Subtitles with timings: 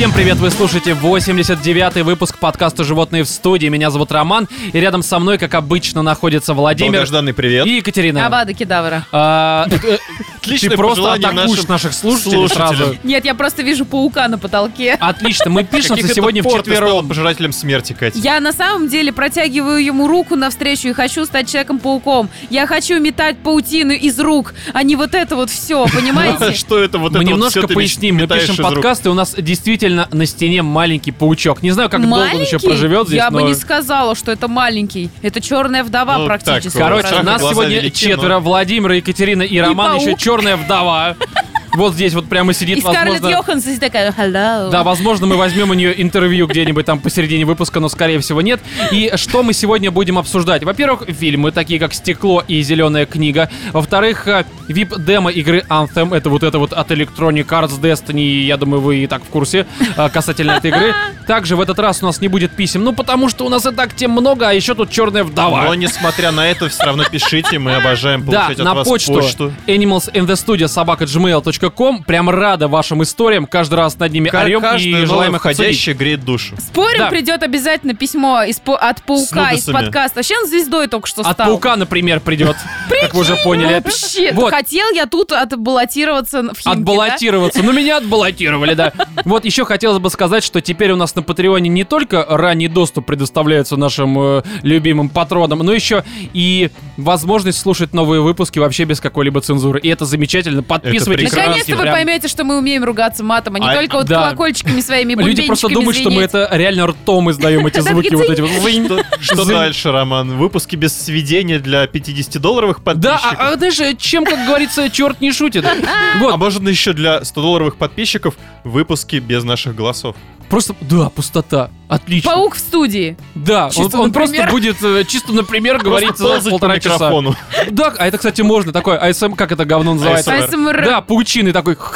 [0.00, 3.66] Всем привет, вы слушаете 89-й выпуск подкаста «Животные в студии».
[3.66, 7.66] Меня зовут Роман, и рядом со мной, как обычно, находится Владимир Долгожданный привет.
[7.66, 8.24] и Екатерина.
[8.24, 9.04] Абада кедавра.
[9.12, 9.98] А, э, э,
[10.40, 12.96] Отличное Ты просто пожелание атакуешь нашим наших слушателей сразу.
[13.04, 14.96] Нет, я просто вижу паука на потолке.
[14.98, 17.06] Отлично, мы пишемся сегодня стала вчетвером.
[17.06, 18.18] пожирателем смерти, Катя?
[18.18, 22.30] Я на самом деле протягиваю ему руку навстречу и хочу стать Человеком-пауком.
[22.48, 26.54] Я хочу метать паутину из рук, а не вот это вот все, понимаете?
[26.54, 28.74] Что это вот Мы это вот немножко поясним, мы пишем из рук?
[28.74, 31.62] подкаст, и у нас действительно на стене маленький паучок.
[31.62, 32.66] Не знаю, как долго он еще Маленький?
[32.66, 33.38] проживет здесь, Я но...
[33.40, 35.10] бы не сказала, что это маленький.
[35.22, 36.76] Это черная вдова Ну, практически.
[36.78, 38.34] так, Короче, нас сегодня велики, четверо.
[38.34, 40.18] но- Владимир, Екатерина и Роман, еще паук.
[40.18, 41.16] черная вдова.
[41.72, 43.28] Вот здесь вот прямо сидит, И Скарлетт возможно...
[43.28, 44.70] Йоханссон здесь такая, hello.
[44.70, 48.60] Да, возможно, мы возьмем у нее интервью где-нибудь там посередине выпуска, но, скорее всего, нет.
[48.90, 50.64] И что мы сегодня будем обсуждать?
[50.64, 53.48] Во-первых, фильмы, такие как «Стекло» и «Зеленая книга».
[53.72, 56.14] Во-вторых, э, VIP-демо игры Anthem.
[56.14, 58.42] Это вот это вот от Electronic Arts Destiny.
[58.42, 60.94] Я думаю, вы и так в курсе э, касательно этой игры.
[61.26, 62.82] Также в этот раз у нас не будет писем.
[62.82, 65.64] Ну, потому что у нас и так тем много, а еще тут «Черная вдова».
[65.64, 69.14] Но, несмотря на это, все равно пишите, мы обожаем Да, получать от на вас почту,
[69.14, 69.52] почту.
[69.66, 71.59] Animals in the Studio собака gmail.com.
[72.06, 73.46] Прям рада вашим историям.
[73.46, 76.56] Каждый раз над ними Ка- орем и желаем их входящее греет душу.
[76.58, 77.10] Спорим, Да.
[77.10, 80.18] придет обязательно письмо из по- от паука из подкаста.
[80.18, 81.46] Вообще он звездой только что От стал.
[81.48, 82.56] паука, например, придет.
[83.02, 83.74] Как вы уже поняли.
[83.84, 84.52] Вообще, Вот.
[84.52, 87.62] хотел я тут отбаллотироваться в Химки, Отбаллотироваться.
[87.62, 88.92] Ну, меня отбаллотировали, да.
[89.24, 93.06] Вот еще хотелось бы сказать, что теперь у нас на Патреоне не только ранний доступ
[93.06, 99.40] предоставляется нашим э, любимым патронам, но еще и возможность слушать новые выпуски вообще без какой-либо
[99.40, 99.80] цензуры.
[99.80, 100.62] И это замечательно.
[100.62, 101.30] Подписывайтесь.
[101.50, 104.16] Наконец-то вы Прям- поймете, что мы умеем ругаться матом, а не А, только вот да.
[104.24, 106.30] колокольчиками своими, Люди просто бубенчиками думают, что мы звенеть.
[106.34, 108.50] это реально ртом издаем, эти звуки вот эти вот.
[108.62, 108.88] Зынь.
[109.20, 109.54] Что Зынь.
[109.56, 110.36] дальше, Роман?
[110.38, 113.36] Выпуски без сведения для 50-долларовых Да, подписчиков?
[113.38, 115.64] а, а знаешь, чем, как говорится, черт не шутит.
[116.20, 118.34] Вот, А можно еще для 100-долларовых подписчиков
[118.64, 120.16] выпуски без наших голосов.
[120.50, 121.70] Просто, да, пустота.
[121.88, 122.30] Отлично.
[122.30, 123.16] Паук в студии.
[123.34, 124.50] Да, он, Чисто он просто например.
[124.50, 126.94] будет э, чисто, например, говорить Просто за по полтора часа.
[126.94, 127.36] микрофону.
[127.70, 128.72] Да, а это, кстати, можно.
[128.72, 130.30] Такой ASM, как это говно называется?
[130.30, 130.44] ASMR.
[130.48, 130.84] АСМР.
[130.84, 131.76] Да, паучины такой.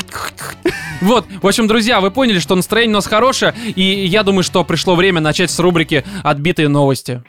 [1.00, 4.64] Вот, в общем, друзья, вы поняли, что настроение у нас хорошее, и я думаю, что
[4.64, 7.22] пришло время начать с рубрики «Отбитые новости».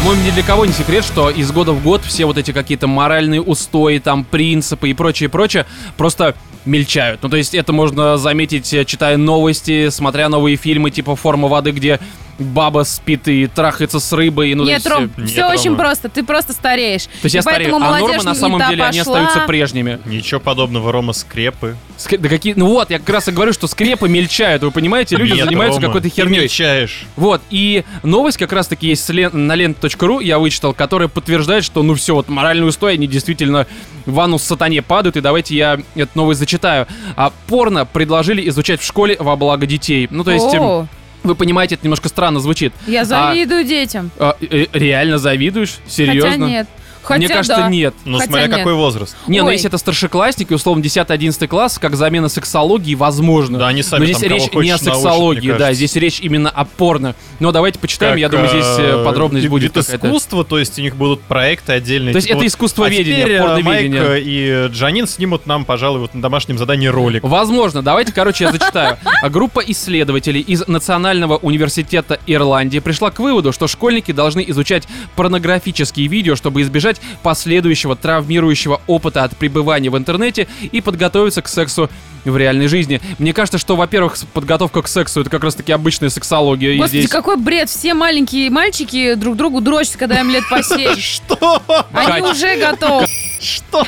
[0.00, 2.86] По-моему, ни для кого не секрет, что из года в год все вот эти какие-то
[2.86, 5.66] моральные устои, там, принципы и прочее, прочее,
[5.98, 6.34] просто
[6.64, 7.20] мельчают.
[7.22, 11.70] Ну, то есть это можно заметить, э, читая новости, смотря новые фильмы, типа «Форма воды»,
[11.70, 11.98] где
[12.38, 14.54] баба спит и трахается с рыбой.
[14.54, 15.52] Ну, Нет, э, Ром, нет, все Рома.
[15.54, 16.08] очень просто.
[16.08, 17.04] Ты просто стареешь.
[17.04, 19.18] То есть я И поэтому старею, а нормы на самом деле, они пошла.
[19.20, 19.98] остаются прежними.
[20.06, 21.76] Ничего подобного, Рома, скрепы.
[21.98, 22.54] Ск- Да какие...
[22.54, 25.16] Ну вот, я как раз и говорю, что скрепы мельчают, вы понимаете?
[25.16, 26.40] Люди Нет, занимаются Рома, какой-то ты херней.
[26.40, 27.04] мельчаешь.
[27.16, 32.14] Вот, и новость как раз-таки есть на лент.ру, я вычитал, которая подтверждает, что, ну все,
[32.14, 33.66] вот моральные устои, они действительно
[34.06, 36.86] в ванну с сатане падают, и давайте я эту новость зачитаю.
[37.16, 40.08] А порно предложили изучать в школе во благо детей.
[40.10, 40.86] Ну, то есть, эм, О,
[41.22, 42.72] вы понимаете, это немножко странно звучит.
[42.86, 44.10] я завидую детям.
[44.18, 45.76] А, э, реально завидуешь?
[45.86, 46.30] Серьезно?
[46.30, 46.68] Хотя нет.
[47.02, 47.68] Хотя Мне кажется, да.
[47.68, 47.94] нет.
[48.04, 48.56] Ну, Хотя смотря нет.
[48.58, 49.16] какой возраст.
[49.26, 49.54] Не, ну Ой.
[49.54, 53.58] если это старшеклассники, условно, 10-11 класс, как замена сексологии, возможно.
[53.58, 56.50] Да, они сами Но здесь речь не о научат, сексологии, мне да, здесь речь именно
[56.50, 57.14] о порно.
[57.38, 60.06] Но давайте почитаем, я Как, думаю, здесь э, э, подробность будет вид какая-то.
[60.06, 62.12] искусства, то есть у них будут проекты отдельные.
[62.12, 64.02] То есть типа это искусствоведение, а э, порноведение.
[64.02, 67.22] Майк и Джанин снимут нам, пожалуй, вот на домашнем задании ролик.
[67.24, 67.82] Возможно.
[67.82, 68.98] Давайте, короче, я зачитаю.
[69.30, 74.86] Группа исследователей из Национального университета Ирландии пришла к выводу, что школьники должны изучать
[75.16, 76.89] порнографические видео, чтобы избежать
[77.22, 81.90] последующего травмирующего опыта от пребывания в интернете и подготовиться к сексу
[82.24, 83.00] в реальной жизни.
[83.18, 86.72] Мне кажется, что, во-первых, подготовка к сексу это как раз-таки обычная сексология.
[86.72, 87.10] и Господи, здесь...
[87.10, 87.70] какой бред.
[87.70, 90.96] Все маленькие мальчики друг другу дрочат, когда им лет по 7.
[90.98, 91.62] Что?
[91.92, 93.06] Они уже готовы.
[93.40, 93.84] Что?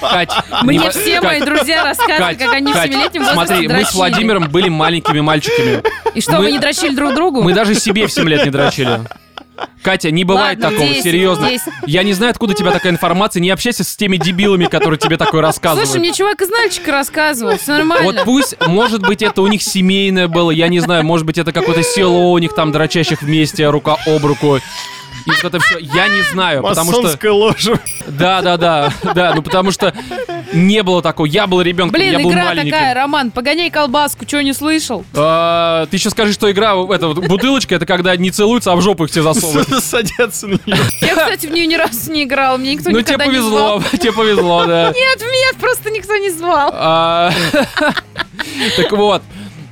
[0.00, 0.32] Кать,
[0.62, 3.68] Мне не- все Кать, мои друзья рассказывают, Кать, как они в Кать, 7-летнем возрасте Смотри,
[3.68, 3.96] мы с дрочили.
[3.96, 5.82] Владимиром были маленькими мальчиками.
[6.14, 7.42] И что, мы- вы не дрочили друг другу?
[7.42, 9.00] Мы даже себе в 7 лет не дрочили.
[9.82, 11.48] Катя, не бывает Ладно, такого, 10, серьезно.
[11.48, 11.68] 10.
[11.86, 13.40] Я не знаю, откуда у тебя такая информация.
[13.40, 15.88] Не общайся с теми дебилами, которые тебе такое рассказывают.
[15.88, 18.04] Слушай, мне чувак из Нальчика рассказывал, все нормально.
[18.04, 21.52] Вот пусть, может быть, это у них семейное было, я не знаю, может быть, это
[21.52, 24.60] какое-то село у них там дрочащих вместе, рука об руку.
[25.24, 27.02] И вот это все, я не знаю, потому что...
[27.02, 27.80] Масонская ложа.
[28.06, 29.92] Да, да, да, да, ну потому что
[30.52, 31.26] не было такого.
[31.26, 32.70] Я был ребенком, я Блин, был игра маленьким.
[32.70, 35.04] такая, Роман, погоняй колбаску, что не слышал?
[35.14, 38.82] А, ты еще скажи, что игра, это вот бутылочка, это когда не целуются, а в
[38.82, 39.68] жопу их все засовывают.
[39.84, 40.76] Садятся на нее.
[41.00, 43.78] Я, кстати, в нее ни разу не играл, мне никто Ну тебе никогда не звал.
[43.80, 44.92] повезло, тебе повезло, да.
[44.94, 46.70] Нет, нет, просто никто не звал.
[46.72, 47.32] А,
[48.76, 49.22] Так вот.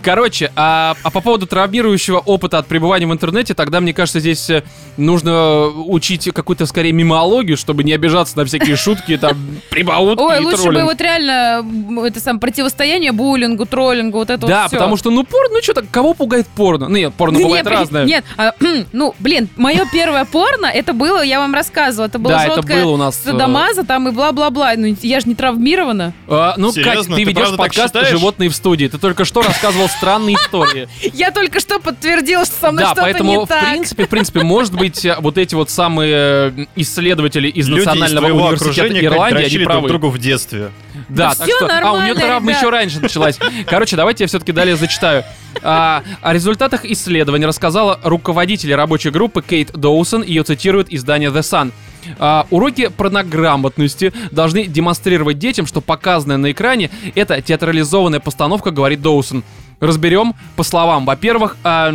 [0.05, 4.51] Короче, а, а по поводу травмирующего опыта от пребывания в интернете, тогда, мне кажется, здесь
[4.51, 4.63] э,
[4.99, 9.35] нужно учить какую-то, скорее, мимологию, чтобы не обижаться на всякие шутки, там,
[9.71, 11.65] прибаутки Ой, и лучше бы вот реально
[12.05, 15.85] это сам противостояние буллингу, троллингу, вот это Да, вот потому что, ну, порно, ну, что-то,
[15.91, 16.89] кого пугает порно?
[16.89, 18.05] Ну, нет, порно Не, бывает при- разное.
[18.05, 18.53] Нет, а,
[18.93, 22.83] ну, блин, мое первое порно, это было, я вам рассказывала, это было Да, это жесткое
[22.83, 24.75] было у нас, э, садомаза там и бла-бла-бла.
[24.77, 26.13] Ну, я же не травмирована.
[26.29, 26.95] А, ну, Серьезно?
[26.95, 27.95] Кать, ты Ты ведешь подкаст?
[28.11, 28.87] «Животные в студии».
[28.87, 30.89] Ты только что рассказывал странные истории.
[31.15, 33.69] Я только что подтвердила, что со мной Да, что-то поэтому, не в так.
[33.71, 39.05] принципе, в принципе, может быть, э, вот эти вот самые э, исследователи из Национального университета
[39.05, 39.89] Ирландии, они дрочили друг правы.
[39.89, 40.71] другу в детстве.
[41.09, 41.69] Да, Да так что...
[41.83, 43.39] А, у нее травма еще раньше началась.
[43.67, 45.25] Короче, давайте я все-таки далее зачитаю.
[45.63, 50.23] А, о результатах исследования рассказала руководитель рабочей группы Кейт Доусон.
[50.23, 51.73] Ее цитирует издание The Sun.
[52.19, 59.43] А, уроки порнограмотности должны демонстрировать детям, что показанное на экране— это театрализованная постановка, говорит Доусон.
[59.81, 61.05] Разберем по словам.
[61.07, 61.95] Во-первых, а,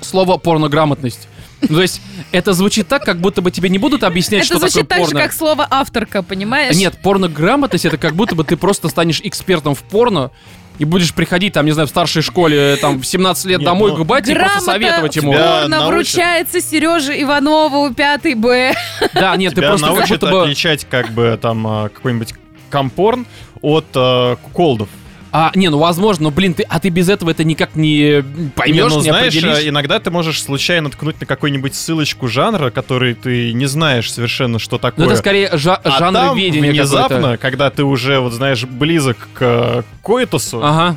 [0.00, 1.28] слово порнограмотность.
[1.68, 2.02] Ну, то есть,
[2.32, 5.06] это звучит так, как будто бы тебе не будут объяснять, Это что звучит такое так
[5.06, 5.20] же, порно.
[5.20, 6.76] как слово авторка, понимаешь?
[6.76, 10.30] Нет, порнограмотность это как будто бы ты просто станешь экспертом в порно
[10.78, 13.92] и будешь приходить, там, не знаю, в старшей школе, там, в 17 лет Нет, домой
[13.92, 15.32] ну, к бате и просто советовать ему.
[15.32, 18.74] порно вручается Сереже Иванову 5 Б.
[19.14, 20.42] Да, нет, ты Тебя просто как научат будто бы...
[20.42, 22.34] отличать как бы там а, какой-нибудь
[22.70, 23.26] компорн
[23.62, 24.88] от а, куколдов.
[25.36, 28.22] А, не, ну возможно, но, блин, ты, а ты без этого это никак не
[28.54, 29.56] поймешь, Не, ну, не знаешь, определишь.
[29.58, 34.60] а, иногда ты можешь случайно ткнуть на какую-нибудь ссылочку жанра, который ты не знаешь совершенно,
[34.60, 35.06] что такое.
[35.06, 39.16] Ну, это скорее жа- а жанр там видения внезапно, когда ты уже, вот знаешь, близок
[39.34, 40.96] к э, коитусу, Ага,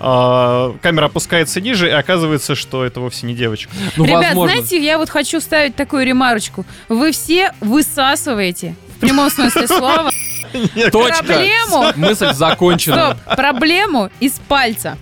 [0.00, 3.70] а, камера опускается ниже, и оказывается, что это вовсе не девочка.
[3.96, 4.52] ну Ребят, возможно.
[4.56, 6.66] знаете, я вот хочу вставить такую ремарочку.
[6.88, 10.10] Вы все высасываете, в прямом смысле слова,
[10.92, 11.24] Точка.
[11.24, 13.16] проблему Мысль закончена.
[13.24, 14.96] Стоп, проблему из пальца.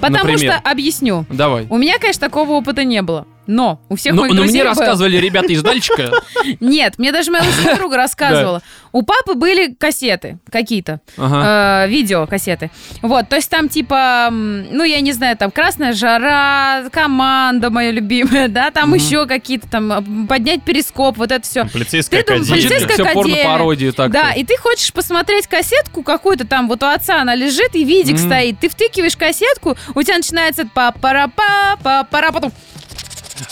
[0.00, 0.54] Потому Например?
[0.54, 1.66] что, объясню, Давай.
[1.68, 3.26] у меня, конечно, такого опыта не было.
[3.50, 4.68] Но у всех Ну, моих друзей мне был.
[4.70, 6.12] рассказывали ребята из Дальчика.
[6.60, 8.62] Нет, мне даже моя лучшая подруга рассказывала.
[8.92, 12.70] У папы были кассеты какие-то, э, видеокассеты.
[13.02, 18.48] Вот, то есть там типа, ну я не знаю, там «Красная жара», «Команда» моя любимая,
[18.48, 21.66] да, там еще какие-то там, «Поднять перископ», вот это все.
[21.66, 22.50] Полицейская академия.
[22.50, 23.92] Полицейская академия.
[23.92, 24.10] так.
[24.12, 28.16] Да, и ты хочешь посмотреть кассетку какую-то там, вот у отца она лежит, и видик
[28.18, 28.60] стоит.
[28.60, 32.52] Ты втыкиваешь кассетку, у тебя начинается па-пара-па, па-пара, потом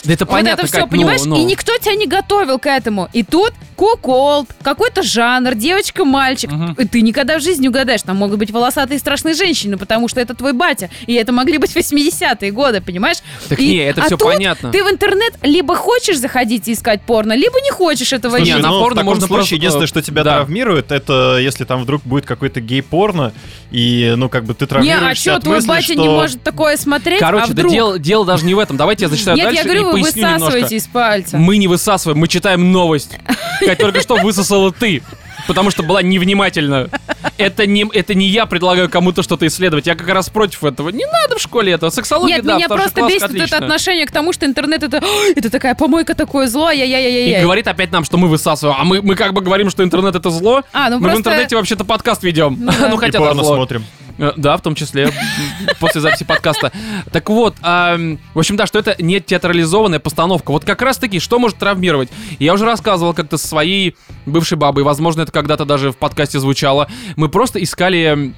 [0.05, 1.25] Да это вот понятно, это все, как, ну, понимаешь?
[1.25, 1.37] ну.
[1.37, 3.09] И никто тебя не готовил к этому.
[3.13, 6.51] И тут куколд, какой-то жанр, девочка-мальчик.
[6.51, 6.73] Мгм.
[6.73, 8.03] И ты никогда в жизни не угадаешь.
[8.03, 10.91] Там могут быть волосатые страшные женщины, потому что это твой батя.
[11.07, 13.19] И это могли быть 80-е годы, понимаешь?
[13.49, 14.73] Так И- не, это а все тут понятно.
[14.73, 18.51] Ты в интернет либо хочешь заходить и искать порно, либо не хочешь этого Слушай, Не,
[18.51, 18.63] видеть.
[18.65, 20.37] на ну, порно в таком можно случае просто, единственное, э, что тебя да.
[20.37, 23.33] травмирует, это если там вдруг будет какой-то гей-порно,
[23.71, 25.95] и, ну, как бы ты Не, травмируешься а что, от твой мысли, батя что...
[25.95, 27.21] не может такое смотреть?
[27.21, 27.73] Короче, а да вдруг?
[27.73, 28.77] дело, дело даже не в этом.
[28.77, 30.45] Давайте я зачитаю Нет, дальше я говорю, и вы поясню немножко.
[30.45, 31.37] высасываете из пальца.
[31.39, 33.19] Мы не высасываем, мы читаем новость.
[33.61, 35.03] Как только что высосала ты.
[35.47, 36.91] Потому что была невнимательна.
[37.39, 39.87] Это не, это не я предлагаю кому-то что-то исследовать.
[39.87, 40.91] Я как раз против этого.
[40.91, 41.89] Не надо в школе этого.
[41.89, 43.57] Сексология, Нет, да, меня просто бесит вот это отлично.
[43.59, 47.41] отношение к тому, что интернет это, «Ой, это такая помойка, такое зло, И я-я-я-я-я.
[47.41, 48.77] говорит опять нам, что мы высасываем.
[48.79, 50.65] А мы, мы как бы говорим, что интернет это зло.
[50.73, 51.17] А, ну мы просто...
[51.17, 52.57] в интернете вообще-то подкаст ведем.
[52.61, 52.89] Ну да.
[52.91, 53.55] Ну, И хотя зло.
[53.57, 53.85] смотрим.
[54.19, 55.11] Э, Да, в том числе
[55.81, 56.73] после записи подкаста.
[57.13, 60.51] Так вот, в общем, да, что это не театрализованная постановка.
[60.51, 62.09] Вот как раз-таки, что может травмировать?
[62.39, 63.97] Я уже рассказывал как-то со своей
[64.27, 66.89] бывшей бабой, возможно, это когда-то даже в подкасте звучало.
[67.17, 68.35] Мы просто искали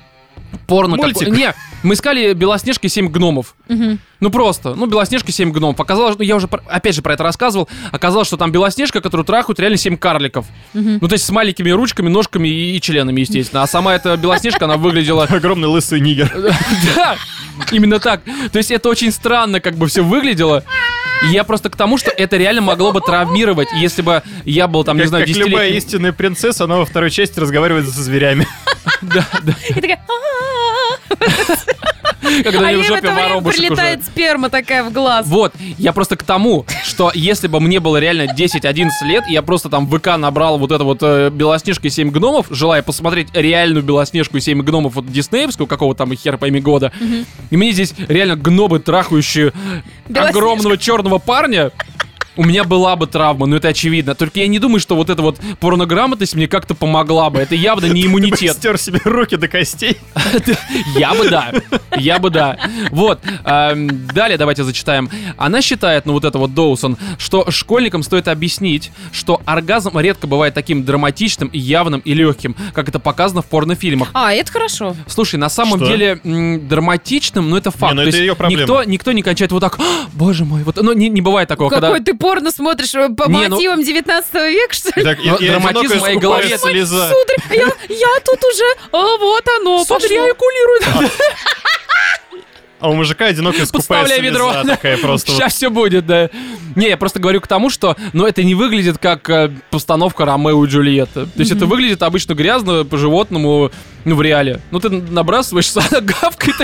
[0.67, 0.97] порно...
[0.97, 1.29] как- Мультик.
[1.29, 3.55] Не, мы искали «Белоснежка и семь гномов».
[3.69, 3.99] Мгм.
[4.21, 5.81] Ну просто, ну Белоснежка 7 гномов.
[5.81, 7.69] Оказалось, ну я уже про- опять же про это рассказывал.
[7.91, 10.45] Оказалось, что там Белоснежка, которую трахают реально 7 карликов.
[10.75, 10.99] Мгм.
[11.01, 13.63] Ну то есть с маленькими ручками, ножками и, и членами, естественно.
[13.63, 16.31] А сама эта Белоснежка, она выглядела Огромный лысый нигер.
[16.95, 17.17] да,
[17.73, 18.21] именно так.
[18.53, 20.65] То есть это очень странно как бы все выглядело.
[21.25, 24.97] Я просто к тому, что это реально могло бы травмировать, если бы я был там,
[24.97, 28.47] не знаю, как любая истинная принцесса, она во второй части разговаривает со зверями.
[29.03, 29.55] Да, да.
[29.69, 30.01] И такая.
[32.45, 33.69] Когда А ей в жопе воробушек уже.
[33.69, 35.27] прилетает сперма такая в глаз.
[35.27, 39.69] Вот, я просто к тому, что если бы мне было реально 10-11 лет, я просто
[39.69, 43.83] там в ВК набрал вот это вот э, Белоснежка и 7 гномов, желая посмотреть реальную
[43.85, 46.93] Белоснежку и 7 гномов вот диснеевскую, какого там хер пойми года,
[47.51, 49.53] и мне здесь реально гномы, трахающие
[50.15, 51.71] огромного черного парня,
[52.37, 54.15] у меня была бы травма, ну это очевидно.
[54.15, 57.39] Только я не думаю, что вот эта вот порнограмотность мне как-то помогла бы.
[57.41, 58.57] Это явно не иммунитет.
[58.57, 59.97] Стер себе руки до костей.
[60.97, 61.53] Я бы да.
[61.97, 62.59] Я бы да.
[62.91, 63.21] Вот.
[63.45, 65.11] эм, Далее давайте зачитаем.
[65.37, 70.55] Она считает, ну вот это вот Доусон, что школьникам стоит объяснить, что оргазм редко бывает
[70.55, 74.11] таким драматичным и явным и легким, как это показано в порнофильмах.
[74.13, 74.97] А, это хорошо.
[75.07, 75.89] Слушай, на самом Что?
[75.89, 77.95] деле м, драматичным, ну это факт.
[77.95, 78.63] ну То это её проблема.
[78.63, 81.71] Никто, никто не кончает вот так, «А, боже мой, вот, ну не, не бывает такого,
[81.71, 81.89] когда...
[81.89, 85.03] Какой ты порно смотришь э, по Не, ну- мотивам 19 века, что ли?
[85.05, 87.09] Так, и- Но и драматизм одинокая в моей голове- скупая слеза.
[87.11, 91.11] Сударь, я, я тут уже, а вот оно, Смотри, я экулирую.
[92.83, 94.31] А у мужика одинокая скупая Подставляй слеза
[94.63, 94.63] ведро.
[94.75, 95.31] такая просто.
[95.33, 95.37] вот.
[95.39, 96.31] Сейчас все будет, да.
[96.77, 100.65] Не, я просто говорю к тому, что, ну, это не выглядит как э, постановка Ромео
[100.65, 101.27] и Джульетта.
[101.27, 103.71] То есть это выглядит обычно грязно, по-животному,
[104.07, 104.61] ну, в реале.
[104.71, 106.57] Ну, ты набрасываешься, она гавкает.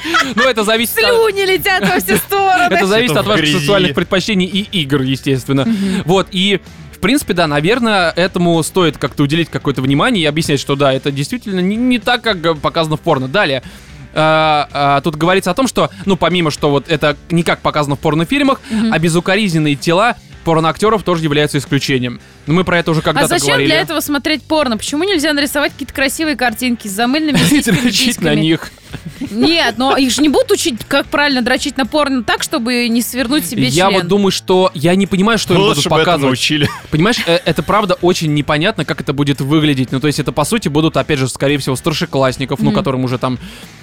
[0.34, 0.94] Ну, это зависит.
[0.94, 2.74] Слюни летят во все стороны.
[2.74, 5.66] Это зависит от ваших сексуальных предпочтений и игр, естественно.
[6.04, 6.60] Вот, и
[6.92, 11.10] в принципе, да, наверное, этому стоит как-то уделить какое-то внимание и объяснять, что да, это
[11.10, 13.28] действительно не, не так, как показано в порно.
[13.28, 13.62] Далее.
[14.14, 17.96] а, а, тут говорится о том, что, ну, помимо, что вот это не как показано
[17.96, 22.20] в порнофильмах, а безукоризненные тела порноактеров тоже являются исключением.
[22.46, 23.68] Ну, Мы про это уже А когда-то зачем говорили.
[23.68, 24.76] для этого смотреть порно?
[24.76, 28.70] Почему нельзя нарисовать какие-то красивые картинки с замыльными И дрочить на них.
[29.30, 33.02] Нет, но их же не будут учить, как правильно дрочить на порно так, чтобы не
[33.02, 34.00] свернуть себе Я член.
[34.00, 36.32] вот думаю, что я не понимаю, что им будут показывать.
[36.38, 36.68] учили.
[36.90, 39.92] Понимаешь, э, это правда очень непонятно, как это будет выглядеть.
[39.92, 43.18] Ну, то есть это, по сути, будут, опять же, скорее всего, старшеклассников, ну, которым уже
[43.18, 43.38] там,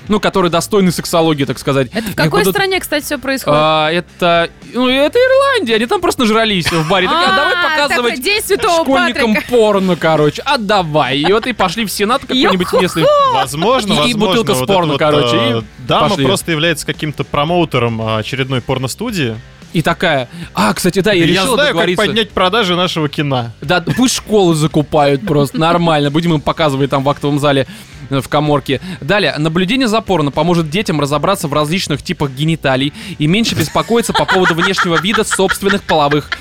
[0.08, 1.90] ну, которые достойны сексологии, так сказать.
[1.94, 3.60] Это в какой будут- стране, кстати, все происходит?
[3.62, 7.08] А, это, ну, это Ирландия, они там просто нажрались в баре.
[7.08, 10.42] Такие, а давай А, показывать День Святого школьникам порно, короче.
[10.46, 11.20] А давай.
[11.20, 13.06] И вот и пошли в Сенат какой-нибудь местный.
[13.34, 14.26] Возможно, И- и возможно.
[14.28, 16.26] бутылка с порно, короче, э, и Дама пошли.
[16.26, 19.36] просто является каким-то промоутером а, очередной порностудии.
[19.72, 23.52] И такая, а, кстати, да, я Я решил знаю, как поднять продажи нашего кино.
[23.62, 26.10] Да, пусть школы закупают просто, нормально.
[26.10, 27.68] Будем им показывать там в актовом зале
[28.10, 28.82] э, в коморке.
[29.00, 34.26] Далее, наблюдение за порно поможет детям разобраться в различных типах гениталий и меньше беспокоиться по
[34.26, 36.32] поводу внешнего вида собственных половых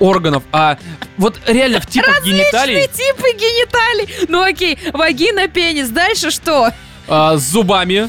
[0.00, 0.42] органов.
[0.50, 0.76] А
[1.18, 4.26] вот реально в типах гениталий Различные типы гениталий.
[4.28, 5.88] Ну окей, вагина, пенис.
[5.90, 6.72] Дальше что?
[7.08, 8.08] А, с зубами,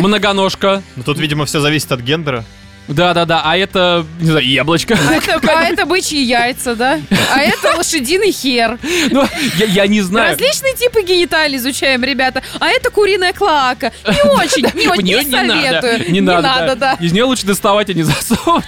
[0.00, 0.82] многоножка.
[0.96, 2.44] Но тут, видимо, все зависит от гендера.
[2.86, 4.98] Да-да-да, а это, не знаю, яблочко.
[5.08, 7.00] А это, а это бычьи яйца, да?
[7.32, 8.78] А это лошадиный хер.
[9.10, 10.32] Ну, я, я не знаю.
[10.32, 12.42] Различные типы гениталий изучаем, ребята.
[12.60, 13.90] А это куриная клоака.
[14.06, 15.98] Не очень, не очень, Мне не советую.
[15.98, 16.92] надо, не надо, да.
[17.00, 18.66] Из нее лучше доставать, а не засовывать.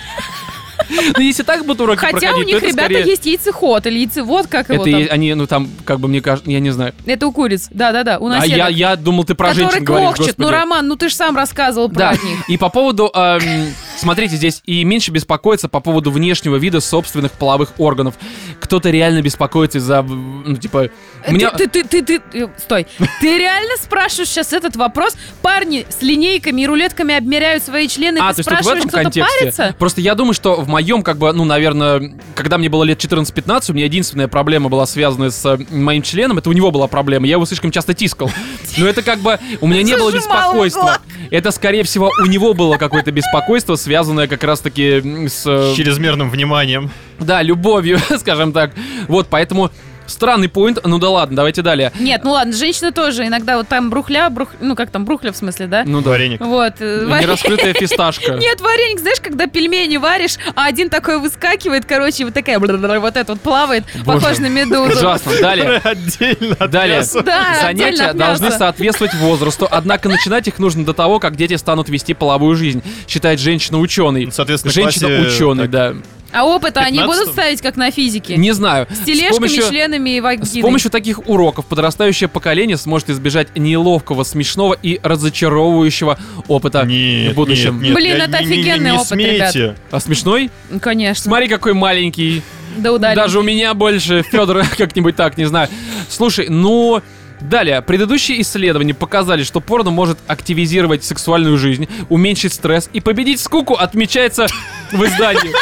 [1.16, 4.86] Ну, если так будут уроки Хотя у них, ребята, есть яйцеход или яйцевод, как его
[4.86, 6.94] Это они, ну там, как бы мне кажется, я не знаю.
[7.06, 7.68] Это у куриц.
[7.70, 8.70] Да-да-да, у А наседок.
[8.70, 10.34] я, думал, ты про женщин говоришь.
[10.36, 10.50] Ну.
[10.50, 12.48] Роман, ну ты же сам рассказывал про них.
[12.48, 17.72] и по поводу, эм, смотрите, здесь и меньше беспокоиться по поводу внешнего вида собственных половых
[17.78, 18.14] органов.
[18.60, 20.88] Кто-то реально беспокоится из-за, ну, типа,
[21.26, 21.50] у меня...
[21.50, 22.86] Ты, ты, ты, ты, ты- стой.
[23.20, 25.16] Ты реально спрашиваешь сейчас этот вопрос?
[25.42, 29.02] Парни с линейками и рулетками обмеряют свои члены, А, ты то тут в спрашиваешь, этом
[29.02, 29.38] контексте.
[29.40, 29.74] парится?
[29.78, 33.70] Просто я думаю, что в моем, как бы, ну, наверное, когда мне было лет 14-15,
[33.70, 37.26] у меня единственная проблема была связана с э, моим членом, это у него была проблема,
[37.26, 38.30] я его слишком часто тискал.
[38.76, 40.98] Но это как бы, у меня не было беспокойства.
[41.30, 45.46] Это, скорее всего, у него было какое-то беспокойство, связанное как раз-таки с...
[45.46, 46.90] э, С чрезмерным вниманием.
[47.20, 48.72] Да, любовью, скажем так.
[49.06, 49.70] Вот, поэтому
[50.06, 50.78] странный поинт.
[50.84, 51.92] Ну да ладно, давайте далее.
[51.98, 54.50] Нет, ну ладно, женщины тоже иногда вот там брухля, брух...
[54.60, 55.84] ну как там, брухля в смысле, да?
[55.86, 56.10] Ну да.
[56.10, 56.40] Вареник.
[56.40, 56.74] Вот.
[56.80, 58.32] э, Не раскрытая фисташка.
[58.40, 63.32] Нет, вареник, знаешь, когда пельмени варишь, а один такой выскакивает, короче, вот такая вот это
[63.32, 64.92] вот плавает, похож на медузу.
[64.92, 65.32] Ужасно.
[65.40, 65.78] Далее.
[65.84, 67.02] Отдельно от Далее.
[67.02, 72.56] Занятия должны соответствовать возрасту, однако начинать их нужно до того, как дети станут вести половую
[72.56, 74.26] жизнь, считает женщина-ученый.
[74.26, 75.94] Ну, Соответственно, Женщина-ученый, да.
[76.32, 77.06] А опыта они 15-м?
[77.06, 78.36] будут ставить как на физике?
[78.36, 78.86] Не знаю.
[78.90, 80.62] С тележками, помощью- членами и С вагиной.
[80.62, 86.18] помощью таких уроков подрастающее поколение сможет избежать неловкого, смешного и разочаровывающего
[86.48, 87.74] опыта Нет, в будущем.
[87.76, 89.76] нет, нет, Блин, я- это не- не- офигенный не опыт, смейте.
[89.90, 90.50] А смешной?
[90.80, 91.24] Конечно.
[91.24, 92.42] Смотри, какой маленький.
[92.76, 93.16] Да ударим.
[93.16, 94.22] Даже у меня больше.
[94.22, 95.68] Федор как-нибудь так, не знаю.
[96.08, 97.00] Слушай, ну...
[97.38, 103.74] Далее, предыдущие исследования показали, что порно может активизировать сексуальную жизнь, уменьшить стресс и победить скуку,
[103.74, 104.46] отмечается
[104.90, 105.52] в издании.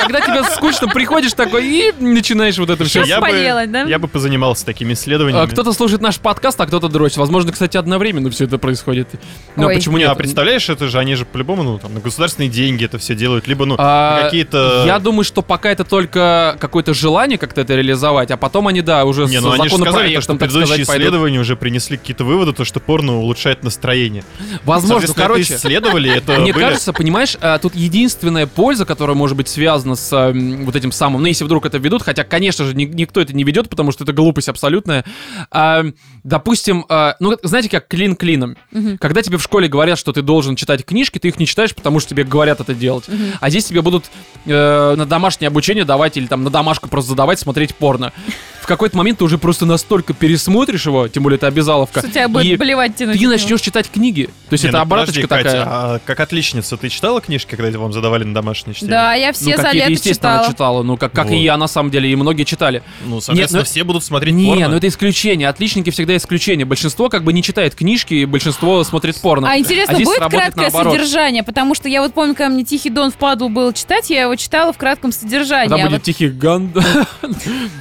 [0.00, 3.04] Когда тебе скучно, приходишь такой и начинаешь вот это все.
[3.04, 3.82] Я бы, да?
[3.82, 5.44] я бы позанимался такими исследованиями.
[5.44, 7.18] А, Кто-то слушает наш подкаст, а кто-то дрочит.
[7.18, 9.08] Возможно, кстати, одновременно все это происходит.
[9.56, 9.74] Но Ой.
[9.74, 10.12] почему Не, нет?
[10.12, 13.46] а представляешь, это же они же по-любому ну, там, на государственные деньги это все делают,
[13.48, 14.84] либо ну А, какие-то.
[14.86, 19.04] Я думаю, что пока это только какое-то желание как-то это реализовать, а потом они, да,
[19.04, 21.04] уже не, с ну они же сказали, то, что предыдущие сказать, пойдут.
[21.06, 24.24] исследования уже принесли какие-то выводы, то что порно улучшает настроение.
[24.64, 25.42] Возможно, короче.
[25.42, 29.89] это исследовали, это Мне были- кажется, понимаешь, а, тут единственная польза, которая может быть связана
[29.94, 32.84] связано с м, вот этим самым, ну, если вдруг это ведут, хотя, конечно же, ни-
[32.84, 35.04] никто это не ведет, потому что это глупость абсолютная.
[35.50, 35.84] А,
[36.24, 38.56] допустим, а, ну, знаете, как клин клином.
[39.00, 42.00] Когда тебе в школе говорят, что ты должен читать книжки, ты их не читаешь, потому
[42.00, 43.04] что тебе говорят это делать.
[43.40, 44.04] А здесь тебе будут
[44.46, 48.12] э, на домашнее обучение давать или там на домашку просто задавать смотреть порно.
[48.60, 52.28] В какой-то момент ты уже просто настолько пересмотришь его, тем более это обязаловка, Что тебя
[52.28, 53.18] будет и блевать тянуть.
[53.18, 54.26] ты начнешь читать книги.
[54.48, 55.64] То есть Не, это ну обраточка подожди, Катя, такая.
[55.94, 58.90] а как отличница, ты читала книжки, когда вам задавали на домашнее чтение?
[58.90, 60.48] Да, я все ну, за лето естественно, читала.
[60.48, 60.82] читала.
[60.82, 61.34] Ну, как, как Вот.
[61.34, 62.82] и я, на самом деле, и многие читали.
[63.04, 64.68] Ну, соответственно, Нет, ну- все будут смотреть Не, порно.
[64.68, 65.48] ну это исключение.
[65.48, 66.64] Отличники всегда исключение.
[66.66, 69.50] Большинство как бы не читает книжки, и большинство смотрит порно.
[69.50, 70.92] А интересно, здесь будет краткое наоборот.
[70.94, 71.42] содержание?
[71.42, 74.72] Потому что я вот помню, когда мне Тихий Дон впаду было читать, я его читала
[74.72, 75.70] в кратком содержании.
[75.70, 76.70] Там а будет вот- тихий ган.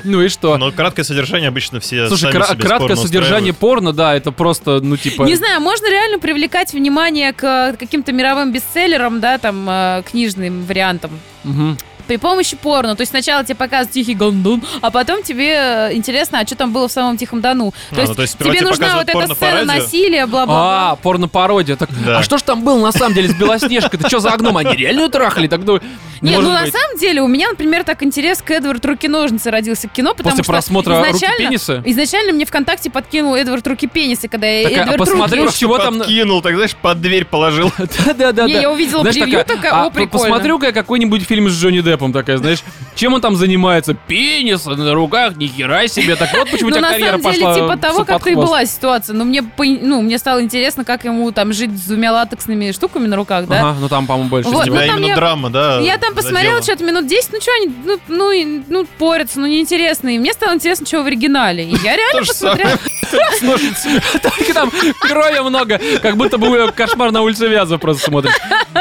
[0.04, 0.58] Ну и что?
[0.58, 3.58] Но краткое содержание обычно все Слушай, сами кра- себе краткое порно содержание устраивают.
[3.58, 5.24] порно, да, это просто, ну, типа...
[5.24, 10.64] Не знаю, можно реально привлекать внимание к э, каким-то мировым бестселлерам, да, там, э, книжным
[10.66, 11.12] вариантам.
[11.44, 11.78] Мгм.
[12.10, 12.96] При помощи порно.
[12.96, 16.74] То есть сначала тебе показывают Тихий Гондон, а потом тебе э, интересно, а что там
[16.74, 17.72] было в самом Тихом Дону.
[17.92, 20.92] А, То есть ну, то есть тебе нужна вот эта сцена насилия, бла-бла-бла.
[20.92, 21.76] А, порно-пародия.
[21.76, 22.18] Так, Да.
[22.18, 24.00] А что ж там было на самом деле с Белоснежкой?
[24.00, 24.58] Ты что за огном?
[24.58, 25.46] Они реально трахали?
[25.46, 25.80] Так, ну,
[26.22, 29.94] не ну на самом деле у меня, например, так интерес к Эдвард Руки-ножницы родился к
[29.94, 31.84] кино, потому После что просмотра руки изначально, пениса?
[31.86, 35.58] изначально мне ВКонтакте подкинул Эдвард Руки Пенисы, когда я Так, а Эдвард посмотри, Руки...
[35.58, 37.72] чего там Подкинул, так знаешь, под дверь положил.
[37.78, 38.46] Да-да-да.
[38.46, 40.10] Не, я увидела превью, такая, о, прикольно.
[40.30, 42.64] Посмотрю-ка я какой-нибудь фильм с Джонни Деппом, такая, знаешь,
[42.96, 43.94] чем он там занимается?
[43.94, 46.16] Пенис на руках, ни хера себе.
[46.16, 48.36] Так вот почему у Ну, тебя на карьера самом деле, пошла типа того, как и
[48.36, 49.14] была ситуация.
[49.16, 53.08] Но мне, по- ну, мне стало интересно, как ему там жить с двумя латексными штуками
[53.08, 53.60] на руках, да?
[53.70, 54.50] Ага, ну там, по-моему, больше.
[54.50, 55.80] Вот, ну, именно я- драма, да?
[55.80, 60.10] Я там посмотрела что-то минут 10, ну что они, ну, ну, ну, порятся, ну, неинтересно.
[60.10, 61.64] И мне стало интересно, что в оригинале.
[61.66, 62.78] И я реально посмотрела.
[63.10, 64.02] с ножницами.
[64.22, 68.34] Только там крови много, как будто бы кошмар на улице Вяза просто смотришь.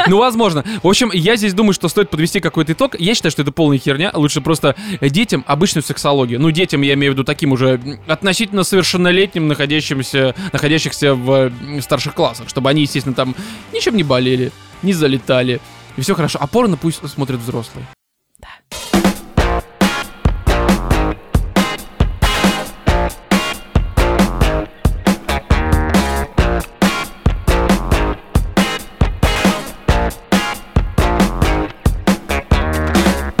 [0.07, 0.63] Ну, возможно.
[0.83, 2.95] В общем, я здесь думаю, что стоит подвести какой-то итог.
[3.09, 4.11] Я считаю, что это полная херня.
[4.13, 6.39] Лучше просто детям обычную сексологию.
[6.39, 11.51] Ну, детям, я имею в виду таким уже относительно совершеннолетним, находящимся, находящихся в
[11.81, 13.35] старших классах, чтобы они, естественно, там
[13.73, 14.51] ничем не болели,
[14.83, 15.59] не залетали.
[15.97, 16.37] И все хорошо.
[16.39, 17.87] А порно пусть смотрят взрослые.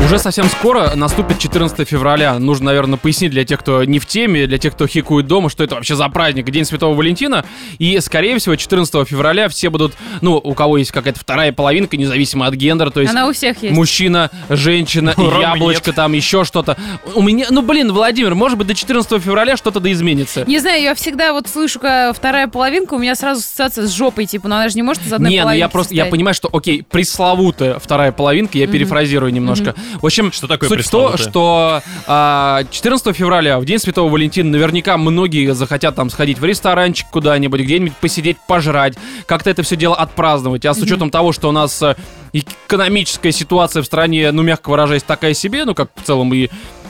[0.09, 2.39] Уже совсем скоро наступит 14 февраля.
[2.39, 5.63] Нужно, наверное, пояснить для тех, кто не в теме, для тех, кто хикует дома, что
[5.63, 7.45] это вообще за праздник, День Святого Валентина.
[7.77, 12.47] И, скорее всего, 14 февраля все будут, ну, у кого есть какая-то вторая половинка, независимо
[12.47, 13.75] от гендера, то есть Она у всех есть.
[13.75, 16.75] мужчина, женщина, У Ромы яблочко, там еще что-то.
[17.13, 20.43] У меня, ну, блин, Владимир, может быть, до 14 февраля что-то да изменится.
[20.47, 24.25] Не знаю, я всегда вот слышу, когда вторая половинка, у меня сразу ассоциация с жопой,
[24.25, 26.11] типа, но она же не может из одной Не, ну половинки я просто, я состоять.
[26.11, 29.75] понимаю, что, окей, пресловутая вторая половинка, я перефразирую немножко.
[30.01, 34.49] В общем, Что такое суть в том, что а, 14 февраля, в День Святого Валентина,
[34.49, 39.95] наверняка многие захотят там сходить в ресторанчик куда-нибудь, где-нибудь посидеть, пожрать, как-то это все дело
[39.95, 40.65] отпраздновать.
[40.65, 41.95] А с учетом того, что у нас э,
[42.33, 46.49] экономическая ситуация в стране, ну, мягко выражаясь, такая себе, ну, как в целом и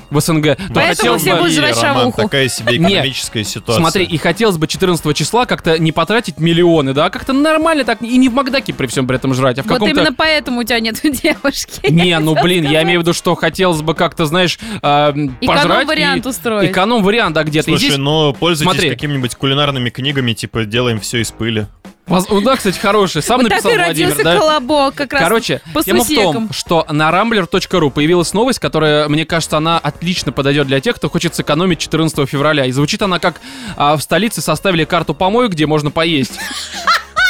[0.10, 2.22] в СНГ, то Поэтому все бы- будут жрать Роман, шавуху.
[2.24, 3.82] такая себе экономическая ситуация.
[3.82, 8.17] Смотри, и хотелось бы 14 числа как-то не потратить миллионы, да, как-то нормально так, и
[8.17, 9.95] не в Макдаке при всем при этом жрать, а в Вот каком-то...
[10.02, 11.91] именно поэтому у тебя нет девушки.
[11.91, 15.65] Не, ну блин, я имею в виду, что хотелось бы как-то, знаешь, а, пожрать.
[15.65, 16.72] Эконом-вариант и- устроить.
[16.72, 17.65] Эконом-вариант, да, где-то.
[17.69, 21.67] Слушай, здесь- но пользуйтесь какими-нибудь кулинарными книгами, типа «Делаем все из пыли».
[22.10, 23.22] Ну да, кстати, хороший.
[23.22, 24.38] Сам Вот так написал и Владимир, родился да?
[24.38, 26.50] колобок, как раз Короче, по тема в том, сусекам.
[26.54, 31.36] что на rambler.ru появилась новость, которая, мне кажется, она отлично подойдет для тех, кто хочет
[31.36, 32.65] сэкономить 14 февраля.
[32.65, 33.39] И звучит она как
[33.78, 36.39] а, в столице составили карту помоек, где можно поесть.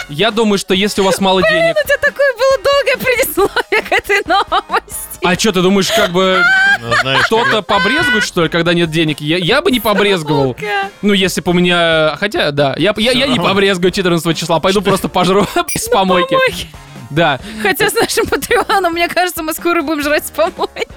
[0.09, 1.75] Я думаю, что если у вас мало денег...
[1.77, 5.19] У тебя такое было долгое предисловие к этой новости.
[5.23, 6.43] А что, ты думаешь, как бы
[6.81, 6.91] Ну,
[7.25, 9.19] кто-то побрезгует, что ли, когда нет денег?
[9.21, 10.55] Я, я бы не побрезговал.
[11.01, 12.15] Ну, если бы у меня...
[12.19, 16.35] Хотя, да, я, я, я не побрезгую 14 числа, пойду просто пожру с помойки.
[17.09, 17.39] Да.
[17.63, 20.87] Хотя с нашим патреоном, мне кажется, мы скоро будем жрать с помойки.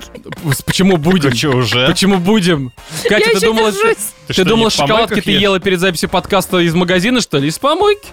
[0.66, 1.31] Почему будем?
[1.31, 1.87] Ты что, уже?
[1.87, 2.71] Почему будем?
[3.09, 3.97] Катя, Я ты думала, держусь.
[4.27, 7.49] ты, что, думала шоколадки ты ела перед записью подкаста из магазина, что ли?
[7.49, 8.09] Из помойки?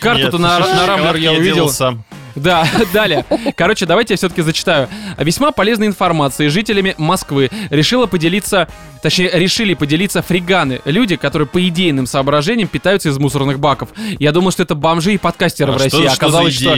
[0.00, 1.68] Карту-то на, на Рамблер я делал увидел.
[1.68, 2.04] сам.
[2.36, 3.24] Да, далее.
[3.56, 4.88] Короче, давайте я все-таки зачитаю.
[5.18, 8.68] Весьма полезной информацией жителями Москвы решила поделиться,
[9.02, 10.80] точнее, решили поделиться фриганы.
[10.84, 13.88] Люди, которые по идейным соображениям питаются из мусорных баков.
[14.18, 15.98] Я думал, что это бомжи и подкастеры А в что- России.
[15.98, 16.76] что за Оказалось, что...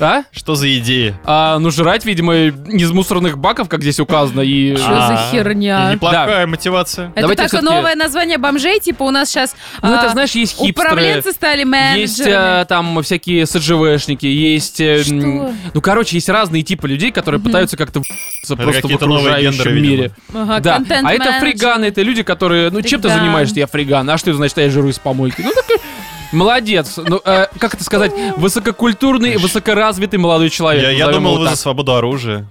[0.00, 0.22] А?
[0.32, 1.18] Что за идея?
[1.24, 4.74] А, ну, жрать, видимо, из мусорных баков, как здесь указано, и...
[4.76, 5.90] Что за А, херня?
[5.90, 7.06] и Неплохая мотивация.
[7.14, 10.52] Это Давайте такое всё-таки- новое название бомжей, типа у нас сейчас Ну, это, знаешь, есть
[10.58, 10.88] хипстеры.
[10.90, 11.70] управленцы стали Есть
[12.18, 12.62] менеджерами.
[12.62, 15.52] э, там всякие СЖВшники, есть Что?
[15.74, 20.10] Ну, короче, есть разные типы людей, которые пытаются как-то в***ться просто в окружающем гендеры, мире.
[20.32, 24.18] Ага, Да, а это фриганы, это люди, которые, ну, чем ты занимаешься, я фриган, а
[24.18, 25.42] что это значит, я жру из помойки?
[25.42, 25.80] Ну, так
[26.32, 26.96] Молодец.
[26.96, 28.12] Ну, э, как это сказать?
[28.36, 30.82] Высококультурный, высокоразвитый молодой человек.
[30.82, 32.46] Я, я думал, вы за свободу оружия.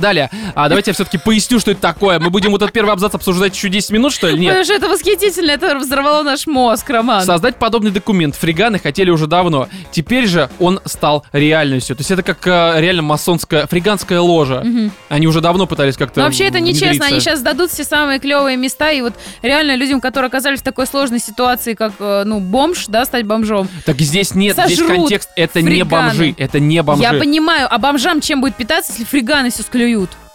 [0.00, 2.18] Далее, а давайте я все-таки поясню, что это такое.
[2.18, 4.38] Мы будем вот этот первый абзац обсуждать еще 10 минут, что ли?
[4.38, 4.50] Нет.
[4.50, 7.24] Потому что это восхитительно, это взорвало наш мозг, Роман.
[7.24, 9.68] Создать подобный документ фриганы хотели уже давно.
[9.90, 11.96] Теперь же он стал реальностью.
[11.96, 14.64] То есть это как э, реально масонская, фриганская ложа.
[15.08, 18.56] Они уже давно пытались как-то Но вообще это нечестно, они сейчас дадут все самые клевые
[18.56, 22.86] места, и вот реально людям, которые оказались в такой сложной ситуации, как, э, ну, бомж,
[22.88, 23.68] да, стать бомжом.
[23.84, 25.30] Так здесь нет, здесь контекст.
[25.36, 26.08] Это не фриганы.
[26.08, 27.02] бомжи, это не бомжи.
[27.02, 29.85] Я понимаю, а бомжам чем будет питаться, если фриганы все склюют?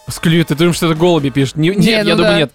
[0.08, 1.56] Склюют, ты думаешь, что это голуби пишут?
[1.56, 2.24] Не- Не, нет, ну я да.
[2.24, 2.52] думаю, нет.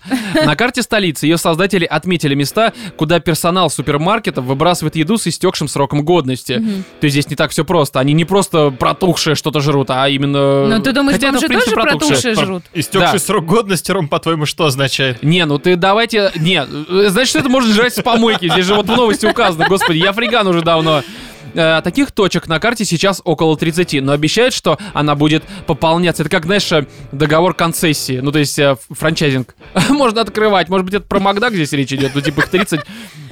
[0.46, 6.04] На карте столицы ее создатели отметили места, куда персонал супермаркетов выбрасывает еду с истекшим сроком
[6.04, 6.56] годности.
[7.00, 7.98] То есть здесь не так все просто.
[7.98, 10.66] Они не просто протухшее что-то жрут, а именно...
[10.66, 12.20] Ну, ты думаешь, Хотя это, бомжи принципе, тоже протухшее.
[12.20, 12.64] протухшие жрут?
[12.74, 13.24] Истекший Да.
[13.24, 15.22] срок годности, Ром, по-твоему, что означает?
[15.22, 16.32] Не, ну ты давайте...
[16.36, 16.66] Не,
[17.08, 18.50] значит, что это можно жрать с помойки.
[18.50, 19.66] Здесь же вот в новости указано.
[19.66, 21.02] Господи, я фриган уже давно.
[21.56, 26.22] Э, Таких точек на карте сейчас около 30, но обещают, что она будет пополняться.
[26.22, 29.54] Это как, знаешь, э, договор концессии, ну то есть э, франчайзинг.
[29.88, 32.80] Можно открывать, может быть, это про Макдак здесь речь идет, ну типа их 30,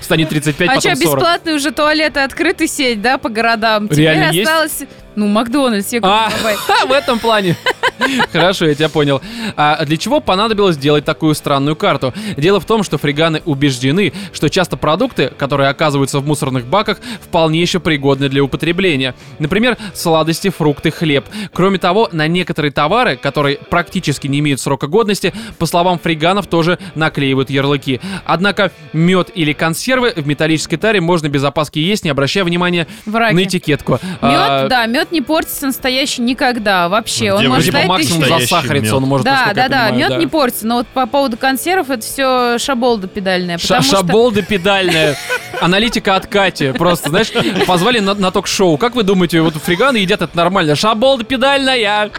[0.00, 1.16] станет 35, А потом что, 40.
[1.18, 3.88] бесплатные уже туалеты открыты сеть, да, по городам?
[3.88, 4.48] Теперь Реально есть?
[4.48, 4.82] осталось...
[5.16, 6.58] Ну, Макдональдс, я А, говорю,
[6.88, 7.56] в этом плане.
[8.32, 9.22] Хорошо, я тебя понял.
[9.56, 12.12] А для чего понадобилось делать такую странную карту?
[12.36, 17.60] Дело в том, что фриганы убеждены, что часто продукты, которые оказываются в мусорных баках, вполне
[17.60, 19.14] еще пригодны для употребления.
[19.38, 21.24] Например, сладости, фрукты, хлеб.
[21.52, 26.78] Кроме того, на некоторые товары, которые практически не имеют срока годности, по словам фриганов, тоже
[26.94, 28.00] наклеивают ярлыки.
[28.24, 33.14] Однако мед или консервы в металлической таре можно без опаски есть, не обращая внимания в
[33.16, 33.34] раке.
[33.34, 33.92] на этикетку.
[33.92, 37.32] Мед, А, да, мед не портится настоящий никогда вообще.
[37.32, 39.02] Он может Типа максимум засахарится, мед.
[39.02, 40.16] он может, Да, да, да, понимаю, мед да.
[40.18, 43.58] не портится, но вот по поводу консервов это все шаболда педальная.
[43.58, 45.16] Ша- потому что- Шаболда педальная.
[45.60, 46.72] Аналитика от Кати.
[46.72, 47.32] Просто, знаешь,
[47.66, 48.78] позвали на, на ток-шоу.
[48.78, 50.76] Как вы думаете, вот фриганы едят это нормально?
[50.76, 52.10] Шаболда педальная.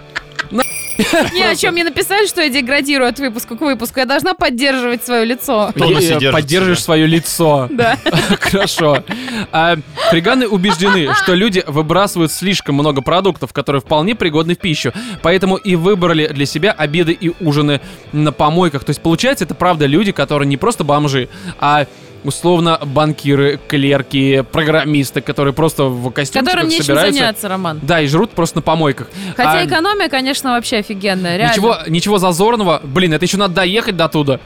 [1.34, 4.00] Не, о чем мне написали, что я деградирую от выпуска к выпуску.
[4.00, 5.72] Я должна поддерживать свое лицо.
[5.76, 6.76] Э, себя.
[6.76, 7.68] свое лицо.
[7.72, 7.98] Да.
[8.40, 9.04] Хорошо.
[9.52, 9.78] А,
[10.10, 14.94] фриганы убеждены, что люди выбрасывают слишком много продуктов, которые вполне пригодны в пищу.
[15.22, 17.82] Поэтому и выбрали для себя обеды и ужины
[18.14, 18.84] на помойках.
[18.84, 21.28] То есть, получается, это правда люди, которые не просто бомжи,
[21.60, 21.88] а
[22.26, 27.20] условно банкиры, клерки, программисты, которые просто в костюмчиках Которым нечем собираются.
[27.20, 27.80] заняться, Роман.
[27.82, 29.08] Да, и жрут просто на помойках.
[29.38, 31.52] Хотя А, экономия, конечно, вообще офигенная, реально.
[31.54, 32.82] Ничего, ничего зазорного.
[32.84, 34.40] Блин, это еще надо доехать до туда.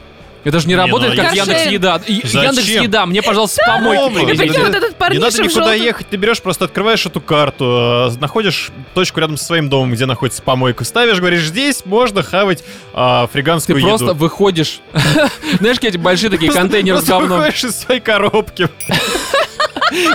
[0.46, 1.34] Это же не Не, работает, ну, как.
[1.36, 2.00] Яндекс Еда.
[2.00, 2.42] Зачем?
[2.44, 3.62] Яндекс Еда, мне, пожалуйста.
[3.84, 8.20] Прикинь, вот этот Не надо никуда желтом- ехать, ты берешь, просто открываешь эту карту, э,
[8.22, 13.28] находишь точку рядом со своим домом, где находится помойка, ставишь, говоришь, здесь можно хавать а,
[13.28, 14.16] Ты фриганскую просто еду.
[14.16, 14.80] выходишь.
[15.60, 17.40] Знаешь, какие эти большие такие Просто- контейнеры с просто говном.
[17.40, 18.70] выходишь из своей коробки.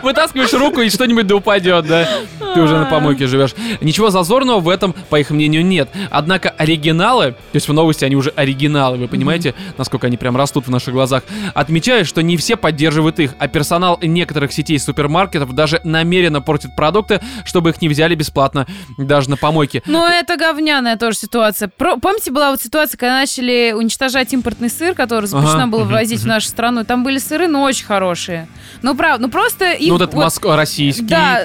[0.03, 2.09] Вытаскиваешь руку, и что-нибудь да упадет, да?
[2.55, 3.55] Ты уже на помойке живешь.
[3.81, 5.89] Ничего зазорного в этом, по их мнению, нет.
[6.11, 10.67] Однако оригиналы, то есть в новости они уже оригиналы, вы понимаете, насколько они прям растут
[10.67, 15.81] в наших глазах, отмечают, что не все поддерживают их, а персонал некоторых сетей супермаркетов даже
[15.85, 18.67] намеренно портит продукты, чтобы их не взяли бесплатно
[18.99, 19.83] даже на помойке.
[19.87, 21.69] Ну, это говняная тоже ситуация.
[21.69, 25.67] Про- помните, была вот ситуация, когда начали уничтожать импортный сыр, который запрещено Ага.
[25.67, 26.85] было ввозить в нашу страну.
[26.85, 28.49] Там были сыры, но очень хорошие.
[28.83, 29.89] Ну, правда, ну просто их...
[29.89, 31.05] Ну, вот этот вот- Москва российский.
[31.05, 31.41] Да,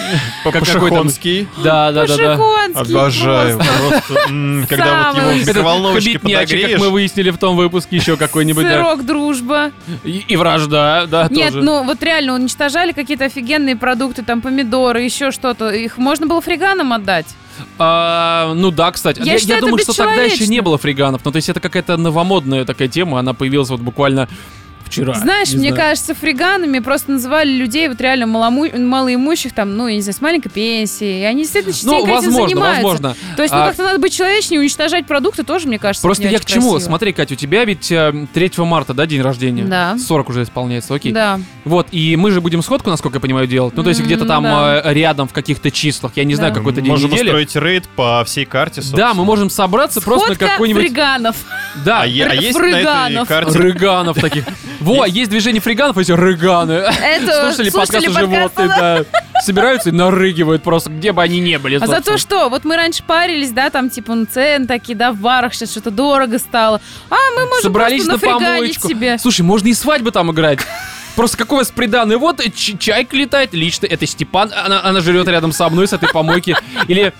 [0.44, 1.48] как какой-то- Пашихонский.
[1.62, 2.16] Да, да, да.
[2.16, 3.58] Пашихонский Обожаю.
[3.58, 3.90] просто.
[3.90, 6.80] Просто, когда вот его в микроволновочке Мячи, как подогреешь.
[6.80, 8.64] мы выяснили в том выпуске, еще какой-нибудь.
[8.66, 9.70] Сырок, дружба.
[10.04, 11.64] И, вражда, да, Нет, тоже.
[11.64, 15.70] ну вот реально уничтожали какие-то офигенные продукты, там помидоры, еще что-то.
[15.70, 17.26] Их можно было фриганам отдать.
[17.78, 19.20] А, ну да, кстати.
[19.22, 21.22] Я считаю, это думаю, что тогда еще не было фриганов.
[21.24, 24.28] Ну, то есть это какая-то новомодная такая тема, она появилась вот буквально
[24.90, 25.14] вчера.
[25.14, 25.88] Знаешь, не мне знаю.
[25.90, 30.20] кажется, фриганами просто называли людей вот реально малому- малоимущих, там, ну, я не знаю, с
[30.20, 31.22] маленькой пенсией.
[31.22, 32.82] И они действительно Ну, частенько этим возможно, занимаются.
[32.82, 33.16] возможно.
[33.36, 36.32] То есть, ну, А, как-то надо быть человечнее, уничтожать продукты тоже, мне кажется, Просто не
[36.32, 36.72] я к чему?
[36.72, 36.78] красиво.
[36.88, 39.64] Смотри, Катя, у тебя ведь э, 3 марта, да, день рождения?
[39.64, 39.96] Да.
[39.98, 41.12] 40 уже исполняется, окей.
[41.12, 41.40] Да.
[41.64, 43.74] Вот, и мы же будем сходку, насколько я понимаю, делать.
[43.76, 44.82] Ну, то есть где-то там да.
[44.84, 46.12] э, рядом в каких-то числах.
[46.16, 46.58] Я не знаю, Да.
[46.58, 47.26] какой-то день Можем недели.
[47.28, 50.82] устроить рейд по всей карте, Да, мы можем собраться просто на Сходка какой-нибудь...
[50.82, 51.36] фриганов.
[51.84, 53.28] Да, А, а есть на этой Фриганов.
[53.28, 54.44] карте Рыганов таких.
[54.80, 56.84] Во, есть движение фриганов, эти рыганы.
[57.22, 59.04] Слушали подкасты животные, да.
[59.42, 61.76] Собираются и нарыгивают просто, где бы они ни были.
[61.76, 62.02] А собственно.
[62.04, 62.48] зато что?
[62.50, 65.90] Вот мы раньше парились, да, там типа ну, цены такие, да, в барах сейчас что-то
[65.90, 66.80] дорого стало.
[67.08, 68.88] А мы можем Собрались на помоечку.
[68.88, 69.18] себе.
[69.18, 70.60] Слушай, можно и свадьбы там играть.
[71.16, 72.16] Просто какой у вас приданный?
[72.16, 76.56] Вот чайка летает, лично это Степан, она, она жрет рядом со мной с этой помойки.
[76.86, 77.12] Или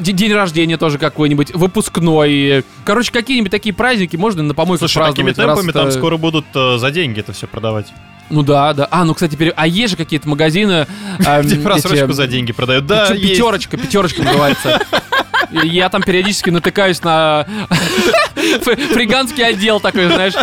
[0.00, 2.64] день рождения тоже какой-нибудь, выпускной.
[2.84, 5.56] Короче, какие-нибудь такие праздники можно на помойку Слушай, такими праздновать.
[5.56, 7.92] раз темпами там скоро будут э, за деньги это все продавать.
[8.30, 8.86] Ну да, да.
[8.90, 10.86] А, ну, кстати, пере- а есть же какие-то магазины...
[11.24, 12.86] эм, Где эти, просрочку за деньги продают.
[12.86, 14.80] Да, пятерочка, пятерочка называется.
[15.50, 17.46] Я там периодически натыкаюсь на
[18.36, 20.34] фри- фриганский отдел такой, знаешь.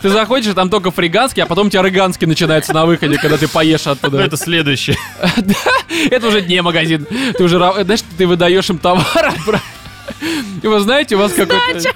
[0.00, 3.48] Ты заходишь, там только фриганский, а потом у тебя рыганский начинается на выходе, когда ты
[3.48, 4.20] поешь оттуда.
[4.20, 4.96] это следующее.
[6.10, 7.06] Это уже не магазин.
[7.36, 9.34] Ты уже, знаешь, ты выдаешь им товар.
[9.46, 9.62] брат.
[10.62, 11.90] И вы знаете, у вас какой-то...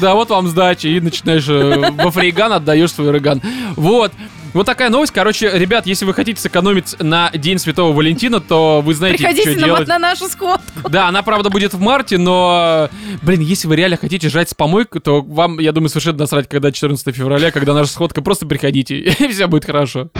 [0.00, 3.40] Да, вот вам сдача, и начинаешь э, во фриган отдаешь свой рыган.
[3.76, 4.12] Вот.
[4.52, 5.12] Вот такая новость.
[5.12, 9.60] Короче, ребят, если вы хотите сэкономить на День Святого Валентина, то вы знаете, Приходите что
[9.60, 9.88] на, делать.
[9.88, 10.88] на нашу сходку.
[10.88, 12.88] Да, она, правда, будет в марте, но,
[13.22, 16.72] блин, если вы реально хотите жрать с помойкой, то вам, я думаю, совершенно насрать, когда
[16.72, 20.10] 14 февраля, когда наша сходка, просто приходите, и все будет хорошо.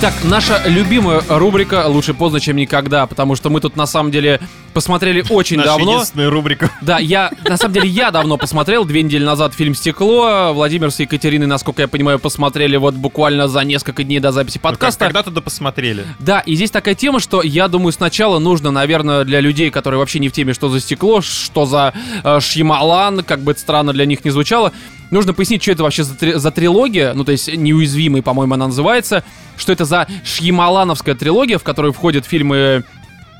[0.00, 4.40] Итак, наша любимая рубрика «Лучше поздно, чем никогда», потому что мы тут, на самом деле,
[4.72, 5.94] посмотрели очень Наша давно.
[5.94, 6.70] единственная рубрика.
[6.80, 10.52] Да, я, на самом деле, я давно посмотрел, две недели назад фильм «Стекло».
[10.54, 15.06] Владимир с Екатериной, насколько я понимаю, посмотрели вот буквально за несколько дней до записи подкаста.
[15.06, 16.04] Когда-то да посмотрели.
[16.20, 20.20] Да, и здесь такая тема, что я думаю, сначала нужно, наверное, для людей, которые вообще
[20.20, 24.06] не в теме, что за стекло, что за э, Шьямалан, как бы это странно для
[24.06, 24.72] них не звучало,
[25.10, 28.66] нужно пояснить, что это вообще за, три- за трилогия, ну, то есть неуязвимый, по-моему, она
[28.66, 29.24] называется,
[29.56, 32.84] что это за Шьямалановская трилогия, в которую входят фильмы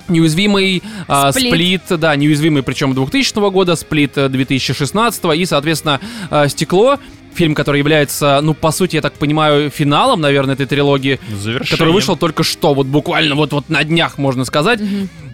[0.09, 1.49] Неуязвимый, а, Сплит.
[1.49, 6.01] Сплит, да, неуязвимый, причем 2000 года, Сплит э, 2016 и, соответственно,
[6.31, 6.99] э, Стекло,
[7.35, 11.71] фильм, который является, ну, по сути, я так понимаю, финалом, наверное, этой трилогии, Завершение.
[11.71, 14.81] который вышел только что, вот буквально вот, вот на днях, можно сказать.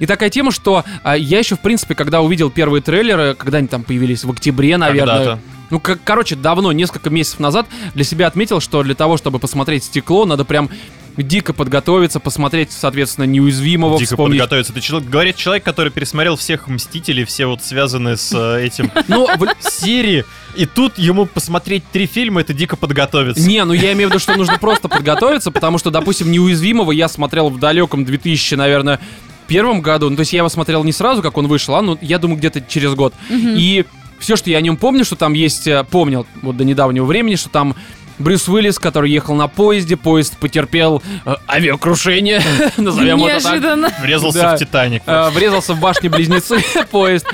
[0.01, 3.69] И такая тема, что а, я еще, в принципе, когда увидел первые трейлеры, когда они
[3.69, 5.19] там появились, в октябре, наверное.
[5.19, 5.41] Когда-то.
[5.71, 9.85] Ну, как, короче, давно, несколько месяцев назад, для себя отметил, что для того, чтобы посмотреть
[9.85, 10.69] стекло, надо прям
[11.17, 14.41] дико подготовиться, посмотреть, соответственно, неуязвимого, Дико вспомнить.
[14.41, 14.73] подготовиться.
[14.73, 19.27] Ты чел- говорит человек, который пересмотрел всех Мстителей, все вот связанные с э, этим Ну,
[19.27, 20.25] в- серии,
[20.57, 23.47] и тут ему посмотреть три фильма, это дико подготовиться.
[23.47, 27.07] Не, ну я имею в виду, что нужно просто подготовиться, потому что, допустим, неуязвимого я
[27.09, 28.99] смотрел в далеком 2000, наверное,
[29.47, 30.11] первом году.
[30.11, 32.39] Ну, то есть я его смотрел не сразу, как он вышел, а, ну, я думаю,
[32.39, 33.15] где-то через год.
[33.31, 33.85] И
[34.19, 37.37] все, что я о нем помню, что там есть, э, помнил вот до недавнего времени,
[37.37, 37.75] что там
[38.19, 42.41] Брюс Уиллис, который ехал на поезде, поезд потерпел э, авиакрушение,
[42.77, 43.53] назовем это так.
[43.53, 43.91] Неожиданно.
[44.01, 44.57] Врезался Да.
[44.57, 45.03] в Титаник.
[45.07, 47.27] Э, врезался в башни-близнецы поезд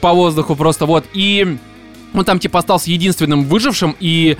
[0.00, 1.04] по воздуху просто вот.
[1.14, 1.58] И
[2.14, 4.36] он там типа остался единственным выжившим и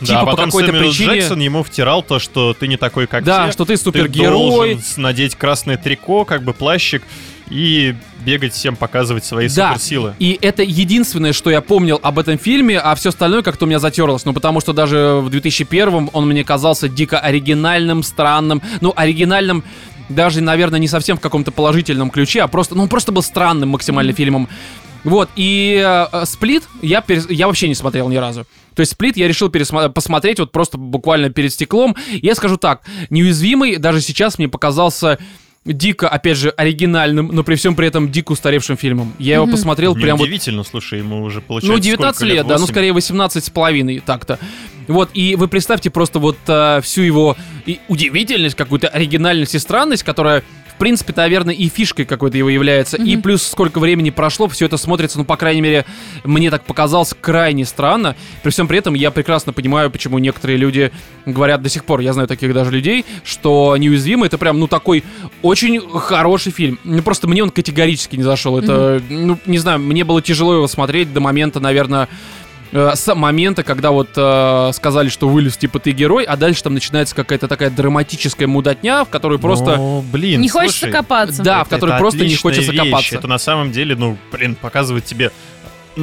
[0.00, 1.12] Да, типа а по потом какой-то Сэмюэл причине...
[1.14, 3.52] Джексон ему втирал то, что ты не такой, как Да, все.
[3.52, 4.30] что ты Ты супергерой.
[4.76, 7.02] должен надеть красное трико, как бы плащик,
[7.50, 9.68] и бегать всем, показывать свои Да.
[9.72, 10.14] суперсилы.
[10.20, 13.78] И это единственное, что я помнил об этом фильме, а все остальное как-то у меня
[13.80, 14.24] затерлось.
[14.24, 18.62] Ну, потому что даже в 2001 он мне казался дико оригинальным, странным.
[18.80, 19.64] Ну, оригинальным
[20.08, 23.70] даже, наверное, не совсем в каком-то положительном ключе, а просто, ну, он просто был странным
[23.70, 24.48] максимально фильмом.
[25.02, 28.44] Вот, и э, «Сплит» я, перес- я вообще не смотрел ни разу.
[28.74, 31.96] То есть «Сплит» я решил пересма- посмотреть вот просто буквально перед стеклом.
[32.10, 35.18] Я скажу так, «Неуязвимый» даже сейчас мне показался
[35.64, 39.12] дико, опять же, оригинальным, но при всем при этом дико устаревшим фильмом.
[39.18, 42.54] Я его посмотрел прям вот Неудивительно, слушай, ему уже получается ну, 19 сколько лет, да,
[42.54, 42.72] ну, 8?
[42.72, 44.38] скорее 18 с половиной, так-то.
[44.88, 50.02] Вот, и вы представьте просто вот э, всю его и удивительность, какую-то оригинальность и странность,
[50.02, 50.42] которая,
[50.80, 52.96] принципе, наверное, и фишкой какой-то его является.
[52.96, 55.84] И плюс сколько времени прошло, все это смотрится, ну, по крайней мере,
[56.24, 58.16] мне так показалось крайне странно.
[58.42, 60.90] При всем при этом я прекрасно понимаю, почему некоторые люди
[61.26, 65.04] говорят до сих пор, я знаю таких даже людей, что неуязвимый это прям, ну, такой
[65.42, 66.78] очень хороший фильм.
[66.82, 68.58] Ну, просто мне он категорически не зашел.
[68.58, 72.08] Это, ну, не знаю, мне было тяжело его смотреть до момента, наверное,
[72.72, 76.74] э, с момента, когда вот э, сказали, что вылез, типа, ты герой, а дальше там
[76.74, 79.76] начинается какая-то такая драматическая мудотня, в которую просто...
[79.76, 81.42] Ну, блин, Не хочется слушай, копаться.
[81.42, 82.84] Да, в это- которой это просто не хочется вещь.
[82.90, 83.14] копаться.
[83.16, 85.30] Это на самом деле, ну, блин, показывает тебе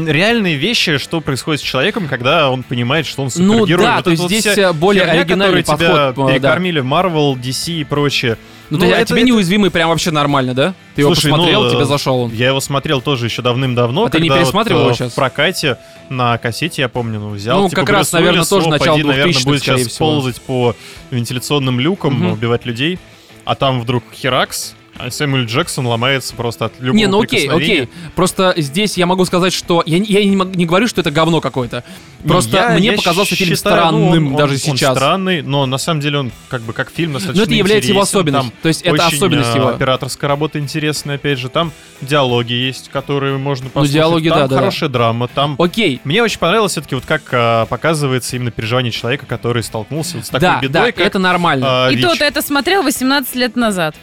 [0.06, 3.86] реальные вещи, что происходит с человеком, когда он понимает, что он Ну супергерой.
[3.86, 6.34] да, Вот то есть вот здесь, э, более херня, оригинальный которая тебя подход, э, да.
[6.34, 8.38] перекормили Marvel, DC и прочее.
[8.70, 10.74] Ну, Ну, ты- а это- тебе это- неуязвимый прям вообще нормально, да?
[10.96, 12.34] Ты его Слушай, посмотрел, ну, тебе зашел он.
[12.34, 14.06] Я его смотрел тоже еще давным-давно.
[14.06, 15.14] А ты не пересматривал вот, его щас?
[15.14, 15.78] В прокате
[16.10, 17.62] на кассете, я помню, ну, взял.
[17.62, 20.06] Ну, типа, как раз, наверное, Уиллис, тоже начало пойди, наверное, 2000-х, будет сейчас всего.
[20.10, 20.76] ползать по
[21.12, 22.32] вентиляционным люкам, Мгм.
[22.34, 23.00] убивать людей.
[23.46, 27.90] А там вдруг Херакс, А Сэмюэль Джексон ломается просто от любого Не, ну окей, окей.
[28.16, 31.84] Просто здесь я могу сказать, что я, я не, не говорю, что это говно какое-то.
[32.28, 34.98] Просто Я- мне я показался фильм считаю, ну, странным он- он- даже он сейчас.
[34.98, 38.02] странный, но на самом деле он как бы как фильм достаточно Но это является его
[38.02, 38.52] особенностью.
[38.52, 39.68] Там То есть это особенность э, его.
[39.70, 41.50] Операторская работа интересная, опять же.
[41.50, 43.94] Там диалоги есть, которые можно послушать.
[43.94, 44.56] Ну, диалоги, там да, да, да.
[44.58, 45.28] хорошая драма.
[45.28, 46.02] Там Окей.
[46.04, 50.30] мне очень понравилось все-таки вот как э, показывается именно переживание человека, который столкнулся вот с
[50.30, 51.88] такой Да, бедой, да, как это нормально.
[51.90, 52.06] э, И ВИЧ.
[52.06, 53.96] то ты это смотрел 18 лет назад.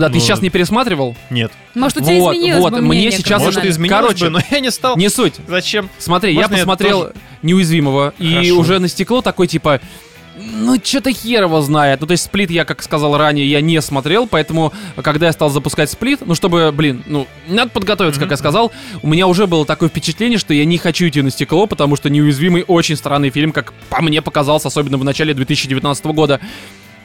[0.00, 1.16] Да, ты ну, сейчас не пересматривал?
[1.30, 1.52] Нет.
[1.74, 3.42] Может, у тебя Вот, изменилось вот, бы мне сейчас?
[3.42, 4.96] Может, изменилось Короче, бы, но я не стал.
[4.96, 5.34] Не суть.
[5.46, 5.88] Зачем?
[5.98, 7.14] Смотри, Можно я я посмотрел тоже?
[7.42, 8.58] неуязвимого, и Хорошо.
[8.58, 9.80] уже на стекло такой типа.
[10.42, 12.00] Ну, что-то хер его знает.
[12.00, 15.50] Ну, то есть сплит я, как сказал ранее, я не смотрел, поэтому, когда я стал
[15.50, 18.32] запускать сплит, ну, чтобы, блин, ну, надо подготовиться, как Мгм.
[18.32, 21.66] я сказал, у меня уже было такое впечатление, что я не хочу идти на стекло,
[21.66, 26.40] потому что «Неуязвимый» очень странный фильм, как по мне показался, особенно в начале 2019 года.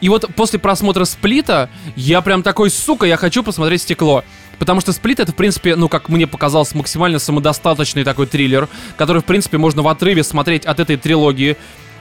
[0.00, 4.24] И вот после просмотра «Сплита» я прям такой, сука, я хочу посмотреть «Стекло».
[4.58, 9.22] Потому что «Сплит»— это, в принципе, ну, как мне показалось, максимально самодостаточный такой триллер, который,
[9.22, 11.56] в принципе, можно в отрыве смотреть от этой трилогии.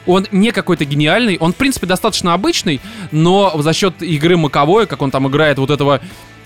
[0.06, 2.80] Он не какой-то гениальный, он, в принципе, достаточно обычный,
[3.12, 6.00] но за счет игры Маковой, как он там играет вот этого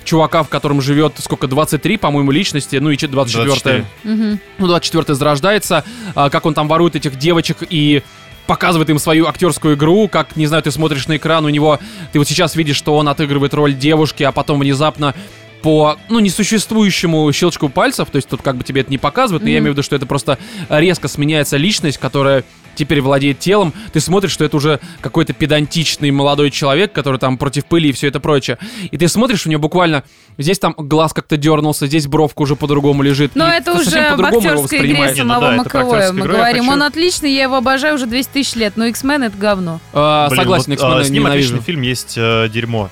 [0.05, 3.85] чувака, в котором живет, сколько, 23, по-моему, личности, ну и 24 24.
[4.03, 4.39] Мгм.
[4.57, 5.83] ну, 24 зарождается,
[6.15, 8.01] а, как он там ворует этих девочек и
[8.49, 11.77] показывает им свою актерскую игру, как, не знаю, ты смотришь на экран, у него,
[12.11, 15.13] ты вот сейчас видишь, что он отыгрывает роль девушки, а потом внезапно
[15.61, 19.49] по, ну, несуществующему щелчку пальцев, то есть тут как бы тебе это не показывают, но
[19.49, 19.65] я Мгм.
[19.65, 22.43] имею в виду, что это просто резко сменяется личность, которая
[22.79, 27.65] теперь владеет телом, ты смотришь, что это уже какой-то педантичный молодой человек, который там против
[27.65, 28.57] пыли и все это прочее.
[28.89, 30.03] И ты смотришь, у него буквально
[30.37, 33.31] здесь там глаз как-то дернулся, здесь бровка уже по-другому лежит.
[33.35, 34.93] Но и это уже в по-другому его актерской игре.
[34.93, 35.63] Не, ну самого да, Мы
[36.21, 39.25] игру я говорим, хочу- он отличный, я его обожаю уже 200 тысяч лет, но X-Men
[39.25, 39.81] это говно.
[39.93, 41.47] А, Блин, согласен, вот, X-Men а, с ним ненавижу.
[41.49, 42.89] отличный фильм есть э, «Дерьмо».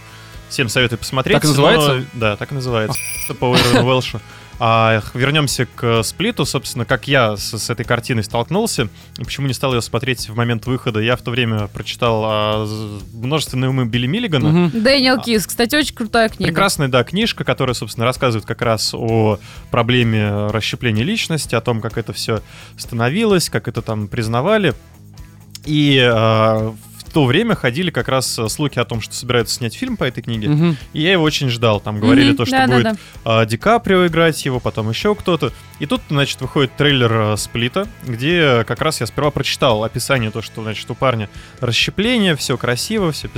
[0.50, 1.36] Всем советую посмотреть.
[1.36, 1.94] Так и называется?
[1.94, 2.98] но- Да, так и называется.
[3.40, 4.22] Уэйрону Уэлшу.
[4.60, 9.54] А вернемся к сплиту, собственно, как я с, с этой картиной столкнулся, и почему не
[9.54, 11.00] стал ее смотреть в момент выхода.
[11.00, 12.68] Я в то время прочитал а,
[13.14, 14.50] множественные умы Билли Миллигана.
[14.50, 14.82] Мгм.
[14.82, 16.52] Дэниел Кис, кстати, очень крутая книга.
[16.52, 19.40] Прекрасная, да, книжка, которая, собственно, рассказывает как раз о
[19.70, 22.42] проблеме расщепления личности, о том, как это все
[22.78, 24.74] становилось, как это там признавали.
[25.66, 26.74] И а,
[27.08, 30.04] в то время ходили как раз э, слухи о том, что собираются снять фильм по
[30.04, 30.50] этой книге.
[30.50, 30.78] Мгм.
[30.94, 31.80] И я его очень ждал.
[31.80, 32.96] Там говорили Мгм, то, что да, да, будет да.
[33.24, 35.54] а, Ди Каприо играть его, потом еще кто-то.
[35.80, 40.42] И тут, значит, выходит трейлер а, Сплита, где как раз я сперва прочитал описание, то,
[40.42, 41.30] что, значит, у парня
[41.62, 43.30] расщепление, все красиво, все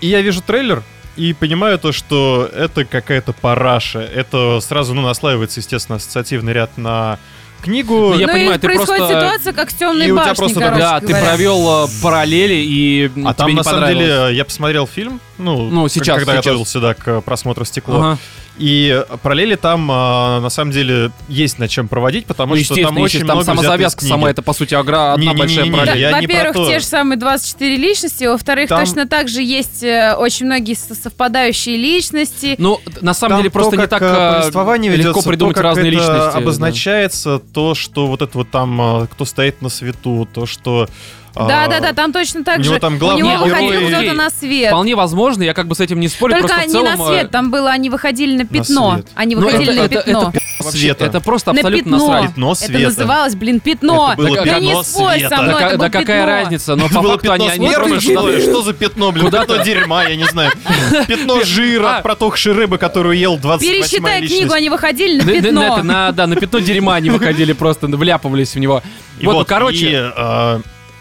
[0.00, 0.84] И я вижу трейлер,
[1.16, 4.00] и понимаю то, что это какая-то параша.
[4.00, 7.18] Это сразу, ну, наслаивается, естественно, ассоциативный ряд на
[7.60, 7.94] книгу.
[7.94, 10.26] Ну, я ну понимаю, и ты происходит просто- ситуация, как с темной И у тебя
[10.26, 11.24] башней, просто короче Да, ты говоря.
[11.26, 15.68] провел э, параллели и А тебе там, не на самом деле, я посмотрел фильм, ну,
[15.70, 16.44] Ну, сейчас, когда сейчас.
[16.44, 17.96] готовился, да, к просмотру «Стекло».
[17.96, 18.18] Ага.
[18.60, 22.98] И параллели там, а, на самом деле, есть над чем проводить, потому Ну, что там
[22.98, 25.98] очень там много сама завязка сама, это, по сути, игра одна Не-не-не-не, большая не, параллель.
[26.02, 26.66] я не про Во-первых, то.
[26.66, 30.94] те же самые 24 личности, во-вторых, Там- точно так же есть э, очень многие со-
[30.94, 32.54] совпадающие личности.
[32.58, 35.54] Ну, на самом Там деле, просто то, не так э, э, повествование легко ведется, придумать
[35.56, 36.32] то, как разные это личности.
[36.34, 36.38] да.
[36.38, 40.86] обозначается то, что вот это вот там, кто стоит на свету, то, что...
[41.34, 42.70] а, Да-да-да, там точно так у же.
[42.70, 44.68] него там У главный него герой- выходил кто-то на свет.
[44.68, 46.98] Вполне возможно, я как бы с этим не спорю, Только просто в не целом...
[46.98, 48.94] на э, свет, там было, они выходили на пятно.
[48.94, 49.06] свет.
[49.14, 50.10] Они ну, выходили это- на это- пятно.
[50.12, 50.40] это вообще-
[50.78, 51.04] Света.
[51.06, 52.06] Это просто на абсолютно пятно.
[52.08, 52.26] насрать.
[52.30, 52.84] Пятно Это света.
[52.88, 54.10] называлось, блин, пятно.
[54.12, 55.36] Это было Да пятно не спорь света.
[55.36, 56.26] со мной, Да, это да было какая пятно.
[56.26, 57.48] разница, но Это по факту они...
[57.48, 59.24] просто- что за пятно, блин?
[59.26, 60.52] Куда-то- Пятно дерьма, я не знаю.
[61.08, 61.96] Пятно жира А.
[61.98, 65.62] от протухшей рыбы, которую ел 28 Пересчитай книгу, они выходили на Да, да, на, пятно.
[65.74, 68.82] это, на, да, на пятно дерьма они выходили просто, вляпывались в него.
[69.18, 70.12] И вот, короче,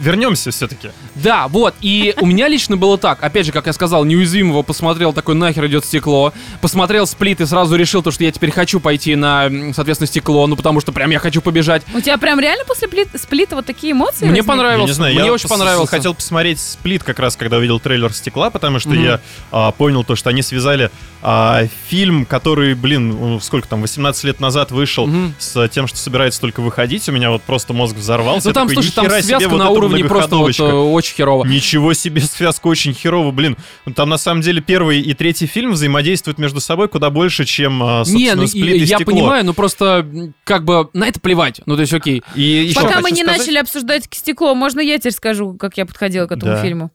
[0.00, 0.90] вернемся все-таки.
[1.14, 5.12] Да, вот, и у меня лично было так, опять же, как я сказал, неуязвимого посмотрел,
[5.12, 9.14] такой нахер идет стекло, посмотрел сплит и сразу решил то, что я теперь хочу пойти
[9.16, 11.82] на, соответственно, стекло, ну потому что прям я хочу побежать.
[11.94, 14.24] У тебя прям реально после плит- сплита вот такие эмоции?
[14.26, 14.48] Мне возникли?
[14.48, 15.86] понравилось, Я не знаю, мне я очень понравился.
[15.90, 19.02] хотел посмотреть сплит как раз, когда увидел трейлер стекла, потому что Мгм.
[19.04, 19.20] я
[19.52, 20.90] а, понял то, что они связали
[21.26, 25.34] а, фильм, который, блин, сколько там, 18 лет назад вышел, Мгм.
[25.38, 27.08] с тем, что собирается только выходить.
[27.08, 28.48] У меня вот просто мозг взорвался.
[28.48, 30.62] Ну там, такой, слушай, там «Нихера себе, связка вот на это уровне просто вот, многоходовочка».
[30.64, 31.44] э, очень херово.
[31.46, 33.56] Ничего себе, связка очень херова, блин.
[33.94, 38.04] Там на самом деле первый и третий фильм взаимодействуют между собой куда больше, чем, а,
[38.04, 39.14] собственно, Не, ну, и- сплит и я стекло.
[39.14, 41.60] понимаю, но просто м, как бы на это плевать.
[41.66, 42.22] Ну, то есть, окей.
[42.34, 46.26] И Пока мы не сказать- начали обсуждать стекло, можно я теперь скажу, как я подходила
[46.26, 46.62] к этому Да.
[46.62, 46.90] фильму?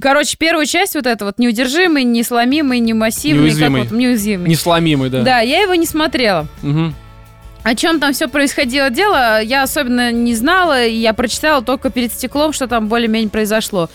[0.00, 3.82] Короче, первую часть вот эта вот неудержимый, несломимый, не массивный, Неуязвимый.
[3.82, 4.48] как вот неуязвимый.
[4.50, 5.22] Несломимый, да.
[5.22, 6.48] Да, я его не смотрела.
[6.62, 6.94] Мгм.
[7.64, 12.12] О чем там все происходило дело, я особенно не знала, и я прочитала только перед
[12.12, 13.88] стеклом, что там более-менее произошло.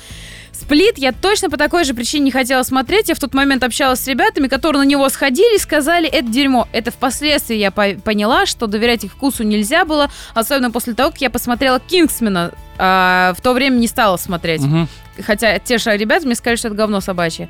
[0.52, 3.08] Сплит я точно по такой же причине не хотела смотреть.
[3.08, 6.68] Я в тот момент общалась с ребятами, которые на него сходили и сказали, это дерьмо.
[6.74, 11.22] Это впоследствии я по- поняла, что доверять их вкусу нельзя было, особенно после того, как
[11.22, 12.52] я посмотрела Кингсмена.
[12.78, 14.62] А, в то время не стала смотреть.
[14.62, 14.90] Мгм.
[15.26, 17.50] Хотя те же ребята мне сказали, что это говно собачье.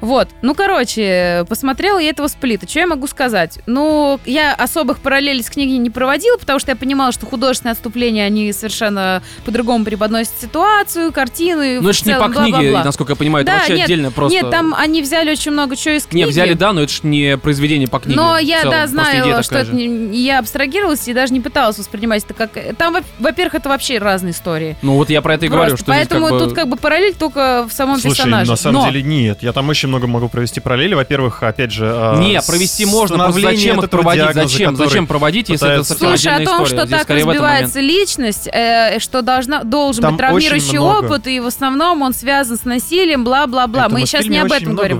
[0.00, 0.28] Вот.
[0.42, 2.68] Ну, короче, посмотрела я этого сплита.
[2.68, 3.58] Что я могу сказать?
[3.66, 8.24] Ну, я особых параллелей с книгой не проводила, потому что я понимала, что художественные отступления,
[8.24, 11.62] они совершенно по-другому преподносят ситуацию, картину.
[11.62, 12.84] и Ну, это ж не по целом книге, бла-бла-бла.
[12.84, 14.36] насколько я понимаю, это Да, вообще нет, отдельно просто...
[14.36, 16.24] Нет, там они взяли очень много чего из книги.
[16.24, 18.16] Не, взяли, да, но это ж не произведение по книге.
[18.20, 19.74] Но я, целом, да, знаю, что это же.
[19.74, 22.50] не- я абстрагировалась и даже не пыталась воспринимать это как...
[22.76, 24.76] Там, во- во-первых, это вообще разные истории.
[24.82, 25.84] Ну вот я про это и говорю, Просто.
[25.84, 26.44] что здесь Поэтому как бы...
[26.46, 28.50] тут как бы параллель только в самом Слушай, персонаже.
[28.50, 29.42] на самом Но- деле нет.
[29.42, 30.94] Я там очень много могу провести параллели.
[30.94, 31.90] Во-первых, опять же...
[31.90, 34.24] а, Не, провести можно, просто зачем их этого проводить?
[34.24, 34.76] диагноза, Зачем?
[34.76, 36.66] Зачем проводить, если это совсем Слушай, о том, история?
[36.66, 41.46] что Здесь так разбивается личность, э, что должна, должен Там быть травмирующий опыт, и в
[41.46, 43.88] основном он связан с насилием, бла-бла-бла.
[43.88, 44.98] Мы сейчас не об этом говорим.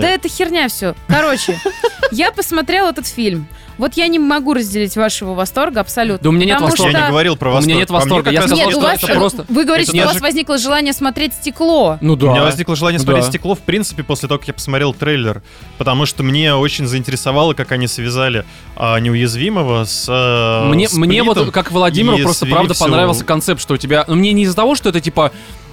[0.00, 0.94] Да это херня все.
[1.08, 1.58] Короче,
[2.12, 3.46] я посмотрела этот фильм.
[3.80, 6.22] Вот я не могу разделить вашего восторга абсолютно.
[6.22, 6.92] Да у меня нет потому восторга.
[6.92, 7.78] Я что- не говорил про У меня восторг.
[7.78, 8.30] нет восторга.
[8.30, 10.58] Я сказал, Нет, что у вас, это просто- вы говорите, это что у вас возникло
[10.58, 11.98] желание смотреть стекло.
[12.00, 12.26] Ну да.
[12.26, 13.30] У меня возникло желание Ну смотреть да.
[13.30, 15.42] стекло, в принципе, после того, как я посмотрел трейлер,
[15.78, 18.44] потому что мне очень заинтересовало, как они связали
[18.76, 22.84] а, неуязвимого с а, Мне, мне вот, как Владимиру, просто правда всё.
[22.84, 24.04] понравился концепт, что у тебя...
[24.06, 25.32] Ну, мне не из-за того, что это, типа,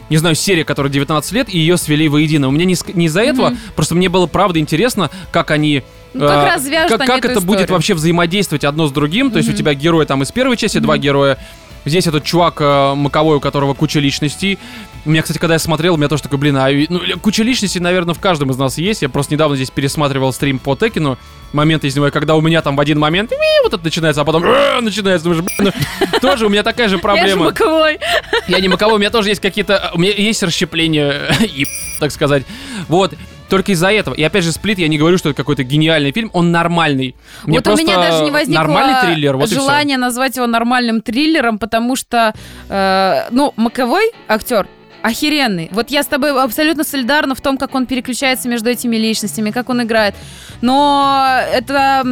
[0.10, 2.47] не знаю, серия, которая 19 лет, и ее свели воедино.
[2.47, 3.58] У меня не, не из-за этого, Мгм.
[3.76, 5.84] просто мне было правда интересно, как они...
[6.18, 7.74] Ну, как э, раз вяжут как, они как эту это будет историю.
[7.74, 9.32] вообще взаимодействовать одно с другим.
[9.32, 11.38] То есть у тебя герои там из первой части, два героя.
[11.86, 14.59] Здесь этот чувак э, маковой, у которого куча личностей.
[15.05, 17.80] У меня, кстати, когда я смотрел, у меня тоже такой, блин, а ну, куча личностей,
[17.80, 19.03] наверное, в каждом из нас есть.
[19.03, 21.18] Я просто недавно здесь пересматривал стрим по Текину.
[21.53, 23.32] Моменты из него, когда у меня там в один момент
[23.63, 25.30] вот это начинается, а потом «Э», начинается.
[25.30, 25.74] Думаешь, блин,
[26.11, 27.45] ну, тоже у меня такая же Я же проблема.
[27.45, 27.99] боковой.
[28.47, 29.91] Я не маковой, у меня тоже есть какие-то...
[29.93, 31.65] У меня есть расщепления, и,
[31.99, 32.43] так сказать.
[32.88, 33.13] Вот.
[33.50, 34.14] Только из-за этого.
[34.14, 37.16] И опять же, Сплит, я не говорю, что это какой-то гениальный фильм, он нормальный.
[37.43, 41.58] Мне вот у меня даже не возникло нормальный триллер, вот желания назвать его нормальным триллером,
[41.58, 42.34] потому что,
[42.70, 44.68] э, ну, Маковой актер
[45.02, 45.70] охеренный.
[45.72, 49.70] Вот я с тобой абсолютно солидарна в том, как он переключается между этими личностями, как
[49.70, 50.16] он играет.
[50.62, 52.04] Но это,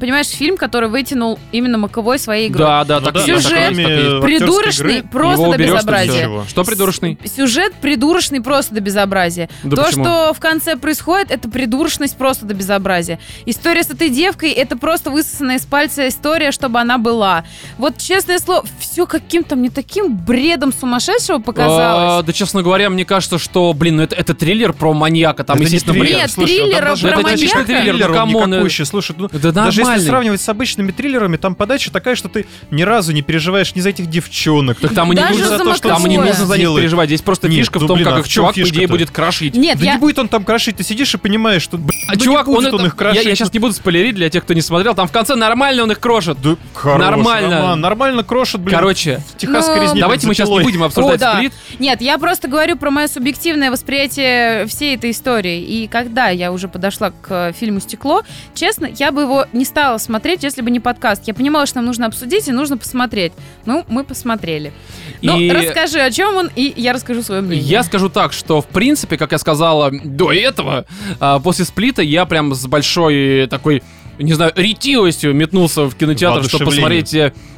[0.00, 2.66] понимаешь, фильм, который вытянул именно Маковой своей игрой.
[2.66, 6.44] Да, да, Ну так да, Сюжет так Придурочный игры просто до безобразия.
[6.48, 7.18] Что придурочный?
[7.24, 9.48] Сюжет придурочный просто до безобразия.
[9.62, 10.04] Да То, почему?
[10.04, 13.18] что в конце происходит, это придурочность просто до безобразия.
[13.46, 17.44] История с этой девкой, это просто высосанная из пальца история, чтобы она была.
[17.78, 22.24] Вот, честное слово, все каким-то мне таким бредом сумасшедшего А, показалось.
[22.26, 25.60] да, честно говоря, мне кажется, что, блин, ну это, это триллер про маньяка, там, Это
[25.60, 26.08] не естественно, триллер.
[26.10, 26.22] бред.
[26.22, 27.40] Нет, Слушай, ну там триллера даже про Это маньяка.
[27.42, 28.84] чисто триллер, ну, триллер, он come on, никакущий.
[28.86, 30.06] Слушай, ну, Да даже если нормальный.
[30.06, 33.90] сравнивать с обычными триллерами, там подача такая, что ты ни разу не переживаешь ни за
[33.90, 34.78] этих девчонок.
[34.80, 37.08] Так там и не Даже нужно за то, что там не нужно за них переживать.
[37.08, 38.60] Здесь просто Нет, фишка ну, в том, блин, как а их в чем чувак, по
[38.60, 39.54] идее, будет крошить.
[39.54, 39.92] Нет, да я...
[39.94, 42.54] не будет он там крошить, ты сидишь и понимаешь, что блин, А ну, чувак, не
[42.54, 43.24] будет он, он, это- их крошить.
[43.24, 44.94] я, сейчас не буду спойлерить для тех, кто не смотрел.
[44.94, 46.38] Там в конце нормально он их крошит.
[46.42, 47.48] Да, хорош, Нормально.
[47.50, 48.76] нормально, нормально крошит, блин.
[48.76, 51.52] Короче, в техасской Ну, резне давайте мы сейчас не будем обсуждать сплит.
[51.78, 55.60] Нет, я просто говорю про мое субъективное восприятие всей этой истории.
[55.62, 58.22] И когда я уже подошла к э, фильму «Стекло»,
[58.54, 61.24] честно, я бы его не стала смотреть, если бы не подкаст.
[61.26, 63.34] Я понимала, что нам нужно обсудить и нужно посмотреть.
[63.66, 64.72] Ну, мы посмотрели.
[65.20, 67.62] Ну, И- расскажи, о чем он, и я расскажу свое мнение.
[67.68, 70.86] Я скажу так, что в принципе, как я сказала до этого,
[71.20, 73.82] а, после сплита я прям с большой такой,
[74.18, 77.14] не знаю, ретивостью метнулся в кинотеатр, чтобы посмотреть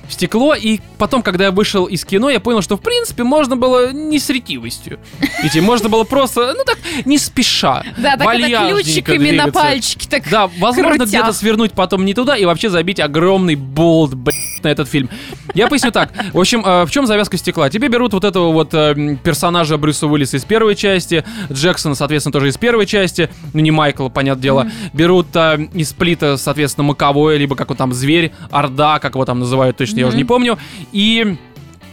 [0.09, 0.55] э, стекло.
[0.55, 4.19] И потом, когда я вышел из кино, я понял, что в принципе можно было не
[4.19, 4.99] с ретивостью.
[5.43, 7.85] Идти, можно было просто, ну так, не спеша.
[7.97, 10.07] Да, так это ключиками на пальчики.
[10.09, 14.15] Так Да, возможно, где-то свернуть потом не туда и вообще забить огромный болт,
[14.63, 15.09] на этот фильм.
[15.55, 16.13] Я поясню так.
[16.33, 17.71] В общем, э, в чем завязка стекла?
[17.71, 22.49] Тебе берут вот этого вот э, персонажа Брюса Уиллиса из первой части, Джексона, соответственно, тоже
[22.49, 24.71] из первой части, ну не Майкл, понятное дело.
[24.93, 29.41] Берут э, из Сплита, соответственно, Маковой, либо как он там, Зверь, Орда, как его там
[29.41, 30.59] называют, точно я уже не помню.
[30.93, 31.37] И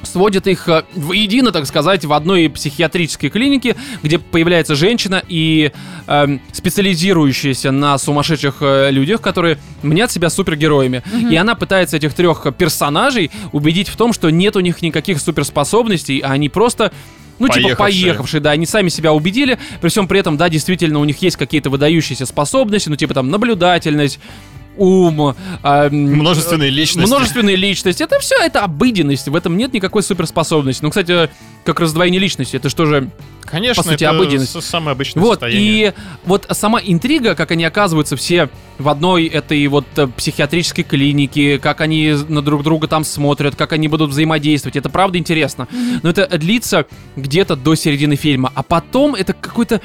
[0.05, 5.71] сводят их э, воедино, так сказать, в одной психиатрической клинике, где появляется женщина и
[6.07, 11.03] эм, специализирующаяся на сумасшедших э, людях, которые мнят себя супергероями.
[11.29, 16.19] И она пытается этих трех персонажей убедить в том, что нет у них никаких суперспособностей,
[16.19, 16.91] а они просто
[17.37, 18.05] ну, типа Поехавшие.
[18.05, 21.35] поехавшие, да, они сами себя убедили, при всем при этом, да, действительно, у них есть
[21.35, 24.19] какие-то выдающиеся способности, ну, типа там наблюдательность,
[24.77, 27.07] ум, м, Множественные личности.
[27.07, 28.03] множественные личности.
[28.03, 29.27] Это все, это обыденность.
[29.27, 30.83] В этом нет никакой суперспособности.
[30.83, 31.29] Ну, кстати,
[31.63, 33.09] как раздвоение личности, это что же
[33.43, 34.61] Конечно, по сути, это обыденность.
[34.63, 35.89] самое обычное Вот, состояние.
[35.89, 35.93] и
[36.25, 38.49] вот сама интрига, как они оказываются все
[38.79, 43.71] в одной этой вот э, психиатрической клинике, как они на друг друга там смотрят, как
[43.73, 45.67] они будут взаимодействовать, это правда интересно.
[46.03, 49.79] Но это длится где-то до середины фильма, а потом это какой-то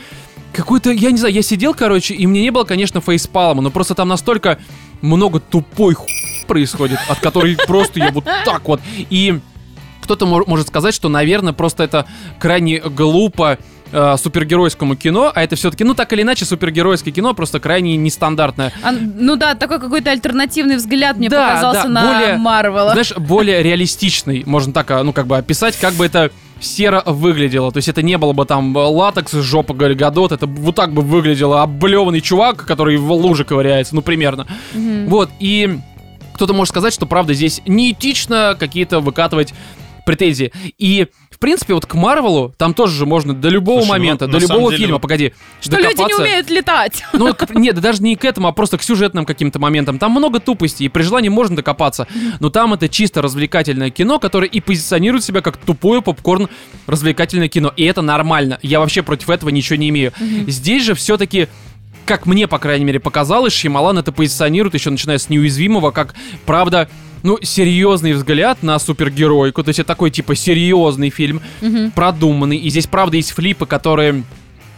[0.52, 3.94] какой-то, я не знаю, я сидел, короче, и мне не было, конечно, фейспалма, но просто
[3.94, 4.58] там настолько
[5.00, 6.06] много тупой ху
[6.46, 8.80] происходит, от которой просто я вот так вот.
[9.10, 9.38] И
[10.02, 12.06] кто-то мо- может сказать, что, наверное, просто это
[12.40, 13.58] крайне глупо
[13.92, 18.72] э, супергеройскому кино, а это все-таки, ну так или иначе, супергеройское кино просто крайне нестандартное.
[18.82, 22.92] А, ну да, такой какой-то альтернативный взгляд мне Да, показался да, на более- Марвела.
[22.92, 27.72] Знаешь, более реалистичный, можно так, а, ну как бы описать, как бы это серо выглядело.
[27.72, 31.62] То есть это не было бы там латекс, жопа Гальгадот, это вот так бы выглядело
[31.62, 34.46] облеванный чувак, который в луже ковыряется, ну примерно.
[34.74, 35.08] Мгм.
[35.08, 35.78] Вот, и
[36.34, 39.52] кто-то может сказать, что, правда, здесь неэтично какие-то выкатывать
[40.06, 40.52] претензии.
[40.78, 41.08] И,
[41.40, 44.38] принципе, вот к Марвелу там тоже же можно до любого Слушай, ну, момента, на до
[44.38, 46.22] любого деле, фильма, вот- погоди, Что люди не докопаться.
[46.22, 47.02] умеют летать.
[47.12, 49.98] Ну, к- нет, да даже не к этому, а просто к сюжетным каким-то моментам.
[49.98, 52.06] Там много тупости, и при желании можно докопаться.
[52.38, 56.48] Но там это чисто развлекательное кино, которое и позиционирует себя как тупое попкорн
[56.86, 57.72] развлекательное кино.
[57.76, 58.58] И это нормально.
[58.62, 60.12] Я вообще против этого ничего не имею.
[60.46, 61.48] Здесь же все-таки
[62.06, 66.14] как мне, по крайней мере, показалось, Шьямалан это позиционирует, еще начиная с неуязвимого, как,
[66.44, 66.88] правда,
[67.22, 69.62] ну, серьезный взгляд на супергеройку.
[69.62, 71.90] То есть это такой, типа, серьезный фильм, Мгм.
[71.92, 72.56] продуманный.
[72.56, 74.22] И здесь, правда, есть флипы, которые,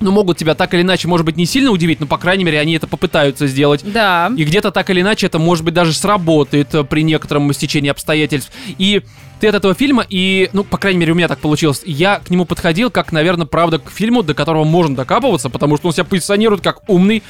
[0.01, 2.59] ну, могут тебя так или иначе, может быть, не сильно удивить, но, по крайней мере,
[2.61, 3.81] они это попытаются сделать.
[3.85, 4.31] Да.
[4.37, 8.51] И где-то так или иначе это, может быть, даже сработает э, при некотором стечении обстоятельств.
[8.79, 9.03] И
[9.41, 12.31] ты от этого фильма, и, ну, по крайней мере, у меня так получилось, я к
[12.31, 16.05] нему подходил как, наверное, правда, к фильму, до которого можно докапываться, потому что он себя
[16.05, 17.23] позиционирует как умный,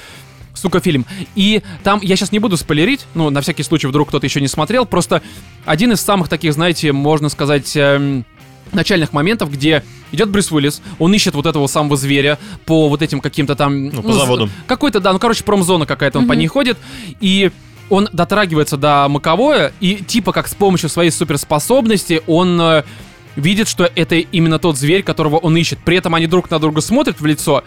[0.54, 1.06] сука, фильм.
[1.34, 4.48] И там, я сейчас не буду спойлерить, ну, на всякий случай, вдруг кто-то еще не
[4.48, 5.22] смотрел, просто
[5.64, 7.72] один из самых таких, знаете, можно сказать...
[7.76, 8.24] эм,
[8.72, 13.20] начальных моментов, где идет Брюс Уиллис, он ищет вот этого самого зверя по вот этим
[13.20, 13.88] каким-то там...
[13.90, 14.48] Ну, по з- заводу.
[14.66, 16.38] Какой-то, да, ну, короче, промзона какая-то, он по Мгм.
[16.40, 16.78] ней ходит,
[17.20, 17.50] и
[17.90, 22.84] он дотрагивается до маковое, и типа как с помощью своей суперспособности он э,
[23.36, 25.78] видит, что это именно тот зверь, которого он ищет.
[25.84, 27.64] При этом они друг на друга смотрят в лицо.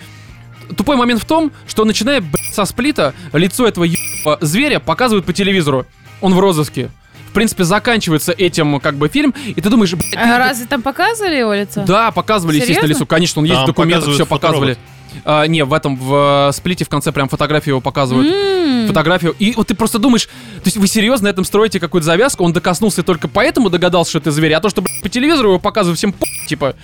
[0.75, 5.33] Тупой момент в том, что начиная блядь, со сплита, лицо этого ебаного зверя показывают по
[5.33, 5.85] телевизору.
[6.21, 6.89] Он в розыске.
[7.29, 11.35] В принципе, заканчивается этим как бы фильм, и ты думаешь, блядь, А разве там показывали
[11.35, 11.83] его лицо?
[11.85, 13.03] да, показывали, естественно, Серьезно?
[13.03, 13.05] лицо.
[13.05, 14.77] Конечно, он есть Там в документах, все показывали.
[15.23, 18.27] А, не, в этом, в э, сплите в конце прям фотографию его показывают.
[18.27, 18.87] М.
[18.87, 19.35] Фотографию.
[19.39, 22.43] И вот ты просто думаешь, то есть вы серьезно на этом строите какую-то завязку?
[22.43, 25.49] Он докоснулся и только поэтому догадался, что это зверь, а то, что блядь, по телевизору
[25.49, 26.75] его показывают всем по, типа.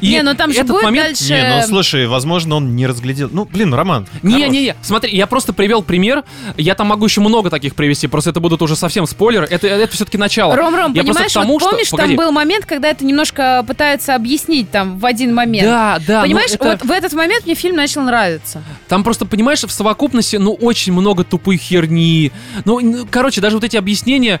[0.00, 1.06] И Не, ну там же этот будет момент...
[1.08, 1.32] дальше...
[1.32, 3.30] Не, ну слушай, возможно, он не разглядел.
[3.32, 4.06] Ну, блин, Роман.
[4.22, 6.24] Не-не-не, смотри, я просто привел пример.
[6.56, 9.46] Я там могу еще много таких привести, просто это будут уже совсем спойлеры.
[9.48, 10.54] Это, это все-таки начало.
[10.56, 12.08] Ром, Ром, Я понимаешь, тому, вот что- помнишь, погоди.
[12.16, 15.66] там был момент, когда это немножко пытаются объяснить там в один момент.
[15.66, 16.16] Да, да.
[16.20, 18.62] ну Понимаешь, это- вот в этот момент мне фильм начал нравиться.
[18.88, 22.32] Там просто, понимаешь, в совокупности, ну, очень много тупой херни.
[22.64, 24.40] Ну, короче, даже вот эти объяснения,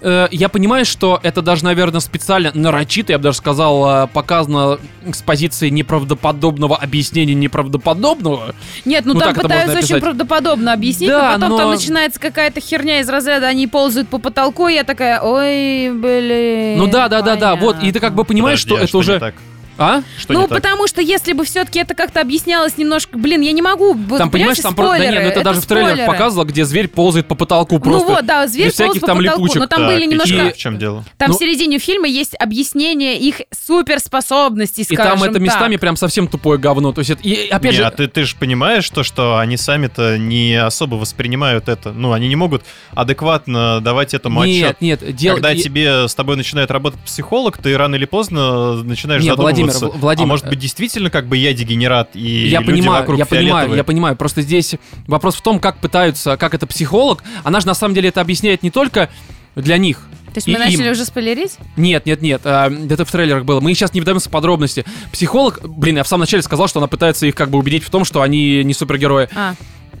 [0.00, 4.78] э, я понимаю, что это даже, наверное, специально нарочито, я бы даже сказал, э, показано
[5.12, 8.54] с позиции неправдоподобного объяснения неправдоподобного.
[8.84, 12.60] Нет, ну, Ну, там пытаются очень правдоподобно объяснить, Да, но потом но- там начинается какая-то
[12.60, 16.78] херня из разряда, они ползают по потолку, и я такая, ой, блин.
[16.78, 19.10] Ну да, да, да, да, вот, и ты как бы понимаешь, Подожди, что а это
[19.12, 19.20] уже...
[19.20, 19.34] так?
[19.78, 20.02] А?
[20.18, 20.62] Что ну, не так?
[20.62, 23.92] потому что если бы все-таки это как-то объяснялось немножко, блин, я не могу.
[23.92, 24.92] вот, Там, понимаешь, там просто...
[24.92, 26.12] Да спойлеры, нет, ну это даже в трейлерах спойлеры.
[26.12, 28.08] показывало, где зверь ползает по потолку просто.
[28.08, 29.60] Ну вот, да, зверь ползает по там потолку, липучек.
[29.60, 30.34] но там Так, были и немножко...
[30.36, 31.04] чё, в чем дело?
[31.18, 35.80] Там Ну- в середине фильма есть объяснение их суперспособностей, И скажем там это местами так.
[35.80, 36.92] прям совсем тупое говно.
[36.92, 37.84] То есть, это- и опять не, же...
[37.84, 41.92] а ты, ты же понимаешь то, что они сами-то не особо воспринимают это.
[41.92, 42.62] Ну, они не могут
[42.94, 44.80] адекватно давать этому отчет.
[44.80, 45.34] Нет, нет, дело...
[45.36, 49.65] Когда и- тебе с тобой начинает работать психолог, ты рано или поздно начинаешь Не, Владимир,
[49.65, 49.65] задумываться.
[49.72, 53.18] В- Владимир, а может быть, действительно, как бы я дегенерат, и Я люди понимаю, вокруг
[53.18, 54.16] я понимаю, я понимаю.
[54.16, 54.74] Просто здесь
[55.06, 57.22] вопрос в том, как пытаются, как это психолог.
[57.44, 59.08] Она же на самом деле это объясняет не только
[59.54, 59.98] для них.
[60.26, 60.92] То есть и мы начали им.
[60.92, 61.56] уже спойлерить?
[61.76, 63.60] Нет, нет, нет, а, это в трейлерах было.
[63.60, 64.84] Мы сейчас не вдаемся в подробности.
[65.10, 67.88] Психолог, блин, я в самом начале сказал, что она пытается их как бы убедить в
[67.88, 69.28] том, что они не супергерои.
[69.34, 69.54] А,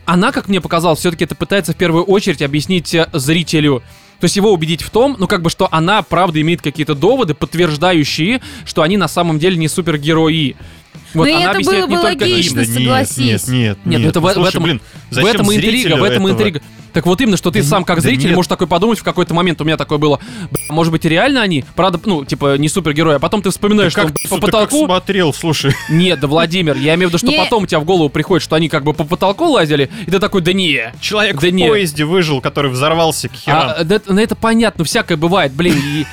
[0.04, 3.82] Она, как мне показалось, все-таки это пытается в первую очередь объяснить э, зрителю.
[4.20, 7.34] То есть его убедить в том, ну как бы, что она правда имеет какие-то доводы,
[7.34, 10.56] подтверждающие, что они на самом деле не супергерои.
[11.16, 12.30] Вот Ну, она это объясняет было не бы только им.
[12.32, 12.54] логично.
[12.56, 13.18] Да нет, согласись.
[13.26, 15.96] Нет, нет, Нет, ну это в- Ну, в слушай, этом- блин, В этом и интрига,
[15.96, 16.30] в этом этого?
[16.38, 16.60] интрига.
[16.92, 18.36] Так вот именно, что ты Да сам как да зритель нет.
[18.36, 19.60] можешь такой подумать в какой-то момент.
[19.60, 20.18] У меня такое было,
[20.50, 21.62] «Бля, может быть, и реально они?
[21.74, 23.16] Правда, ну, типа, не супергерои.
[23.16, 24.86] А потом ты Ты вспоминаешь, что как, по ты как потолку...
[24.86, 25.74] смотрел, слушай.
[25.90, 27.36] Нет, да, Владимир, я имею в виду, что Не.
[27.38, 30.18] потом у тебя в голову приходит, что они как бы по потолку лазили, и ты
[30.18, 30.90] такой, да не.
[31.02, 31.68] Человек Да в нет.
[31.68, 33.72] поезде выжил, который взорвался к херам.
[33.76, 35.74] А, да, ну, это понятно, всякое бывает, блин.
[35.78, 36.06] и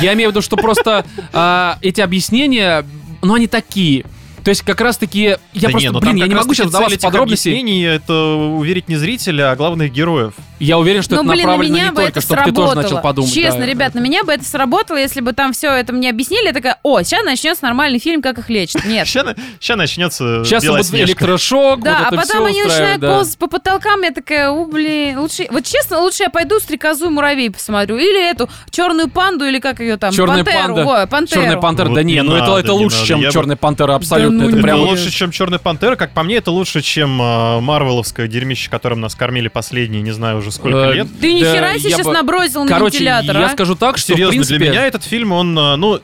[0.00, 1.04] я имею в виду, что просто
[1.34, 2.86] а, эти объяснения,
[3.20, 4.06] ну, они такие.
[4.44, 6.98] То есть как раз-таки, я Да просто, не, ну блин, я не могу сейчас вдаваться
[6.98, 7.48] в подробности.
[7.84, 10.34] это уверить не зрителя, а главных героев.
[10.58, 12.52] Я уверен, что ну, это блин, на направлено меня не бы только, это чтобы ты
[12.52, 13.32] тоже начал подумать.
[13.32, 13.66] Честно, да.
[13.66, 16.46] ребят, на меня бы это сработало, если бы там все это мне объяснили.
[16.46, 18.84] Я такая, о, сейчас начнется нормальный фильм, как их лечат.
[18.84, 19.06] Нет.
[19.06, 24.10] Сейчас, начнется Сейчас будет электрошок, Да, а это потом они начинают ползать по потолкам, я
[24.10, 25.46] такая, у, блин, лучше...
[25.50, 27.96] Вот честно, лучше я пойду стрекозу и муравей посмотрю.
[27.96, 30.86] Или эту черную панду, или как ее там, Черная пантеру.
[31.08, 31.26] панда.
[31.26, 34.29] Черная пантера, Вот да не не, ну это, это лучше, чем Черная пантера, абсолютно.
[34.30, 34.88] Ну это прям нет.
[34.88, 35.96] лучше, чем Черная пантера.
[35.96, 40.38] Как по мне, это лучше, чем э, Марвеловское дерьмище, которым нас кормили последние, не знаю
[40.38, 41.08] уже сколько Э, лет.
[41.20, 43.50] Ты ни хера сейчас набросил на Короче, вентилятор, я а?
[43.50, 44.58] скажу так, что Серьезно, в принципе...
[44.58, 46.00] для меня этот фильм, он, э, ну,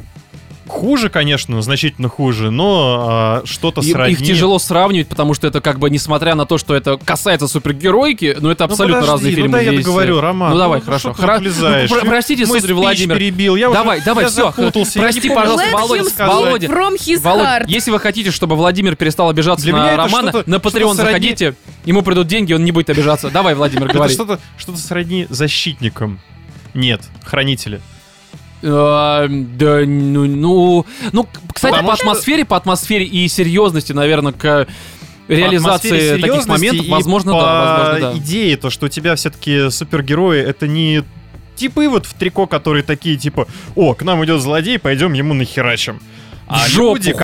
[0.69, 4.12] хуже, конечно, значительно хуже, но э, что-то сродни.
[4.14, 8.37] Их тяжело сравнивать, потому что это как бы, несмотря на то, что это касается супергеройки,
[8.41, 9.53] но это Ну, абсолютно подожди, разные ну фильмы.
[9.53, 10.53] да, я договорю, Роман.
[10.53, 11.11] Ну давай, ну, хорошо.
[11.12, 11.41] Хра-?
[11.41, 13.17] Ну, про- простите, Мой сударь Владимир.
[13.17, 13.57] перебил.
[13.57, 16.03] Я Давай, уже, давай, я всё, запутался, прости, пожалуйста, Володя.
[16.19, 16.67] Володя.
[16.69, 17.64] From his Володь, heart.
[17.69, 21.55] если вы хотите, чтобы Владимир перестал обижаться Для на это Романа, на Patreon сродни- заходите,
[21.85, 23.31] ему придут деньги, он не будет обижаться.
[23.31, 24.12] Давай, Владимир, Это говори.
[24.14, 26.21] что-то, что-то сродни защитникам.
[26.75, 27.81] Нет, хранители.
[28.62, 34.66] Да, ну, ну, ну, кстати, Потому по что- атмосфере, по атмосфере и серьезности, наверное, к
[35.28, 38.18] реализации таких моментов, возможно, да, возможно, да.
[38.18, 41.02] идее, то, что у тебя все-таки супергерои, это не
[41.57, 46.00] типы вот в трико, которые такие, типа, о, к нам идет злодей, пойдем ему нахерачим.
[46.46, 46.96] А жопу.
[46.96, 47.14] люди,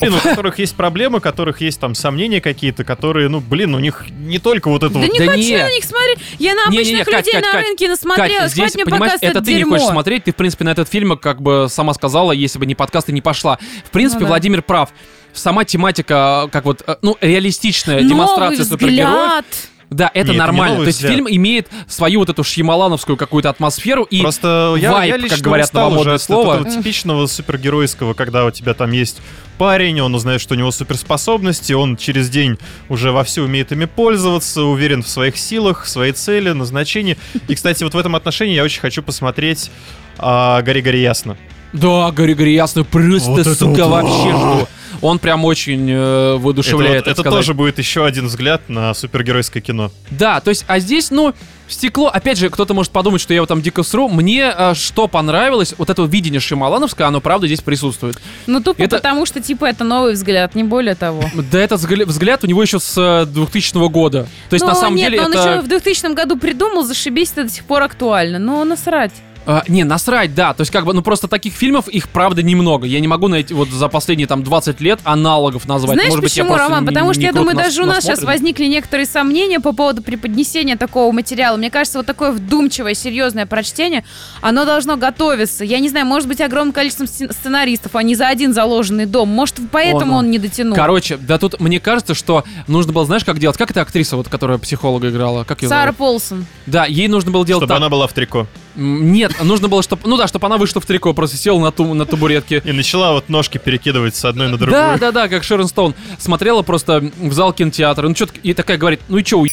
[0.00, 3.78] блин, у которых есть проблемы, у которых есть там сомнения какие-то, которые, ну, блин, у
[3.78, 5.08] них не только вот это Да вот...
[5.12, 5.56] не Да хочу не.
[5.58, 6.18] на них смотреть.
[6.38, 8.52] Я на обычных Кать, людей Кать, на Кать, рынке Кать, насмотрелась.
[8.52, 9.72] здесь, Хватит мне понимаешь, показывать это ты не дерьмо.
[9.76, 12.74] хочешь смотреть, ты, в принципе, на этот фильм, как бы сама сказала, если бы не
[12.74, 13.58] подкаст, и не пошла.
[13.84, 14.30] В принципе, Ну да.
[14.32, 14.90] Владимир прав.
[15.34, 19.44] Сама тематика, как вот, э, ну, реалистичная Новый демонстрация супергероев.
[19.90, 20.80] Да, это Нет, не нормально.
[20.80, 21.14] То есть взгляд.
[21.14, 25.42] фильм имеет свою вот эту шьямалановскую какую-то атмосферу и Просто я, вайб, я как лично
[25.42, 26.54] говорят устал уже новомодное от слово.
[26.54, 29.22] этого типичного супергеройского, когда у тебя там есть
[29.56, 32.58] парень, он узнает, что у него суперспособности, он через день
[32.90, 37.16] уже вовсю умеет ими пользоваться, уверен в своих силах, в своей цели, назначении.
[37.48, 39.70] И, кстати, вот в этом отношении я очень хочу посмотреть
[40.18, 41.36] а, «Гори-гори ясно».
[41.72, 44.36] Да, Гори Гори Ясно, просто, Вот сука, вот, вообще а.
[44.38, 44.68] жду.
[45.00, 45.94] Он прям очень э,
[46.34, 49.90] Это, воодушевляет, вот- так это тоже будет еще один взгляд на супергеройское кино.
[50.10, 51.34] Да, то есть, а здесь, ну,
[51.68, 54.08] стекло, опять же, кто-то может подумать, что я вот там дико сру.
[54.08, 58.18] Мне э, что понравилось, вот это видение Шималановское, оно правда здесь присутствует.
[58.46, 61.22] Ну, тупо Это- потому, что, типа, это новый взгляд, не более того.
[61.52, 64.26] Да, этот взгля- взгляд у него еще с э, 2000 года.
[64.50, 65.50] То есть, ну, на самом нет, деле, он это...
[65.52, 68.38] еще в 2000 году придумал, зашибись, это до сих пор актуально.
[68.38, 69.12] Ну, насрать.
[69.50, 70.52] А, не, насрать, да.
[70.52, 72.86] То есть, как бы, ну просто таких фильмов, их правда немного.
[72.86, 75.94] Я не могу найти вот за последние там 20 лет аналогов назвать.
[75.94, 76.84] Знаешь Может быть, я почему, просто Роман?
[76.84, 78.26] не- Потому что не я думаю, нас- даже у нас сейчас насмотрен.
[78.40, 81.56] возникли некоторые сомнения по поводу преподнесения такого материала.
[81.56, 84.04] Мне кажется, вот такое вдумчивое, серьезное прочтение,
[84.42, 85.64] оно должно готовиться.
[85.64, 89.30] Я не знаю, может быть, огромным количеством сцен- сценаристов, а не за один заложенный дом.
[89.30, 90.76] Может, поэтому О, он не дотянул.
[90.76, 93.56] Короче, да тут мне кажется, что нужно было, знаешь, как делать?
[93.56, 95.44] Как эта актриса, вот, которая психолога играла?
[95.44, 95.96] Как ее Сара зовут?
[95.96, 96.46] Полсон.
[96.66, 97.78] Да, ей нужно было делать Чтобы так.
[97.78, 98.46] она была в трико.
[98.78, 101.94] Нет, нужно было, чтобы, ну да, чтобы она вышла в трико, просто села на, ту,
[101.94, 102.62] на табуретке.
[102.64, 104.80] И начала вот ножки перекидывать с одной на другую.
[104.80, 105.96] Да, да, да, как Шерон Стоун.
[106.18, 108.08] Смотрела просто в зал кинотеатра.
[108.08, 109.50] Ну, что и такая говорит, ну и что, Вы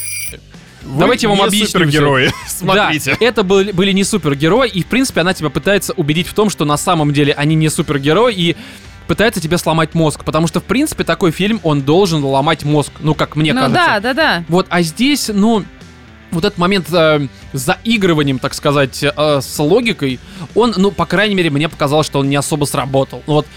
[0.84, 2.32] Давайте вам не объясню супергерои.
[2.48, 3.18] Смотрите.
[3.20, 6.52] Да, это были, были не супергерои, и, в принципе, она тебя пытается убедить в том,
[6.52, 8.56] что на самом деле они не супергерои, и
[9.08, 10.24] пытается тебе сломать мозг.
[10.24, 12.92] Потому что, в принципе, такой фильм, он должен ломать мозг.
[13.00, 13.86] Ну, как мне ну кажется.
[13.86, 14.44] да, да, да.
[14.48, 15.64] Вот, а здесь, ну,
[16.36, 20.20] вот этот момент э, заигрыванием, так сказать, э, с логикой,
[20.54, 23.24] он, ну, по крайней мере, мне показалось, что он не особо сработал.
[23.28, 23.48] Ну, Вот,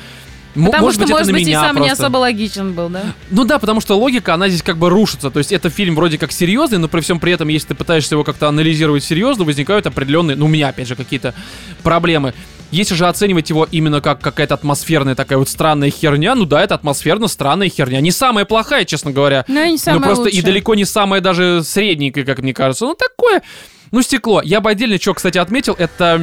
[0.66, 2.04] Потому может что, быть, может быть, и сам не просто.
[2.04, 3.02] особо логичен был, да?
[3.30, 5.30] Ну да, потому что логика, она здесь как бы рушится.
[5.30, 8.14] То есть это фильм вроде как серьезный, но при всем при этом, если ты пытаешься
[8.14, 11.34] его как-то анализировать серьезно, возникают определенные, ну у меня опять же какие-то
[11.82, 12.34] проблемы.
[12.70, 16.74] Если же оценивать его именно как какая-то атмосферная такая вот странная херня, ну да, это
[16.74, 18.00] атмосферно странная херня.
[18.00, 19.44] Не самая плохая, честно говоря.
[19.48, 20.42] Ну, и не самое ну просто и лучшее.
[20.42, 22.84] далеко не самая даже средненькая, как мне кажется.
[22.84, 23.42] Ну такое,
[23.90, 24.42] ну стекло.
[24.42, 26.20] Я бы отдельно что, кстати, отметил, это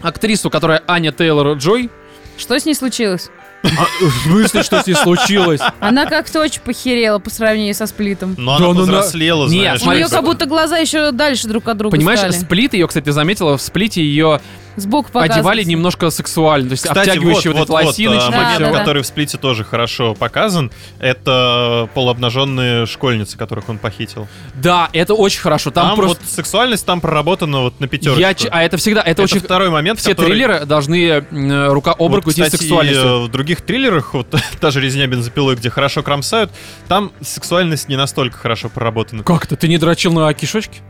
[0.00, 1.90] актрису, которая Аня Тейлор Джой.
[2.38, 3.30] Что с ней случилось?
[3.62, 5.60] В смысле, что с ней случилось?
[5.80, 8.34] Она как-то очень похерела по сравнению со сплитом.
[8.38, 9.80] Но Да она ну на- повзрослела, Не, знаешь.
[9.80, 12.32] У смотри, нее как как будто глаза еще дальше друг от друга Понимаешь, стали.
[12.32, 14.40] сплит ее, кстати, заметила, в сплите ее
[14.76, 15.70] Сбоку одевали показывается.
[15.70, 18.28] немножко сексуально, то есть Кстати, обтягивающие вот, вот, эти вот, лосиночки.
[18.28, 18.78] а, Да, момент, да, да.
[18.78, 20.70] который в сплите тоже хорошо показан,
[21.00, 24.28] это полуобнаженные школьницы, которых он похитил.
[24.54, 25.70] Да, это очень хорошо.
[25.70, 26.18] Там, Там, просто...
[26.22, 28.20] вот сексуальность там проработана вот на пятерочку.
[28.20, 29.40] Я, ч- а это всегда, это, это очень...
[29.40, 30.28] второй момент, Все который...
[30.30, 33.04] триллеры должны э, рука об Вот, руку идти с кстати, сексуальностью.
[33.06, 36.50] э, в других триллерах, вот та же «Резня бензопилой», где хорошо кромсают,
[36.88, 39.22] там сексуальность не настолько хорошо проработана.
[39.22, 39.56] Как это?
[39.56, 40.80] Ты не дрочил на кишочки?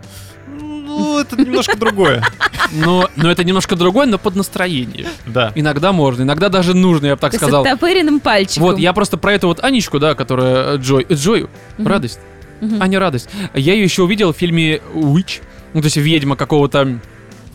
[0.98, 2.24] Ну, это немножко другое.
[2.72, 5.06] Но, но это немножко другое, но под настроение.
[5.26, 5.52] Да.
[5.54, 7.62] Иногда можно, иногда даже нужно, я бы так То есть сказал.
[7.64, 8.62] оттопыренным пальчиком.
[8.64, 11.86] Вот, я просто про эту вот Анечку, да, которая э, Джой, э, Джой, Мгм.
[11.88, 12.18] радость,
[12.60, 12.82] Мгм.
[12.82, 13.28] Аня радость.
[13.54, 15.40] Я ее еще увидел в фильме Witch,
[15.74, 16.98] ну, то есть ведьма какого-то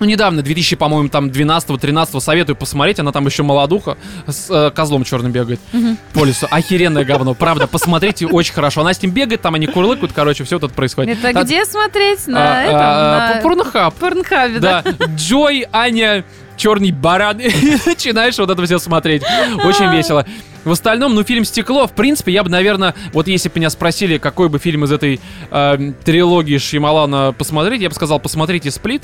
[0.01, 3.97] ну, недавно, 2000, по-моему, там 12-13 советую посмотреть, она там еще молодуха
[4.27, 5.97] с э, козлом черным бегает Мгм.
[6.13, 6.47] по лесу.
[6.49, 8.81] Охеренное говно, правда, посмотрите, очень хорошо.
[8.81, 11.19] Она с ним бегает, там они курлыкают, короче, все тут происходит.
[11.23, 12.21] Это А- где смотреть?
[12.27, 12.75] а, На а, этом?
[12.81, 13.93] а, на Порнохаб.
[13.95, 14.81] Порнхабе, да?
[14.83, 16.25] Да, Джой, Аня,
[16.57, 17.39] черный баран.
[17.39, 17.51] И
[17.85, 19.21] начинаешь вот это все смотреть.
[19.63, 20.25] Очень весело.
[20.63, 24.17] В остальном, ну, фильм «Стекло», в принципе, я бы, наверное, вот если бы меня спросили,
[24.19, 29.01] какой бы фильм из этой э, трилогии Шьямалана посмотреть, я бы сказал, посмотрите «Сплит».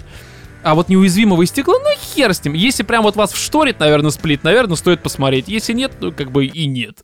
[0.68, 2.52] А вот неуязвимого и стекла, ну хер с ним.
[2.52, 5.48] Если прям вот вас вшторит, наверное, сплит, наверное, стоит посмотреть.
[5.48, 7.00] Если нет, ну как бы и нет.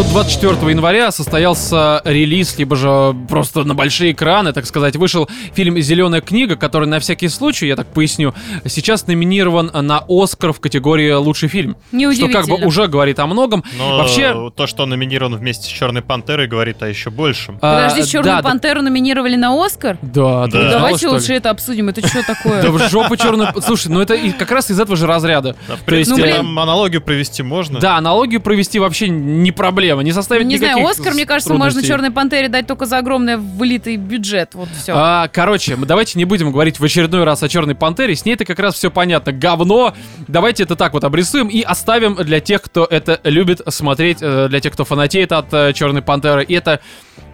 [0.00, 5.78] Тут 24 января состоялся релиз, либо же просто на большие экраны, так сказать, вышел фильм
[5.78, 8.32] «Зеленая книга», который на всякий случай, я так поясню,
[8.64, 11.76] сейчас номинирован на Оскар в категории «Лучший фильм».
[11.92, 13.62] Что как бы уже говорит о многом.
[13.76, 17.58] Но Вообще- то, что он номинирован вместе с Черной Пантерой, говорит о еще большем.
[17.60, 19.98] А, Подожди, «Черную да, да, пантеру» номинировали на Оскар?
[20.00, 20.50] Да, Да.
[20.50, 21.12] ты знала, Давайте ли?
[21.12, 21.90] лучше это обсудим.
[21.90, 22.62] Это что такое?
[22.62, 23.52] Да в жопу черную...
[23.60, 25.56] Слушай, ну это как раз из этого же разряда.
[25.68, 27.80] Да, в То есть, принципе, Ну, там аналогию провести можно.
[27.80, 31.82] Да, аналогию провести вообще не проблема, не составит Не знаю, никаких Оскар, мне кажется, можно
[31.82, 34.54] «Черной пантере» дать только за огромный влитый бюджет.
[34.54, 34.92] Вот все.
[34.94, 38.14] А, короче, мы давайте не будем говорить в очередной раз о Черной Пантере.
[38.14, 39.32] С ней это как раз все понятно.
[39.32, 39.94] Говно.
[40.28, 44.60] Давайте это так вот обрисуем и оставим для тех, кто это любит смотреть, э, для
[44.60, 46.44] тех, кто фанатеет от э, Черной Пантеры.
[46.44, 46.80] И это,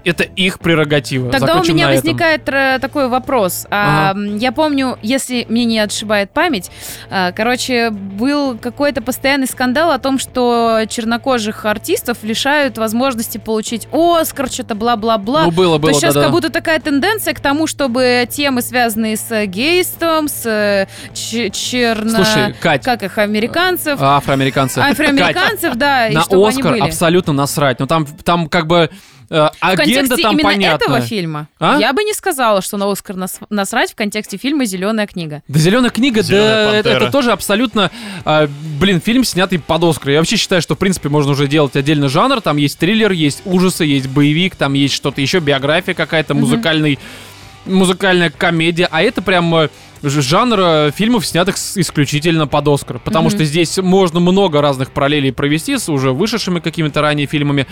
[0.06, 1.32] это их прерогатива.
[1.32, 1.96] Тогда Закончим у меня этом.
[2.02, 3.66] возникает э, такой вопрос.
[3.70, 6.70] А, м, Я помню, если мне не отшибает память,
[7.10, 14.48] а, короче, был какой-то постоянный скандал о том, что чернокожих артистов лишают возможности получить Оскар,
[14.48, 15.44] что-то бла-бла-бла.
[15.46, 16.26] Ну, было, То было, есть сейчас да-да.
[16.26, 22.10] как будто такая тенденция к тому, чтобы темы, связанные с э, гейством, с э, черно...
[22.24, 24.00] Слушай, Кать, Как их, американцев?
[24.00, 24.80] афроамериканцы.
[24.80, 27.80] Кать, Афроамериканцев, да, и на Оскар абсолютно насрать.
[27.80, 28.88] Но там, там как бы
[29.30, 30.74] э, В агенда контексте там именно понятная.
[30.86, 31.78] этого фильма А?
[31.78, 35.42] я бы не сказала, что на Оскар нас- насрать в контексте фильма «Зеленая книга».
[35.48, 37.02] Да зеленая книга, «Зелёная да, это, пантера».
[37.04, 37.90] это тоже абсолютно,
[38.24, 38.48] а,
[38.80, 40.10] блин, фильм снятый под Оскар.
[40.10, 42.40] Я вообще считаю, что в принципе можно уже делать отдельный жанр.
[42.40, 46.98] Там есть триллер, есть ужасы, есть боевик, там есть что-то еще, биография какая-то, музыкальный,
[47.64, 48.88] музыкальная комедия.
[48.90, 49.68] А это прям э,
[50.02, 52.98] жанр э, фильмов, снятых исключительно под Оскар.
[53.00, 53.36] Потому Мгм.
[53.36, 57.66] что здесь можно много разных параллелей провести с уже вышедшими какими-то ранее фильмами.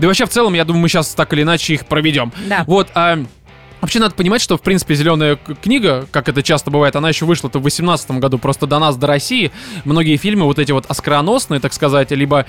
[0.00, 2.32] Да и вообще в целом, я думаю, мы сейчас так или иначе их проведем.
[2.48, 2.64] Да.
[2.66, 3.22] Вот, а
[3.80, 7.58] Вообще надо понимать, что, в принципе, зеленая книга, как это часто бывает, она еще вышла-то
[7.60, 9.52] в 2018 году, просто до нас, до России.
[9.86, 12.44] Многие фильмы, вот эти вот оскароносные, так сказать, либо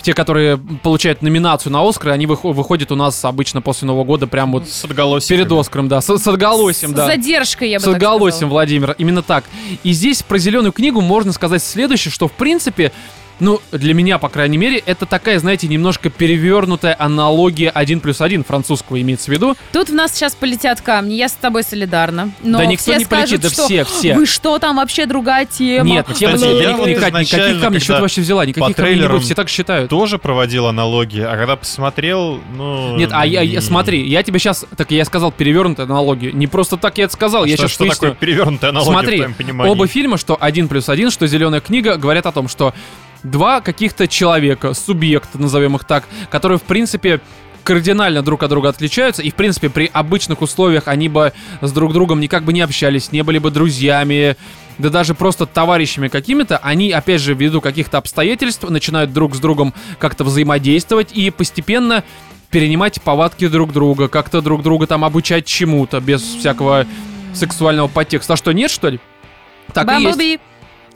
[0.00, 4.28] те, которые получают номинацию на Оскар, они выхо- выходят у нас обычно после Нового года,
[4.28, 5.38] прям вот С отголосиками.
[5.38, 7.06] перед Оскаром, да, с, с отголосием, С да.
[7.06, 8.48] задержкой, я бы С отголосием.
[8.48, 9.42] Владимир, именно так.
[9.82, 12.92] И здесь про зеленую книгу можно сказать следующее, что в принципе,
[13.38, 18.44] ну, для меня, по крайней мере, это такая, знаете, немножко перевернутая аналогия 1 плюс 1
[18.44, 19.56] французского имеется в виду.
[19.72, 22.30] Тут в нас сейчас полетят камни, я с тобой солидарна.
[22.42, 24.14] Но Да никто все не полетит, скажут, да что все, все.
[24.14, 25.86] Вы что, там вообще другая тема?
[25.88, 28.46] Нет, тема Кстати, не- я ни- вот ни- никаких камней, что ты вообще взяла?
[28.46, 29.90] Никаких камней не было, все так считают.
[29.90, 32.96] Тоже проводил аналогии, а когда посмотрел, ну...
[32.96, 36.32] Нет, а я, я- смотри, я тебе сейчас, так я сказал перевернутая аналогия.
[36.32, 39.20] Не просто так я это сказал, я что, сейчас что такое перевернутая аналогия Смотри, в
[39.20, 39.72] твоем понимании?
[39.72, 42.72] Оба фильма, что один плюс один, что Зеленая книга, говорят о том, что
[43.30, 47.20] два каких-то человека, субъекта, назовем их так, которые, в принципе,
[47.64, 51.92] кардинально друг от друга отличаются, и, в принципе, при обычных условиях они бы с друг
[51.92, 54.36] другом никак бы не общались, не были бы друзьями,
[54.78, 59.74] да даже просто товарищами какими-то, они, опять же, ввиду каких-то обстоятельств, начинают друг с другом
[59.98, 62.04] как-то взаимодействовать и постепенно
[62.50, 66.86] перенимать повадки друг друга, как-то друг друга там обучать чему-то без всякого
[67.34, 68.34] сексуального подтекста.
[68.34, 69.00] А что, нет, что ли?
[69.72, 70.40] Так и есть.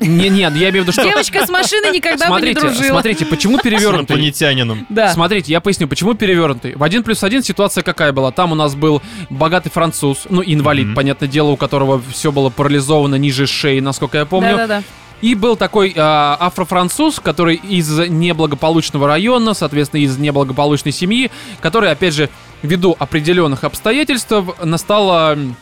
[0.00, 1.02] Не, нет, я имею в виду, что...
[1.04, 2.88] Девочка с машины никогда бы не Смотрите, дружила.
[2.94, 3.98] смотрите, почему С перевернутый?
[4.16, 4.86] инопланетянином.
[4.88, 5.12] Да.
[5.12, 6.74] Смотрите, я поясню, почему перевернутый.
[6.74, 8.32] В 1 плюс 1 ситуация какая была?
[8.32, 10.94] Там у нас был богатый француз, ну, инвалид, Мгм.
[10.96, 14.50] понятное дело, у которого все было парализовано ниже шеи, насколько я помню.
[14.56, 14.82] Да-да-да.
[15.20, 21.30] И был такой э, афрофранцуз, который из неблагополучного района, соответственно, из неблагополучной семьи,
[21.60, 22.30] который, опять же,
[22.62, 24.32] ввиду определенных обстоятельств,
[24.64, 25.56] настала м,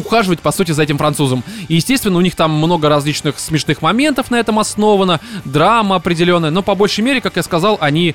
[0.00, 1.44] ухаживать, по сути, за этим французом.
[1.68, 6.62] И, естественно, у них там много различных смешных моментов на этом основано, драма определенная, но
[6.62, 8.14] по большей мере, как я сказал, они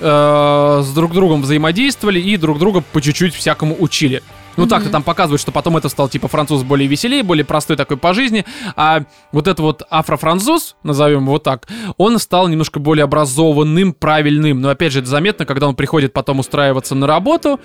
[0.00, 4.22] э, с друг другом взаимодействовали и друг друга по чуть-чуть всякому учили.
[4.56, 4.92] Ну так-то Мгм.
[4.92, 8.44] там показывают, что потом это стал типа француз более веселее, более простой такой по жизни,
[8.76, 14.60] а вот этот вот афрофранцуз, назовем его так, он стал немножко более образованным, правильным.
[14.60, 17.60] Но опять же, это заметно, когда он приходит потом устраиваться на работу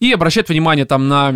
[0.00, 1.34] и обращает внимание там на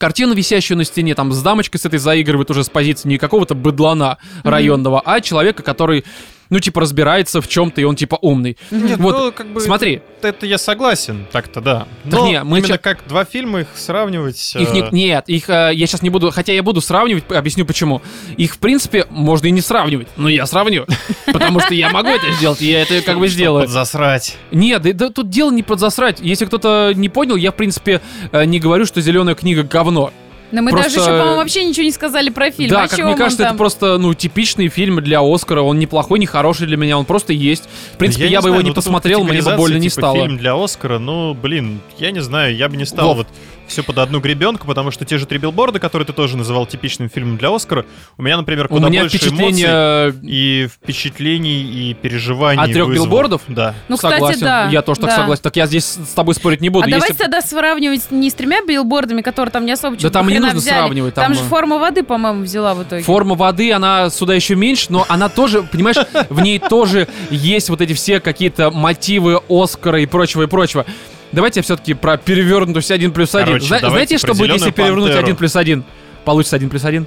[0.00, 3.54] картину, висящую на стене, там с дамочкой с этой заигрывает уже с позиции не какого-то
[3.54, 6.04] быдлана районного, а человека, который,
[6.50, 8.58] ну, типа, разбирается в чем-то, и он, типа, умный.
[8.70, 11.86] Нет, Вот, ну, как бы Смотри, Это, это я согласен, так-то да.
[12.04, 14.54] Так Но не, мы именно чё- как два фильма их сравнивать.
[14.56, 17.64] Их не- э, нет, их э, я сейчас не буду, хотя я буду сравнивать, объясню
[17.64, 18.02] почему.
[18.36, 20.86] Их, в принципе, можно и не сравнивать, но я сравню,
[21.26, 23.64] потому что я могу это сделать, и я это как бы сделаю.
[23.64, 24.36] подзасрать.
[24.50, 26.18] Нет, да, да тут дело не подзасрать.
[26.20, 28.00] Если кто-то не понял, я, в принципе,
[28.32, 30.12] э, не говорю, что зеленая книга говно.
[30.52, 32.70] Но мы Просто- даже еще, по-моему, вообще ничего не сказали про фильм.
[32.70, 33.56] да, О как мне кажется, это там?
[33.58, 35.62] просто, ну, типичный фильм для Оскара.
[35.62, 37.64] Он неплохой, не хороший для меня, он просто есть.
[37.94, 39.88] В принципе, я, не бы знаю, его ну, не вот посмотрел, мне бы больно не
[39.88, 40.16] типа, стало.
[40.16, 43.16] фильм для Оскара, ну, блин, я не знаю, я бы не стал Вов.
[43.18, 43.26] вот
[43.66, 47.08] все под одну гребенку, потому что те же три билборда, которые ты тоже называл типичным
[47.08, 47.86] фильмом для Оскара,
[48.18, 50.14] у меня, например, У куда меня больше эмоций впечатление...
[50.24, 53.06] и впечатлений, и переживаний От трёх вызвало.
[53.06, 53.42] билбордов?
[53.46, 53.74] Да.
[53.88, 54.40] Ну, кстати, согласен.
[54.40, 54.68] да.
[54.70, 55.16] Я тоже так да.
[55.16, 55.42] согласен.
[55.42, 56.84] Так я здесь с тобой спорить не буду.
[56.86, 60.26] А Если давайте тогда сравнивать не с тремя билбордами, которые там не особо Да там
[60.28, 60.78] не нужно взяли.
[60.78, 63.02] сравнивать, там, Там же э, форма воды, по-моему, взяла в итоге.
[63.02, 65.96] Форма воды, она сюда еще меньше, но она тоже, понимаешь,
[66.28, 70.84] в ней тоже есть вот эти все какие-то мотивы Оскара и прочего, и прочего.
[71.32, 73.46] Давайте все-таки про перевернутость 1 плюс 1.
[73.46, 75.26] Короче, давайте знаете, что будет, если «Зелёную перевернуть пантеру».
[75.26, 75.84] 1 плюс 1?
[76.24, 77.06] Получится 1 плюс 1?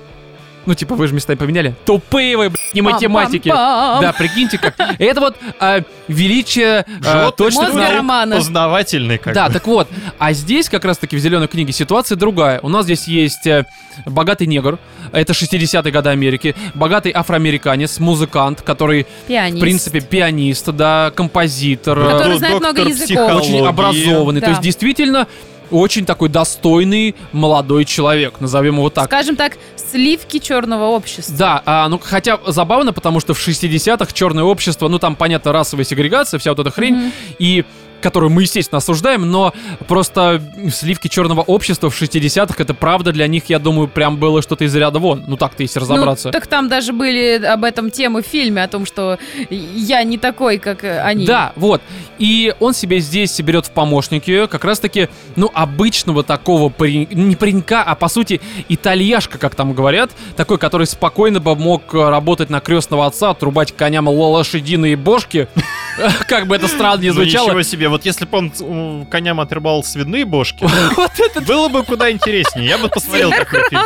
[0.65, 1.75] Ну, типа, вы же местами поменяли.
[1.85, 3.49] Тупые вы, блядь, не математики.
[3.49, 4.75] Да, прикиньте как.
[4.99, 7.91] Это вот а, величие а, наук.
[7.91, 8.35] романа.
[8.37, 9.53] Познавательный как Да, бы.
[9.53, 9.87] так вот,
[10.19, 12.59] а здесь как раз-таки в зеленой книге ситуация другая.
[12.61, 13.65] У нас здесь есть э,
[14.05, 14.79] богатый негр,
[15.11, 19.57] это 60-е годы Америки, богатый афроамериканец, музыкант, который, Пианист.
[19.57, 23.31] в принципе, пианист, да, композитор, Который знает много языков.
[23.41, 24.41] очень образованный.
[24.41, 24.51] То Да.
[24.51, 25.27] есть, действительно,
[25.73, 29.05] очень такой достойный молодой человек, назовем его так.
[29.05, 31.35] Скажем так, сливки черного общества.
[31.37, 35.85] Да, а, ну хотя забавно, потому что в 60-х черное общество, ну там, понятно, расовая
[35.85, 37.11] сегрегация, вся вот эта хрень, Мгм.
[37.39, 37.65] и
[38.03, 39.53] которую мы, естественно, осуждаем, но
[39.87, 40.41] просто
[40.71, 44.75] сливки черного общества в 60-х, это правда для них, я думаю, прям было что-то из
[44.75, 45.23] ряда вон.
[45.27, 46.27] Ну так-то, если разобраться.
[46.27, 49.17] Ну, так там даже были об этом темы в фильме, о том, что
[49.49, 51.25] я не такой, как они.
[51.25, 51.81] Да, вот.
[52.19, 57.07] И он себе здесь берет в помощники как раз-таки, ну, обычного такого парень...
[57.11, 62.49] не паренька, а по сути итальяшка, как там говорят, такой, который спокойно бы мог работать
[62.49, 65.47] на крестного отца, отрубать коням лошадиные бошки.
[66.27, 67.47] Как бы это странно не Ну, звучало.
[67.47, 70.67] ничего себе, вот если бы он м, коням отрубал свиные бошки,
[71.47, 72.67] было бы куда интереснее.
[72.67, 73.81] Я бы посмотрел такой фильм.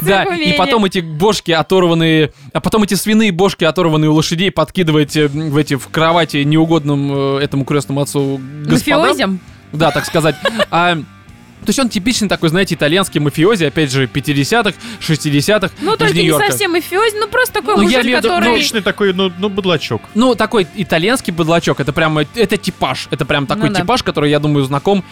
[0.00, 5.28] Да, и потом эти бошки оторванные, а потом эти свиные бошки, оторванные у лошадей, подкидываете
[5.28, 9.10] в эти в кровати неугодным э, этому крестному отцу господам.
[9.72, 10.34] Да, так сказать.
[10.70, 10.98] А,
[11.64, 16.14] то есть он типичный такой, знаете, итальянский мафиози, опять же, 50-х, 60-х Ну, из только
[16.14, 18.44] не совсем мафиози, ну просто такой Ну, я мужик, имею в виду, который...
[18.44, 20.02] ну, Обычный такой, ну, ну, быдлачок.
[20.14, 23.80] Ну, такой итальянский быдлачок, это прямо, это типаж, это прям такой Ну да.
[23.80, 25.04] типаж, который, я думаю, знаком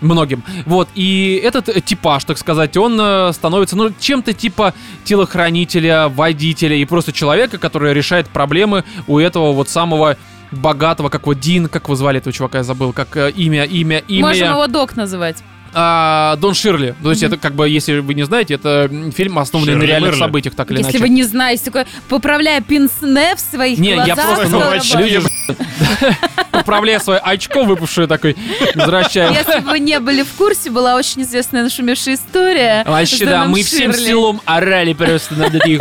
[0.00, 0.42] многим.
[0.64, 6.76] Вот, и этот э, типаж, так сказать, он э, становится, ну, чем-то типа телохранителя, водителя
[6.76, 10.16] и просто человека, который решает проблемы у этого вот самого
[10.52, 13.98] богатого, как вот Дин, как вы звали этого чувака, я забыл, как э, имя, имя,
[14.06, 14.26] имя.
[14.26, 15.42] Можем его док называть.
[15.74, 16.94] А, Дон Ширли.
[17.02, 20.10] То есть это как бы, если вы не знаете, это фильм, основанный на Ширли реальных
[20.12, 20.20] Мырли.
[20.20, 21.02] событиях, так или Если иначе.
[21.04, 24.24] вы не знаете, такое, поправляя пинсне в своих Не, я глазах.
[24.26, 24.72] просто, ну, здорово.
[24.74, 24.96] очки.
[24.96, 25.20] люди,
[26.52, 28.36] поправляя свое очко, выпавшее такой,
[28.74, 29.32] возвращаю.
[29.32, 32.84] Если бы вы не были в курсе, была очень известная нашумевшая история.
[32.86, 35.80] Вообще, да, мы всем селом орали просто над этих...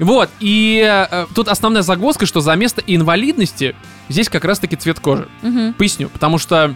[0.00, 3.76] Вот, и э, тут основная загвоздка, что за место инвалидности
[4.08, 5.28] здесь как раз-таки цвет кожи.
[5.42, 5.72] Мгм.
[5.74, 6.74] Поясню, потому что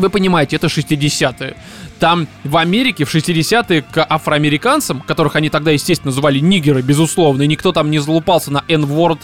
[0.00, 1.56] вы понимаете, это 60-е.
[1.98, 7.46] Там в Америке в 60-е к афроамериканцам, которых они тогда, естественно, называли нигеры, безусловно, и
[7.46, 9.18] никто там не залупался на N-word,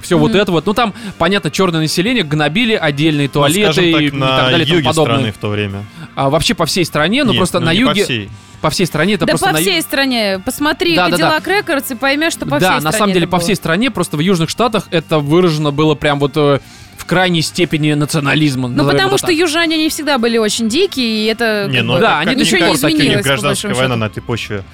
[0.00, 0.40] все вот Мгм.
[0.40, 0.66] это вот.
[0.66, 4.50] Ну там, понятно, черное население гнобили отдельные Ну, туалеты скажем так, и, и на так
[4.50, 5.14] далее и тому юге подобное.
[5.16, 5.84] страны в то время.
[6.14, 8.04] А, вообще по всей стране, но Нет, просто ну, на не по юге...
[8.04, 8.30] всей.
[8.60, 9.14] по всей стране.
[9.14, 10.40] Это да просто по на всей стране.
[10.44, 11.38] Посмотри Да, да, да.
[11.38, 13.90] Cadillac Records и поймешь, что по да, всей на стране самом деле по всей стране,
[13.90, 16.60] просто в Южных Штатах это выражено было прям вот э,
[16.96, 18.68] в крайней степени национализма.
[18.68, 21.68] Ну, потому что южане, они всегда были очень дикие, и это...
[21.70, 24.00] Не, ну бы, да, это они у них по гражданская война счету.
[24.00, 24.64] на этой почве.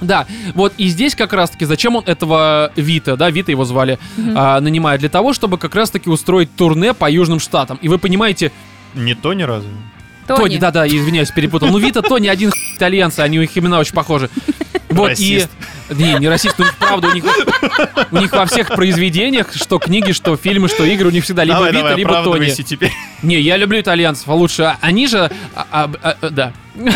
[0.00, 3.98] Да, вот и здесь как раз-таки зачем он этого Вита, да, Вита его звали,
[4.34, 7.78] а, нанимает для того, чтобы как раз-таки устроить турне по Южным Штатам.
[7.82, 8.52] И вы понимаете,
[8.94, 9.68] Не то ни разу.
[10.36, 11.68] Тони, да-да, извиняюсь, перепутал.
[11.68, 14.30] Ну, Вита, Тони, один х- итальянцы, они, у них имена очень похожи.
[14.90, 15.48] Вот, Расист.
[15.90, 15.94] и...
[15.94, 17.24] Не, не расист, ну, правда, у них,
[18.10, 21.56] у них во всех произведениях, что книги, что фильмы, что игры, у них всегда либо
[21.56, 22.50] давай, Вита, давай, либо Тони.
[22.50, 22.92] теперь.
[23.22, 25.30] Не, я люблю итальянцев, а лучше а, они же...
[25.54, 25.66] а,
[26.02, 26.52] а, а, да.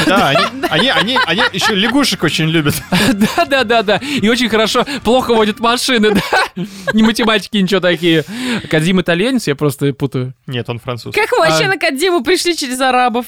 [0.07, 2.75] Да, они, они, они, они еще лягушек очень любят.
[3.13, 3.97] Да, да, да, да.
[3.97, 6.63] И очень хорошо, плохо водят машины, да.
[6.93, 8.25] Не математики, ничего такие.
[8.71, 10.35] Кадим итальянец, я просто путаю.
[10.47, 11.15] Нет, он француз.
[11.15, 13.27] Как вообще А- на Кадиму пришли через арабов?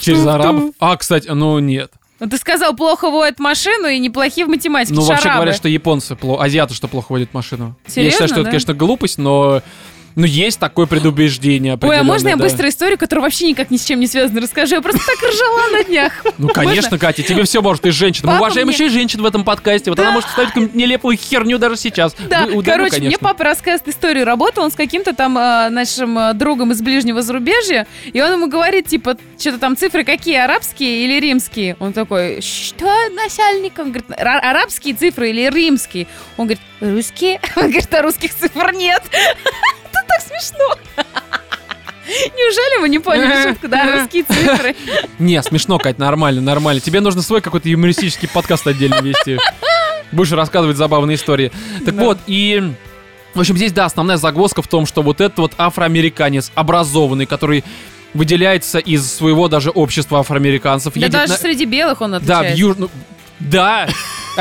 [0.00, 0.72] Через арабов.
[0.78, 1.90] А, кстати, ну нет.
[2.20, 4.94] Ну, ты сказал, плохо водят машину и неплохие в математике.
[4.94, 7.76] Ну, вообще говорят, что японцы, азиаты, что плохо водят машину.
[7.86, 9.62] я Серьезно, считаю, что это, конечно, глупость, но...
[10.16, 12.44] Ну, есть такое предубеждение Ой, а можно я да.
[12.44, 14.76] быстро историю, которая вообще никак ни с чем не связана, расскажу?
[14.76, 16.12] Я просто так ржала на днях.
[16.38, 18.32] Ну, конечно, Катя, тебе все может, ты женщина.
[18.32, 19.90] Мы уважаем еще и женщин в этом подкасте.
[19.90, 22.14] Вот она может вставить какую-нибудь нелепую херню даже сейчас.
[22.28, 24.24] Да, короче, мне папа рассказывает историю.
[24.24, 28.48] Работал он с каким-то там э, нашим э, другом из ближнего зарубежья, и он ему
[28.48, 31.76] говорит, типа, что-то там цифры какие, арабские или римские?
[31.78, 33.78] Он такой, что, начальник?
[33.78, 36.06] Он говорит, «Ра- арабские цифры или римские?
[36.38, 37.40] Он говорит, русские.
[37.56, 39.02] Он говорит, а русских цифр нет.
[40.10, 40.74] Так смешно.
[42.06, 43.68] Неужели вы не поняли шутку?
[43.68, 44.74] Да, русские цифры.
[45.18, 46.80] Не, смешно, Кать, нормально, нормально.
[46.80, 49.38] Тебе нужно свой какой-то юмористический подкаст отдельно вести.
[50.10, 51.52] Будешь рассказывать забавные истории.
[51.84, 52.72] Так вот, и...
[53.32, 57.62] В общем, здесь, да, основная загвоздка в том, что вот этот вот афроамериканец, образованный, который
[58.12, 60.94] выделяется из своего даже общества афроамериканцев.
[60.94, 62.58] Да даже на- среди белых он Да, в отличается.
[62.58, 62.90] Южную...
[63.38, 63.88] Да!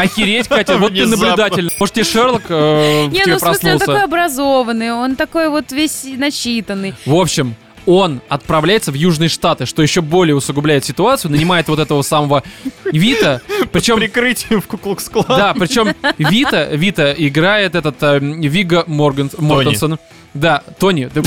[0.01, 1.71] Охереть, Катя, вот ты наблюдатель.
[1.79, 6.03] Может, тебе Шерлок э, Не, ну в смысле, он такой образованный, он такой вот весь
[6.03, 6.93] начитанный.
[7.05, 12.01] В общем, он отправляется в Южные Штаты, что еще более усугубляет ситуацию, нанимает вот этого
[12.01, 12.43] самого
[12.85, 13.41] Вита,
[13.71, 13.97] причем...
[13.97, 15.25] Прикрытием в Куклукс-клан.
[15.27, 19.97] Да, причем Вита, Вита играет этот э, Вига Морган, Мортенсон.
[20.33, 21.09] Да, Тони.
[21.13, 21.23] да-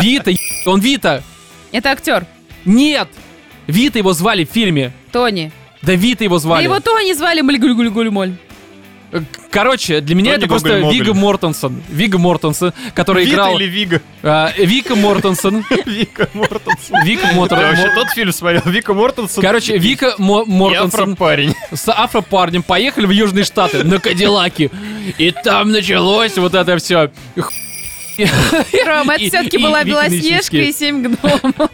[0.00, 0.30] Вита,
[0.66, 1.22] он Вита.
[1.72, 2.26] Это актер.
[2.64, 3.08] Нет!
[3.66, 4.92] Вита его звали в фильме.
[5.10, 5.50] Тони.
[5.82, 6.64] Да Вита его Да звали.
[6.64, 8.34] его Тони звали Мальгуль-гуль-гуль-моль.
[9.14, 9.20] Э,
[9.50, 10.78] Короче, для меня Тони это просто.
[10.78, 11.82] Вига Мортенсон.
[11.90, 13.58] Вига Мортенсон, который Вита играл...
[13.58, 14.00] или Вига?
[14.22, 15.64] э, Вика Мортенсон.
[15.86, 17.04] Вика Мортенсон.
[17.04, 17.68] Вика Я Мортенсон.
[17.68, 18.62] вообще тот фильм смотрел.
[18.64, 19.42] Вика Мортенсон.
[19.42, 21.54] Короче, Вика Мортенсон парень.
[21.74, 24.70] с афропарнем поехали в Южные Штаты на Кадиллаке.
[25.18, 27.10] И там началось вот это все.
[28.86, 31.70] Ром, это все-таки была Белоснежка и семь гномов.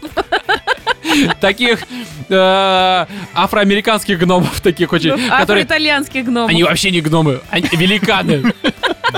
[1.39, 1.83] Таких
[2.29, 5.43] э, афроамериканских гномов, таких очень, Ну, которые...
[5.63, 6.49] Афроитальянских гномов.
[6.49, 8.53] Они вообще не гномы, они великаны.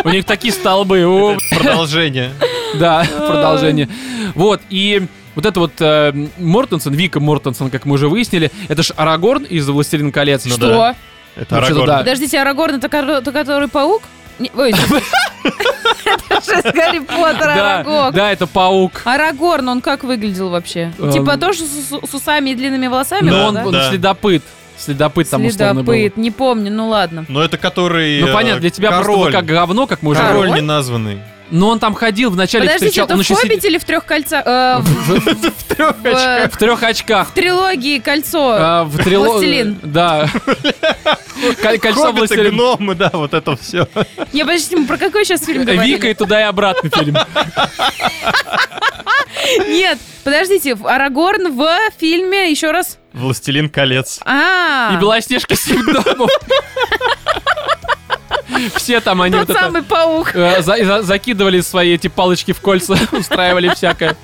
[0.03, 1.37] У них такие столбы.
[1.51, 2.31] Продолжение.
[2.75, 3.89] Да, продолжение.
[4.35, 8.91] Вот, и вот это вот э, Мортенсон, Вика Мортенсон, как мы уже выяснили, это ж
[8.95, 10.45] Арагорн из «Властелин колец».
[10.45, 10.67] Ну Что?
[10.67, 10.95] да.
[11.35, 11.85] Это Арагорн.
[11.87, 11.97] да.
[11.99, 14.03] Подождите, Арагорн это который паук?
[14.39, 14.71] Не- Ой,
[16.05, 18.13] это же с Гарри Поттера Да, Арагог.
[18.13, 19.01] да, это паук.
[19.05, 20.91] Арагорн, он как выглядел вообще?
[20.99, 21.11] Эм.
[21.11, 23.29] Типа тоже с с усами и длинными волосами?
[23.29, 24.43] Да, он, следопыт.
[24.77, 25.93] Следопыт там условно был.
[25.93, 27.25] Следопыт, не помню, ну ладно.
[27.27, 28.19] Но это который...
[28.19, 29.32] Ну э, понятно, для тебя просто король.
[29.32, 30.21] как говно, как мы уже.
[30.21, 31.19] Король неназванный.
[31.52, 33.06] Но он там ходил вначале Подождите, встречал.
[33.06, 34.43] это он в еще «Хоббите» сидит- или в трех кольцах?
[34.45, 37.30] Э, в, в- в- в трех очках.
[37.30, 38.56] в трилогии «Кольцо».
[38.58, 39.80] А, в трило- «Властелин».
[39.84, 40.30] Да.
[41.62, 42.54] Коль- Кольцо Хоббиты, властелин.
[42.54, 43.88] гномы, да, вот это все.
[44.32, 45.95] Не, подождите, мы про какой сейчас фильм говорили?
[45.95, 47.18] Вика и туда и обратно фильм.
[49.68, 51.68] Нет, подождите, Арагорн в
[51.99, 52.97] фильме, еще раз.
[53.14, 54.20] Властелин колец.
[54.26, 56.30] А, И Белоснежка с семь гномов.
[58.75, 59.65] Все там они тот вот это...
[59.65, 60.36] самый паук.
[60.36, 64.17] э, за- за- закидывали свои эти палочки в кольца, устраивали всякое.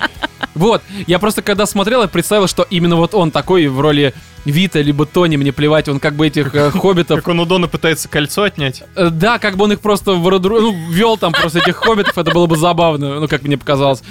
[0.55, 4.13] Вот, я просто когда смотрел, я представил, что именно вот он такой в роли
[4.45, 7.17] Вита, либо Тони, мне плевать, он как бы этих э, хоббитов...
[7.19, 8.83] Как он у Дона пытается кольцо отнять.
[8.95, 12.17] э, Да, как бы он их просто в роду- ну, вел там просто этих хоббитов,
[12.17, 14.01] это было бы забавно, ну, как мне показалось.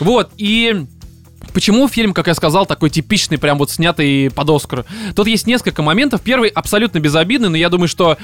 [0.00, 0.84] Вот, и...
[1.54, 4.84] Почему фильм, как я сказал, такой типичный, прям вот снятый под Оскар?
[5.14, 6.20] Тут есть несколько моментов.
[6.20, 8.18] Первый абсолютно безобидный, но я думаю, что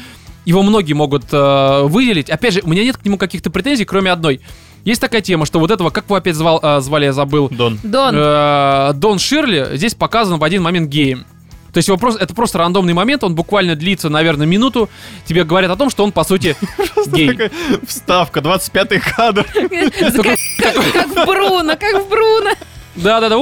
[0.45, 2.30] его многие могут э, выделить.
[2.30, 4.40] Опять же, у меня нет к нему каких-то претензий, кроме одной.
[4.84, 7.78] Есть такая тема, что вот этого, как его опять звал, э, звали, я забыл, Дон.
[7.82, 8.14] Дон.
[8.16, 11.24] Э, Дон Ширли здесь показан в один момент геем.
[11.72, 14.90] То есть его просто, это просто рандомный момент, он буквально длится, наверное, минуту.
[15.24, 16.55] Тебе говорят о том, что он, по сути,
[17.07, 17.28] гей.
[17.28, 17.51] Такая
[17.86, 19.47] Вставка, 25-й кадр.
[19.53, 22.51] Как в Бруно, как в Бруно.
[22.97, 23.36] Да-да-да,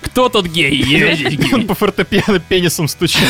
[0.00, 1.50] кто тут гей?
[1.52, 3.20] Он по фортепиано пенисом стучит.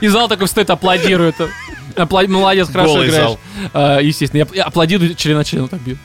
[0.00, 1.36] И зал такой стоит, аплодирует.
[2.28, 3.22] Молодец, хорошо Голый играешь.
[3.24, 3.40] зал.
[3.72, 5.96] А, Естественно, я аплодирую члена члена так бью.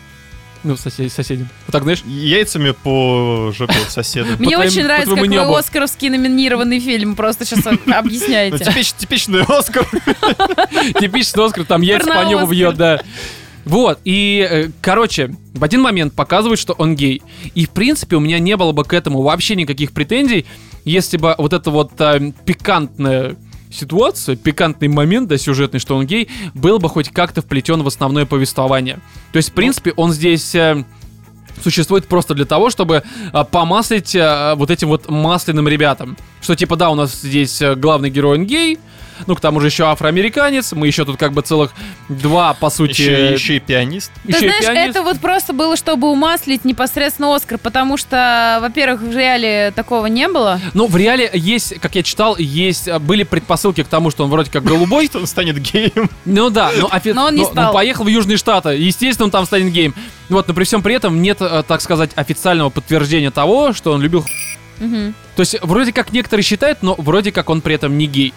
[0.63, 1.47] Ну, сосед, соседям.
[1.67, 2.01] Вот так, знаешь?
[2.05, 4.35] Яйцами по жопе соседа.
[4.39, 5.59] Мне очень нравится, как вы.
[5.59, 8.63] Оскаровский номинированный фильм просто сейчас объясняете.
[8.63, 9.85] типич- Типичный Оскар.
[10.99, 13.01] Типичный Оскар, там яйца по небу бьет, да.
[13.65, 17.21] Вот, и, э, короче, в один момент показывают, что он гей.
[17.55, 20.45] И, в принципе, у меня не было бы к этому вообще никаких претензий,
[20.85, 23.35] если бы вот эта вот э, пикантная
[23.71, 28.25] ситуация, пикантный момент, да, сюжетный, что он гей, был бы хоть как-то вплетен в основное
[28.25, 28.99] повествование.
[29.33, 30.53] То есть, в принципе, он здесь...
[30.55, 30.83] э,
[31.63, 36.17] существует просто для того, чтобы а, помаслить а, вот этим вот масляным ребятам.
[36.41, 38.77] Что типа, да, у нас здесь главный герой он гей,
[39.27, 41.71] ну, к тому же еще афроамериканец, мы еще тут как бы целых
[42.09, 43.01] два, по сути...
[43.01, 44.11] Еще еще и пианист.
[44.23, 44.89] Ты еще знаешь, пианист.
[44.89, 50.27] это вот просто было, чтобы умаслить непосредственно Оскар, потому что, во-первых, в реале такого не
[50.27, 50.59] было.
[50.73, 54.29] Ну, в реале есть, как я читал, есть, а, были предпосылки к тому, что он
[54.29, 55.05] вроде как голубой.
[55.15, 56.09] Что он станет геем.
[56.25, 57.73] Ну да, но, офи- Но он не но стал.
[57.73, 58.69] поехал в Южные Штаты.
[58.69, 59.93] Естественно, он там станет геем.
[60.29, 64.01] Вот, но при всем при этом нет, э, так сказать, официального подтверждения того, что он
[64.01, 64.25] любил
[64.79, 65.13] Мгм.
[65.35, 68.33] То есть, вроде как некоторые считают, но вроде как он при этом не гей.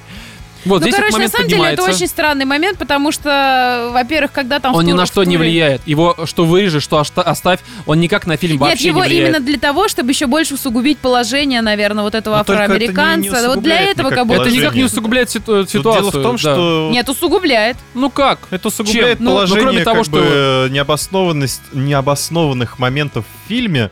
[0.64, 1.96] Вот, Ну, здесь короче, этот на самом деле это поднимается.
[2.04, 4.72] очень странный момент, потому что, во-первых, когда там...
[4.72, 5.82] в Он ни тур- на в что не туре- влияет.
[5.86, 9.28] Его что вырежешь, что оста- оставь, он никак на фильм Нет, вообще его не влияет.
[9.28, 12.78] именно для того, чтобы еще больше усугубить положение, наверное, вот этого Но только это не-
[12.80, 13.48] не афроамериканца.
[13.48, 14.42] вот для этого как будто...
[14.42, 16.10] Это никак не усугубляет ситу- Тут ситуацию.
[16.10, 16.38] Дело в том, да.
[16.38, 17.76] что Нет, усугубляет.
[17.94, 18.40] Ну как?
[18.50, 19.24] это усугубляет Чем?
[19.24, 23.90] Ну, ну, положение кроме того, как что- бы необоснованность, необоснованных моментов в фильме,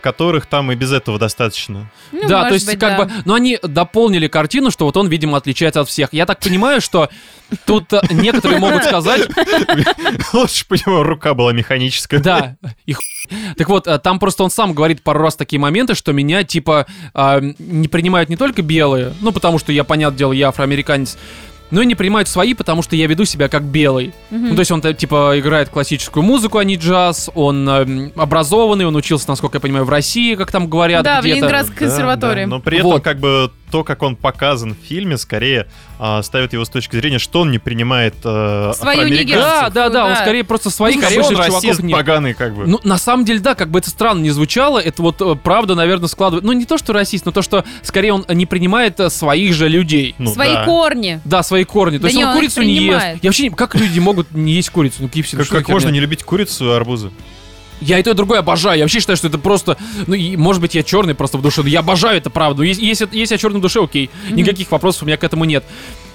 [0.00, 1.90] которых там и без этого достаточно.
[2.12, 3.04] Ну, да, то есть быть, как да.
[3.04, 6.10] бы, но они дополнили картину, что вот он, видимо, отличается от всех.
[6.12, 7.08] Я так понимаю, что
[7.64, 9.28] тут э, некоторые могут сказать,
[10.32, 12.20] Лучше бы у него рука была механическая.
[12.20, 12.56] да,
[12.86, 13.02] и ху-
[13.56, 16.86] Так вот, э, там просто он сам говорит пару раз такие моменты, что меня, типа,
[17.14, 21.16] а, не принимают не только белые, ну, потому что я, понятное дело, я афроамериканец,
[21.70, 24.12] но и не принимают свои, потому что я веду себя как белый.
[24.30, 24.48] Мгм.
[24.50, 28.86] Ну, то есть он, э, типа, играет классическую музыку, а не джаз, он эм, образованный,
[28.86, 31.24] он учился, насколько я понимаю, в России, как там говорят, Да, в.
[31.24, 32.42] Ленинградской Да, консерватории.
[32.44, 33.02] да, Но при этом, Вот.
[33.04, 35.66] как бы, то, как он показан в фильме, скорее
[35.98, 39.26] а, ставит его с точки зрения, что он не принимает э, Свою.
[39.26, 42.68] Да, да, да, он скорее просто своих Скорее он расист не- поганый, как бы.
[42.68, 45.74] Ну, на самом деле, да, как бы это странно не звучало, это вот э, правда,
[45.74, 46.44] наверное, складывает...
[46.44, 49.68] Ну, не то, что расист, но то, что скорее он не принимает э, своих же
[49.68, 50.14] людей.
[50.18, 50.64] Ну Свои да.
[50.64, 51.20] корни.
[51.24, 51.96] Да, свои корни.
[51.96, 53.06] То Да есть не, он он курицу не ест.
[53.22, 53.50] Я вообще не...
[53.50, 54.98] Как люди могут не есть курицу?
[55.00, 57.10] Ну, KFC, Как, как можно не любить курицу и арбузы?
[57.80, 58.78] Я и то, и другое обожаю.
[58.78, 59.76] Я вообще считаю, что это просто...
[60.06, 62.62] Ну, и, может быть, я черный просто в душе, но я обожаю это, правда.
[62.62, 64.10] Если, если, если я черный в душе, окей.
[64.30, 65.64] Никаких вопросов у меня к этому нет.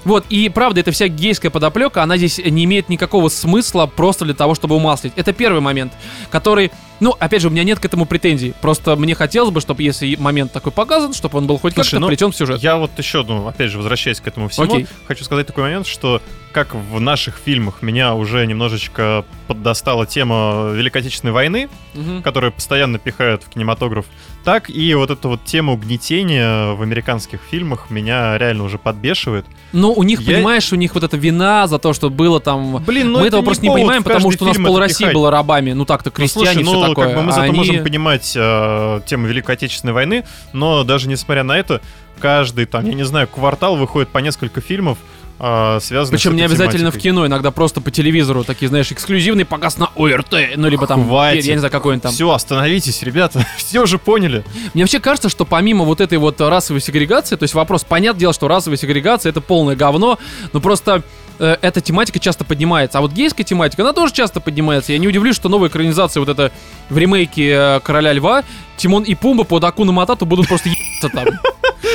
[0.05, 4.33] Вот, и правда, эта вся гейская подоплека, она здесь не имеет никакого смысла просто для
[4.33, 5.13] того, чтобы умаслить.
[5.15, 5.93] Это первый момент,
[6.29, 8.53] который, ну, опять же, у меня нет к этому претензий.
[8.61, 12.07] Просто мне хотелось бы, чтобы если момент такой показан, чтобы он был хоть как-то ну,
[12.07, 12.61] вплетен в сюжет.
[12.61, 14.87] Я вот еще, ну, опять же, возвращаясь к этому всему, Окей.
[15.07, 16.21] хочу сказать такой момент, что
[16.51, 22.23] как в наших фильмах меня уже немножечко поддостала тема Великой Отечественной войны, Мгм.
[22.23, 24.05] которые постоянно пихают в кинематограф,
[24.43, 29.45] так и вот эту вот тему угнетения в американских фильмах меня реально уже подбешивает.
[29.73, 32.83] Ну, у них, Я- понимаешь, у них вот эта вина за то, что было там...
[32.83, 35.29] Блин, ну мы это этого просто не понимаем, потому что у нас пол России было
[35.29, 35.73] рабами.
[35.73, 37.07] Ну так-то Ну, крестьяне, слушай, все ну, такое.
[37.07, 40.23] как бы мы зато А они- можем понимать э, тему Великой Отечественной войны,
[40.53, 41.81] но даже несмотря на это,
[42.19, 44.97] каждый там, я не знаю, квартал выходит по несколько фильмов,
[45.39, 47.01] э, связанных Причем не обязательно в тематикой.
[47.01, 51.45] кино, иногда просто по телевизору, такие, знаешь, эксклюзивный показ на ОРТ, ну, либо там, Хватит.
[51.45, 52.11] я не знаю, какой он там.
[52.11, 54.43] Все, остановитесь, ребята, все уже поняли.
[54.73, 58.33] Мне вообще кажется, что помимо вот этой вот расовой сегрегации, то есть вопрос, понятное дело,
[58.33, 60.19] что расовая сегрегация это полное говно,
[60.53, 61.03] но просто
[61.39, 62.97] э, эта тематика часто поднимается.
[62.97, 64.91] А вот гейская тематика, она тоже часто поднимается.
[64.93, 66.51] Я не удивлюсь, что новая экранизация вот это
[66.89, 68.43] в ремейке э, Короля Льва,
[68.77, 70.69] Тимон и Пумба под Акуну Матату будут просто
[70.99, 71.25] ебаться там.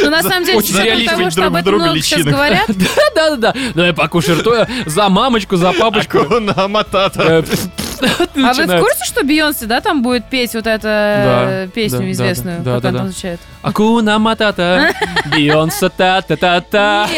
[0.02, 2.66] Ну, на самом деле, Очень реалистично того, что об этом много сейчас говорят,
[3.14, 4.52] Да-да-да, давай покушай рту,
[4.86, 6.18] за мамочку, за папочку.
[6.20, 7.44] Акуна Матата.
[8.44, 12.62] А вы в курсе, что Бейонсе, да, там будет петь вот эту э, песню известную,
[12.64, 13.40] как она звучит?
[13.62, 14.92] Акуна Матата,
[15.30, 17.08] Бейонсе та-та-та-та.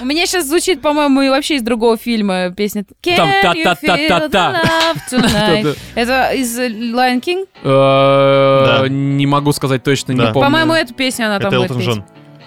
[0.00, 2.84] У меня сейчас звучит, по-моему, и вообще из другого фильма песня.
[3.02, 4.52] Can Там you та-та-та-та-та.
[4.52, 5.78] feel the love tonight?
[5.94, 7.46] Это из Lion King?
[7.62, 8.88] Э.
[8.88, 10.34] Не могу сказать точно, не помню.
[10.34, 12.02] По-моему, эту песню она там будет петь.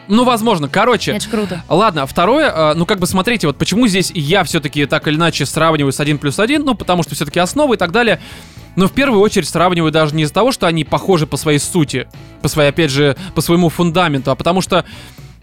[0.08, 0.70] Ну, возможно.
[0.70, 1.64] Короче, Это круто.
[1.70, 5.46] Ладно, второе, э, ну как бы смотрите, вот почему здесь я все-таки так или иначе
[5.46, 8.20] сравниваю с 1 плюс 1, ну потому что все-таки основы и так далее.
[8.76, 12.08] Но в первую очередь сравниваю даже не из-за того, что они похожи по своей сути,
[12.42, 14.86] по своей, опять же, по своему фундаменту, а потому что,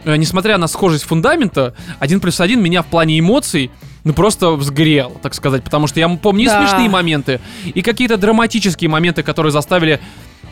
[0.05, 3.71] э, несмотря на схожесть фундамента, 1 плюс 1 меня в плане эмоций
[4.05, 6.61] ну просто взгрел, так сказать, потому что я помню и Да.
[6.61, 7.41] смешные моменты,
[7.75, 9.99] и какие-то драматические моменты, которые заставили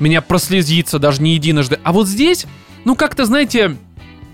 [0.00, 1.78] меня прослезиться даже не единожды.
[1.84, 2.46] А вот здесь,
[2.86, 3.76] ну как-то, знаете,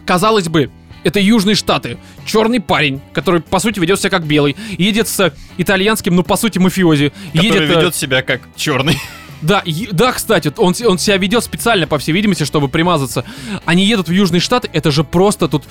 [0.08, 0.70] казалось бы,
[1.04, 1.98] это Южные Штаты.
[2.24, 4.56] Черный парень, который, по сути, ведет себя как белый.
[4.78, 7.12] Едет с итальянским, ну, по сути, мафиози.
[7.34, 8.98] Который едет, э, ведет себя как черный.
[9.40, 13.24] Да, е- да, кстати, он, он себя ведет специально, по всей видимости, чтобы примазаться.
[13.66, 15.62] Они едут в Южные Штаты, это же просто тут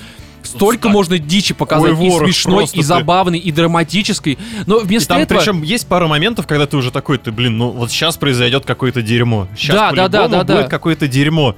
[0.42, 1.92] столько так- можно дичи показать.
[1.92, 2.86] Ой, и ворох смешной, просто и ты.
[2.86, 4.38] забавный, и драматической.
[4.68, 5.40] Но И вместо там этого...
[5.40, 9.02] причем есть пара моментов, когда ты уже такой, ты, блин, ну вот сейчас произойдет какое-то
[9.02, 9.50] дерьмо.
[9.58, 10.56] Сейчас Да, да, да, да, да.
[10.56, 11.58] будет какое-то дерьмо.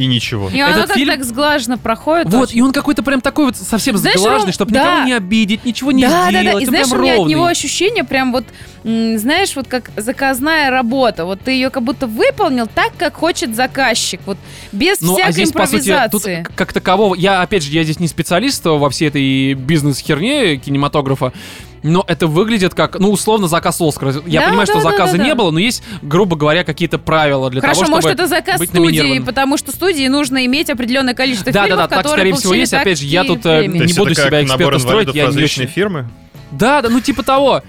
[0.00, 0.48] И ничего.
[0.48, 2.28] И оно Этот так, фильм- так сглаженно проходит.
[2.32, 2.58] Вот, очень.
[2.58, 4.84] и он какой-то прям такой вот совсем Знаешь, сглаженный, Ром, чтобы да.
[4.92, 6.32] никого не обидеть, ничего не да, сделать.
[6.32, 6.50] да, да.
[6.52, 7.30] И он знаешь, у меня от ровный.
[7.34, 8.44] него ощущение прям вот,
[8.82, 11.24] знаешь, вот как заказная работа.
[11.26, 14.20] Вот ты ее как будто выполнил так, как хочет заказчик.
[14.26, 14.38] Вот
[14.72, 15.78] без Ну, всякой а здесь, по сути,
[16.10, 16.46] тут импровизации.
[16.56, 17.14] как такового...
[17.14, 21.32] Я, опять же, я здесь не специалист во всей этой бизнес-херне кинематографа,
[21.82, 24.14] но это выглядит как, ну, условно, заказ Оскара.
[24.26, 25.34] Я Да, понимаю, да, что да, заказа да, не да.
[25.34, 28.02] было, но есть, грубо говоря, какие-то правила для Хорошо, того, чтобы...
[28.02, 31.78] может, это заказ быть студии, потому что студии нужно иметь определенное количество Да, да, фильмов,
[31.84, 32.74] да, так, которые скорее всего, есть.
[32.74, 33.86] Опять же, я тут, э, премии.
[33.86, 36.08] Не буду это себя экспертом строить, я не очень- фирмы.
[36.50, 37.62] Да, да, ну типа того.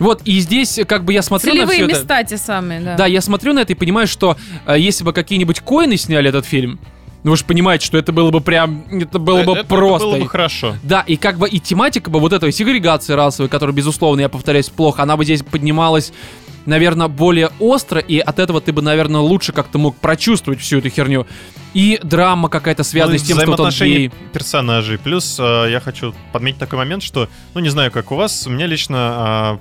[0.00, 1.94] Вот, и здесь как бы я смотрю на Целевые все это...
[1.94, 2.96] места те самые, да.
[2.96, 4.36] Да, я смотрю на это и понимаю, что
[4.66, 6.80] э, если бы какие-нибудь коины сняли этот фильм,
[7.24, 10.06] ну вы же понимаете, что это было бы прям, это было бы Э, Это просто.
[10.08, 10.76] было бы хорошо.
[10.82, 14.68] Да, и как бы и тематика бы вот этой сегрегации расовой, которая, безусловно, я повторяюсь,
[14.68, 16.12] плохо, она бы здесь поднималась,
[16.66, 20.88] наверное, более остро, и от этого ты бы, наверное, лучше как-то мог прочувствовать всю эту
[20.90, 21.26] херню.
[21.74, 24.12] И драма какая-то связанная Ну, с тем, что он гей.
[24.32, 24.96] персонажей.
[24.98, 28.50] Плюс э, я хочу подметить такой момент, что, ну не знаю, как у вас, у
[28.50, 29.58] меня лично а,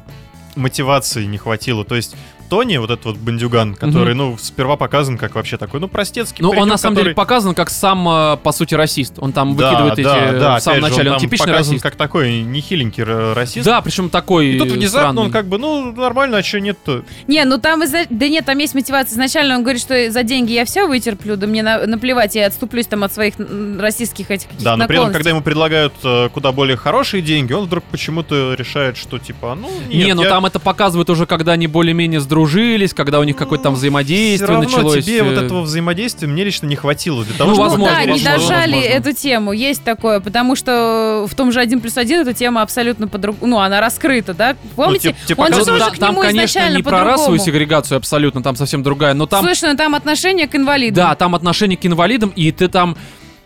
[0.55, 1.83] мотивации не хватило.
[1.85, 2.15] То есть
[2.53, 6.51] Тони, вот этот вот бандюган, который, ну, сперва показан как вообще такой, ну, простецкий Ну,
[6.51, 9.15] он на самом который- деле показан как сам, э, по сути, расист.
[9.17, 11.09] Он там Да, выкидывает эти да, да, в самом опять же, начале.
[11.09, 11.83] Он, он типичный показан расист.
[11.83, 13.65] как такой нехиленький ра- расист.
[13.65, 15.21] Да, причем такой И тут внезапно странный.
[15.23, 17.03] он как бы, ну, нормально, а что нет-то?
[17.27, 19.13] Не, ну там, изна- да нет, там есть мотивация.
[19.15, 22.85] Изначально он говорит, что за деньги я все вытерплю, да мне на- наплевать, я отступлюсь
[22.85, 26.29] там от своих м, российских этих каких-то Да, но при этом, когда ему предлагают э,
[26.31, 30.29] куда более хорошие деньги, он вдруг почему-то решает, что типа, ну, нет, не, ну я-
[30.29, 34.45] там это показывает уже, когда они более-менее сдружились, когда у них какое-то там взаимодействие Все
[34.45, 35.03] равно началось.
[35.05, 37.69] тебе э, вот этого взаимодействия мне лично не хватило для того, Ну, чтобы...
[37.69, 38.93] возможно, да, не возможно, дожали возможно.
[38.97, 43.07] эту тему, есть такое, потому что в том же один плюс один эта тема абсолютно
[43.07, 44.55] по-другому, ну, она раскрыта, да?
[44.75, 45.09] Помните?
[45.09, 47.39] типа- типа он же Ну, тоже да, к там, нему конечно, изначально не про расовую
[47.39, 50.95] сегрегацию абсолютно, там совсем другая, но там, Слышно, там отношение к инвалидам.
[50.95, 52.97] да, там отношение к инвалидам, и ты там,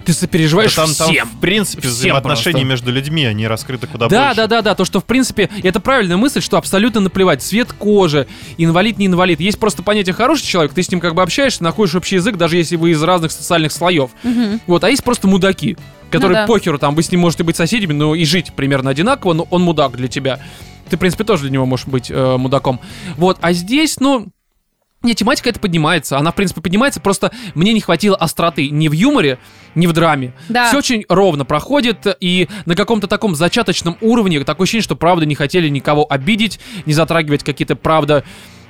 [0.08, 1.28] ты сопереживаешь там, там, всем.
[1.28, 2.68] в принципе, Всем взаимоотношения просто.
[2.70, 4.36] между людьми, они раскрыты куда Да, больше.
[4.38, 8.26] да, да, да, то, что в принципе, это правильная мысль, что абсолютно наплевать, цвет кожи,
[8.58, 9.42] инвалид, не инвалид.
[9.42, 12.56] Есть просто понятие хороший человек, ты с ним как бы общаешься, находишь общий язык, даже
[12.56, 14.12] если вы из разных социальных слоев.
[14.24, 14.62] Мгм.
[14.66, 15.76] Вот, а есть просто мудаки,
[16.10, 16.48] которые Ну да.
[16.48, 19.62] похеру, там, вы с ним можете быть соседями, но и жить примерно одинаково, но он
[19.64, 20.40] мудак для тебя.
[20.90, 22.80] Ты, в принципе, тоже для него можешь быть э, мудаком.
[23.18, 24.28] Вот, а здесь, ну,
[25.08, 26.18] не, тематика это поднимается.
[26.18, 29.40] Она, в принципе, поднимается, просто мне не хватило остроты ни в юморе,
[29.74, 30.34] ни в драме.
[30.50, 30.68] Да.
[30.68, 35.36] Все очень ровно проходит, и на каком-то таком зачаточном уровне такое ощущение, что правда не
[35.36, 38.24] хотели никого обидеть, не затрагивать какие-то, правда,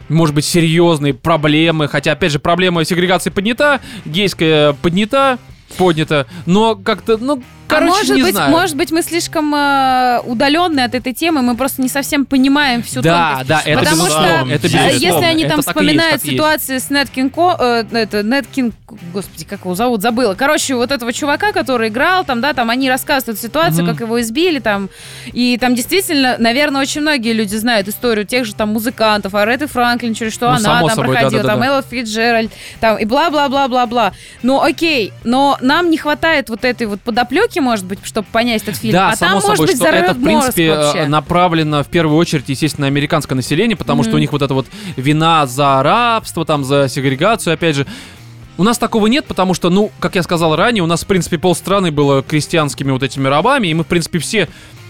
[0.10, 1.88] может быть, серьезные проблемы.
[1.88, 5.40] Хотя, опять же, проблема сегрегации поднята, гейская поднята,
[5.78, 8.52] поднята, но как-то, ну, короче, а может не быть, знаю.
[8.52, 13.02] может быть, мы слишком э, удаленные от этой темы, мы просто не совсем понимаем всю
[13.02, 13.48] да, тонкость.
[13.50, 14.92] да, это Потому безусловно, что, это безусловно.
[14.94, 16.86] Если они Это там есть, вспоминают так и есть.
[16.86, 18.76] с Нет Кинг, э, это Нет Кинг,
[19.14, 20.34] господи, как его зовут, забыла.
[20.34, 23.92] Короче, вот этого чувака, который играл, там, да, там они рассказывают ситуацию, Мгм.
[23.94, 24.90] как его избили, там,
[25.28, 30.14] и там действительно, наверное, очень многие люди знают историю тех же там музыкантов, Ареты Франклин,
[30.14, 31.54] через что Ну, она там собой, проходила, да-да-да.
[31.54, 34.14] там Элла Фитджеральд, там, и бла-бла-бла-бла-бла.
[34.44, 38.78] Ну, окей, но нам не хватает вот этой вот подоплеки, может быть, чтобы понять этот
[38.78, 38.94] фильм.
[38.94, 41.00] Да, а само там, может собой, быть, что это, в принципе, Morris вообще.
[41.00, 44.18] э, направлено в первую очередь, естественно, на американское население, потому что Мгм.
[44.18, 47.86] у них вот это вот вина за рабство, там, за сегрегацию, опять же.
[48.58, 51.38] У нас такого нет, потому что, ну, как я сказал ранее, у нас, в принципе,
[51.38, 54.48] полстраны было крестьянскими вот этими рабами, и мы, в принципе, все,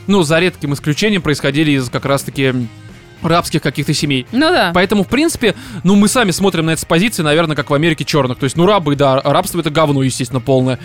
[0.08, 2.54] ну, за редким исключением, происходили из как раз-таки
[3.24, 4.26] рабских каких-то семей.
[4.32, 4.72] Ну да.
[4.74, 8.06] Поэтому, в принципе, ну, мы сами смотрим на это с позиции, наверное, как в Америке
[8.06, 8.38] черных.
[8.38, 10.80] То есть, ну, рабы, да, рабство это говно, естественно, полное.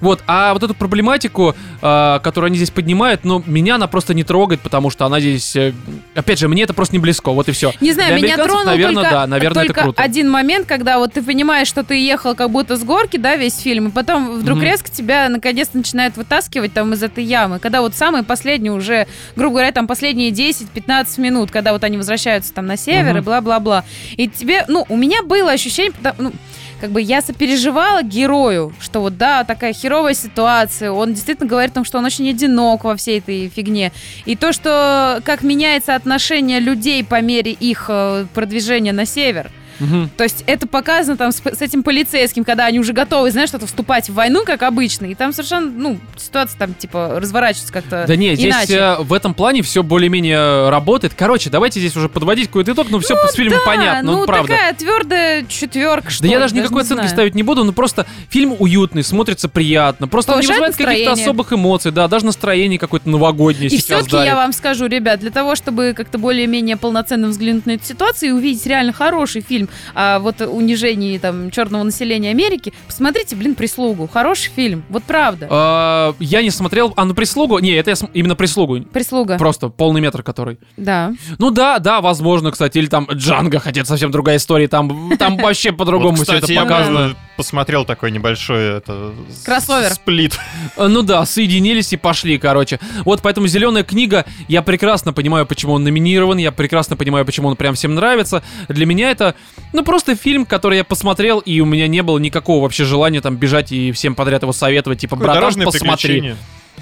[0.00, 4.24] Вот, а вот эту проблематику, а, которую они здесь поднимают, ну, меня она просто не
[4.24, 5.72] трогает, потому что она здесь, э,
[6.14, 7.72] опять же, мне это просто не близко, вот и все.
[7.80, 10.02] Не знаю, Для меня американцев, тронул наверное, только, да, наверное, это только круто.
[10.02, 13.58] один момент, когда вот ты понимаешь, что ты ехал как будто с горки, да, весь
[13.58, 14.66] фильм, и потом вдруг Мгм.
[14.66, 17.58] резко тебя наконец-то начинает вытаскивать там из этой ямы.
[17.58, 22.52] Когда вот самые последние уже, грубо говоря, там последние 10-15 минут, когда вот они возвращаются
[22.52, 23.18] там на север Мгм.
[23.18, 23.84] и бла-бла-бла.
[24.16, 26.32] И тебе, ну, у меня было ощущение, потому- ну,
[26.80, 31.74] как бы я сопереживала герою, что вот да, такая херовая ситуация, он действительно говорит о
[31.76, 33.92] том, что он очень одинок во всей этой фигне.
[34.24, 39.50] И то, что как меняется отношение людей по мере их э, продвижения на север.
[39.80, 40.10] Мгм.
[40.16, 43.66] То есть это показано там с, с этим полицейским, когда они уже готовы, знаешь, что-то
[43.66, 45.06] вступать в войну, как обычно.
[45.06, 48.74] И там совершенно, ну, ситуация там, типа, разворачивается как-то Да не, здесь иначе.
[48.74, 51.14] э, в этом плане все более-менее работает.
[51.16, 54.26] Короче, давайте здесь уже подводить какой-то итог, ну все с фильмом Да, понятно, ну, ну,
[54.26, 54.48] правда.
[54.52, 57.10] такая твердая четверка, что Да я даже никакой не оценки знаю.
[57.10, 60.08] ставить не буду, но просто фильм уютный, смотрится приятно.
[60.08, 63.84] Просто он не Повышает вызывает каких-то особых эмоций, да, даже настроение какое-то новогоднее И сейчас
[63.84, 64.26] все-таки дарит.
[64.28, 68.32] я вам скажу, ребят, для того, чтобы как-то более-менее полноценно взглянуть на эту ситуацию и
[68.32, 74.08] увидеть реально хороший фильм о вот унижении там черного населения Америки, посмотрите, блин, «Прислугу».
[74.12, 75.46] Хороший фильм, вот правда.
[75.50, 79.68] А, я не смотрел, а ну прислугу, не, это я см- именно прислугу, «Прислуга», просто
[79.68, 80.58] полный метр который.
[80.76, 81.12] да.
[81.38, 85.36] Ну да, да, возможно, кстати, или там Джанго, хотя это совсем другая история, там, там
[85.42, 87.14] вообще по-другому все это показано.
[87.36, 89.12] посмотрел такой небольшой это,
[89.44, 89.90] Кроссовер.
[89.92, 90.38] сплит.
[90.76, 92.78] Э, Ну да, соединились и пошли, короче.
[93.04, 97.56] Вот поэтому зеленая книга, я прекрасно понимаю, почему он номинирован, я прекрасно понимаю, почему он
[97.56, 98.42] прям всем нравится.
[98.68, 99.34] Для меня это,
[99.72, 103.36] ну, просто фильм, который я посмотрел, и у меня не было никакого вообще желания там
[103.36, 106.34] бежать и всем подряд его советовать, типа, Такое братан, посмотри.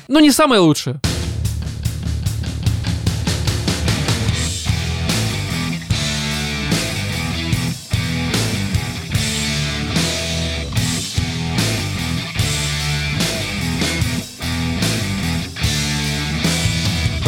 [0.08, 1.00] Ну, не самое лучшее.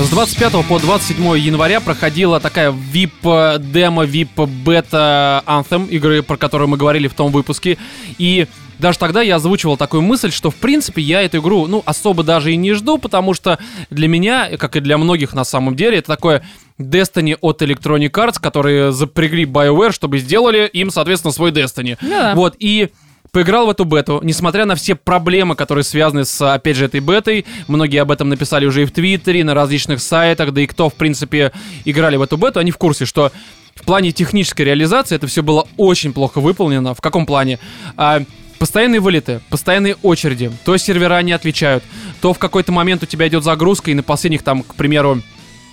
[0.06, 6.68] С 25 по 27 января проходила такая VIP демо, VIP бета Anthem игры, про которую
[6.68, 7.76] мы говорили в том выпуске.
[8.16, 8.46] И
[8.78, 12.52] даже тогда я озвучивал такую мысль, что в принципе я эту игру, ну, особо даже
[12.52, 13.58] и не жду, потому что
[13.90, 16.44] для меня, как и для многих на самом деле, это такое
[16.78, 21.98] Destiny от Electronic Arts, которые запрягли BioWare, чтобы сделали им, соответственно, свой Destiny.
[22.00, 22.32] Да.
[22.36, 22.90] Вот, и
[23.36, 27.44] поиграл в эту бету, несмотря на все проблемы, которые связаны с, опять же, этой бетой.
[27.68, 30.94] Многие об этом написали уже и в Твиттере, на различных сайтах, да и кто, в
[30.94, 31.52] принципе,
[31.84, 33.30] играли в эту бету, они в курсе, что
[33.74, 36.94] в плане технической реализации это все было очень плохо выполнено.
[36.94, 37.58] В каком плане?
[37.98, 38.22] А,
[38.58, 41.84] Постоянные вылеты, постоянные очереди, то сервера не отвечают,
[42.22, 45.20] то в какой-то момент у тебя идет загрузка, и на последних там, к примеру,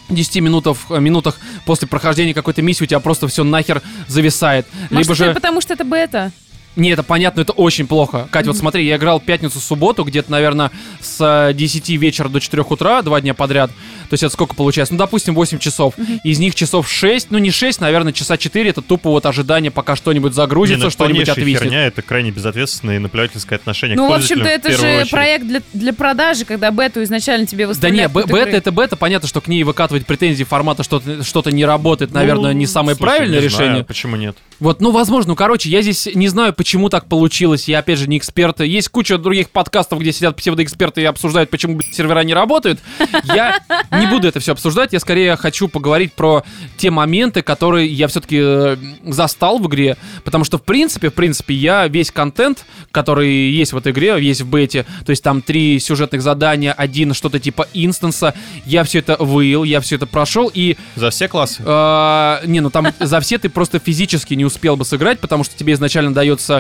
[0.09, 4.67] 10 минутах, минутах после прохождения какой-то миссии у тебя просто все нахер зависает.
[4.89, 5.33] Может, Либо же...
[5.33, 6.33] потому что это бета?
[6.75, 8.27] Не, это понятно, это очень плохо.
[8.31, 10.71] Кать, вот смотри, я играл пятницу-субботу, где-то, наверное,
[11.01, 11.17] с
[11.49, 13.69] э, 10 вечера до 4 утра, два дня подряд.
[14.09, 14.93] То есть это сколько получается?
[14.93, 15.93] Ну, допустим, 8 часов.
[16.23, 19.95] Из них часов 6, ну не 6, наверное, часа 4, это тупо вот ожидание, пока
[19.95, 21.61] что-нибудь Не, загрузится, ну, что-нибудь отвиснет.
[21.61, 25.11] херня, это крайне безответственное и наплевательское отношение Ну, к в общем-то, это же очередь.
[25.11, 28.01] проект для, для продажи, когда бету изначально тебе Да выставляют.
[28.11, 28.57] не, б- от бета игры.
[28.57, 32.57] это бета, понятно, что к ней выкатывать претензии формата что-то что не работает, наверное, Ну,
[32.59, 33.83] не самое слушай, правильное не знаю, решение.
[33.83, 34.37] почему нет?
[34.59, 37.67] Вот, ну, возможно, ну, короче, я здесь не знаю, почему так получилось.
[37.67, 38.61] Я, опять же, не эксперт.
[38.61, 42.79] Есть куча других подкастов, где сидят псевдоэксперты и обсуждают, почему, блядь, сервера не работают.
[43.25, 43.59] Я
[43.91, 44.93] не буду это все обсуждать.
[44.93, 46.45] Я скорее хочу поговорить про
[46.77, 49.97] те моменты, которые я все-таки застал в игре.
[50.23, 54.39] Потому что, в принципе, в принципе, я весь контент, который есть в этой игре, есть
[54.39, 58.33] в бете, то есть там три сюжетных задания, один что-то типа инстанса,
[58.65, 61.61] я все это выил, я все это прошел, и За все классы?
[61.65, 65.57] а, не, ну там за все ты просто физически не успел бы сыграть, потому что
[65.57, 66.52] тебе изначально дается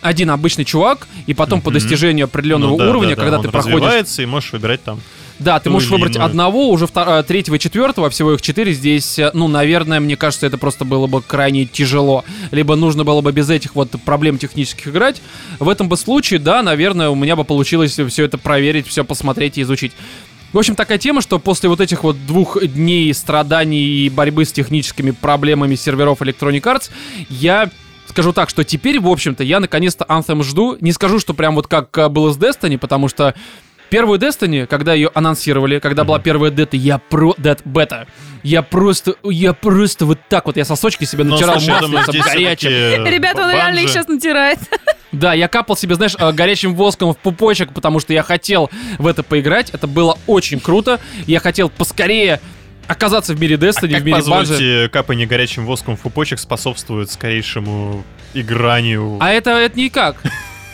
[0.00, 1.78] один обычный чувак, и потом по Мгм.
[1.78, 5.00] достижению определенного Ну да, уровня, да, да, когда он ты проходишь, и можешь выбирать там.
[5.38, 6.26] да, ты можешь выбрать иную.
[6.26, 10.16] одного, уже втор- э, третьего и четвертого, всего их четыре здесь, э, ну, наверное, мне
[10.16, 12.24] кажется, это просто было бы крайне тяжело.
[12.50, 15.22] Либо нужно было бы без этих вот проблем технических играть.
[15.60, 19.56] В этом бы случае, да, наверное, у меня бы получилось все это проверить, все посмотреть
[19.58, 19.92] и изучить.
[20.52, 24.52] В общем, такая тема, что после вот этих вот двух дней страданий и борьбы с
[24.52, 26.90] техническими проблемами серверов Electronic Arts,
[27.30, 27.70] я
[28.12, 30.76] скажу так, что теперь, в общем-то, я наконец-то Anthem жду.
[30.80, 33.34] Не скажу, что прям вот как э, было с Destiny, потому что
[33.88, 37.34] первую Destiny, когда ее анонсировали, когда была первая дета, я про...
[37.38, 38.06] Дет, бета.
[38.42, 41.98] Я просто, я просто вот так вот, я сосочки себе Но, натирал слушай, я думаю,
[42.06, 42.70] маслицем горячим.
[42.70, 44.58] э, Ребята, он реально их сейчас натирает.
[45.12, 49.06] Да, я капал себе, знаешь, э, горячим воском в пупочек, потому что я хотел в
[49.06, 49.68] это поиграть.
[49.68, 51.00] Это было очень круто.
[51.26, 52.40] Я хотел поскорее
[52.86, 54.30] оказаться в мире Destiny, А как, в мире Bungie.
[54.30, 58.04] позвольте, капание горячим воском в пупочек способствует скорейшему
[58.34, 59.18] игранию?
[59.20, 60.16] А это, это никак.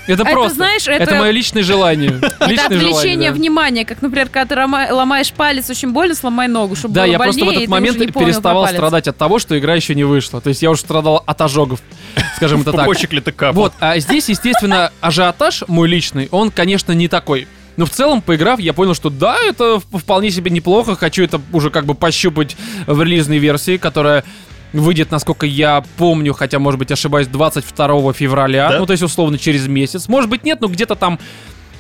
[0.07, 0.47] Это А просто.
[0.47, 1.03] это, знаешь, это...
[1.03, 1.15] это...
[1.17, 2.19] мое личное желание.
[2.23, 3.37] Это Личное отвлечение желание, да.
[3.37, 7.19] внимания, как, например, когда ты ломаешь палец очень больно, сломай ногу, чтобы Да, было я
[7.19, 10.41] просто в этот момент переставал страдать от того, что игра еще не вышла.
[10.41, 11.81] То есть я уже страдал от ожогов,
[12.37, 12.81] скажем это так.
[12.81, 13.65] Пупочек ли ты капал?
[13.65, 17.47] Вот, а здесь, естественно, ажиотаж мой личный, он, конечно, не такой.
[17.79, 20.97] Но в целом, поиграв, я понял, что да, это вполне себе неплохо.
[20.97, 22.57] Хочу это уже как бы пощупать
[22.89, 24.25] в релизной версии, которая
[24.73, 28.69] выйдет, насколько я помню, хотя, может быть, ошибаюсь, 22 февраля.
[28.71, 28.79] Да?
[28.81, 30.09] Ну, то есть, условно, через месяц.
[30.09, 31.21] Может быть, нет, но где-то там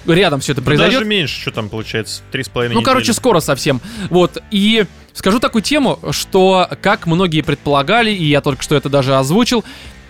[0.07, 1.01] рядом все это Ну, произойдет.
[1.01, 3.81] Даже меньше, что там получается, три с половиной Ну, короче, скоро совсем.
[4.09, 9.16] Вот, и скажу такую тему, что, как многие предполагали, и я только что это даже
[9.16, 9.65] озвучил,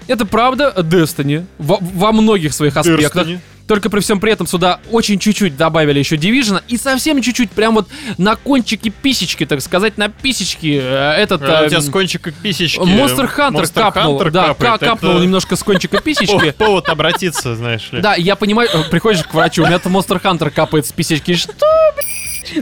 [0.06, 3.26] Это правда Destiny во, во многих своих аспектах.
[3.26, 3.40] Destiny.
[3.68, 7.74] Только при всем при этом сюда очень чуть-чуть добавили еще Division и совсем чуть-чуть, прям
[7.74, 7.86] вот
[8.16, 11.42] на кончике писечки, так сказать, на писечки э, этот...
[11.42, 12.78] А, У э, тебя с кончика писечки.
[12.80, 14.80] Monster Hunter Monster капнул, Hunter да, капает.
[14.80, 16.32] ка- капнул Это немножко с кончика писечки.
[16.34, 18.00] пов- Повод обратиться, знаешь ли.
[18.00, 21.34] Да, я понимаю, э, приходишь к врачу, у меня там Monster Hunter капает с писечки.
[21.34, 21.52] Что?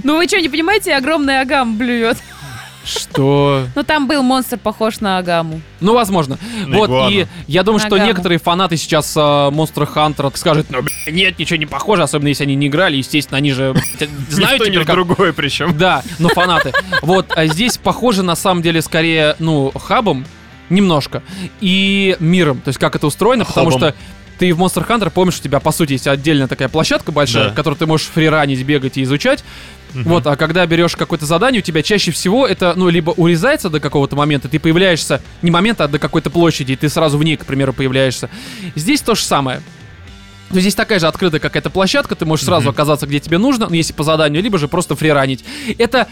[0.02, 2.18] Ну вы что, не понимаете, огромный агам блюет.
[2.86, 3.66] Что?
[3.74, 5.60] Ну там был монстр похож на агаму.
[5.80, 6.38] Ну, возможно.
[6.66, 7.10] На вот, игуану.
[7.10, 11.56] и я думаю, что некоторые фанаты сейчас э, Monster Hunter скажут, ну, бля, нет, ничего
[11.58, 15.32] не похоже, особенно если они не играли, естественно, они же блядь, знают теперь, как другое
[15.32, 15.76] причем.
[15.76, 16.72] Да, но фанаты.
[17.02, 20.24] Вот, а здесь похоже на самом деле скорее, ну, хабом,
[20.70, 21.22] немножко,
[21.60, 22.60] и миром.
[22.60, 23.90] То есть как это устроено, потому Хабом.
[23.90, 23.94] что
[24.38, 27.50] ты в Monster Hunter, помнишь, у тебя, по сути, есть отдельная такая площадка большая, Да.
[27.50, 29.44] в которой ты можешь фриранить, бегать и изучать.
[30.04, 33.80] Вот, а когда берешь какое-то задание, у тебя чаще всего это, ну, либо урезается до
[33.80, 37.36] какого-то момента, ты появляешься, не момента, а до какой-то площади, и ты сразу в ней,
[37.36, 38.30] к примеру, появляешься.
[38.74, 39.62] Здесь то же самое.
[40.50, 43.74] Но здесь такая же открытая какая-то площадка, ты можешь сразу оказаться, где тебе нужно, ну,
[43.74, 45.44] если по заданию, либо же просто фриранить.
[45.78, 46.06] Это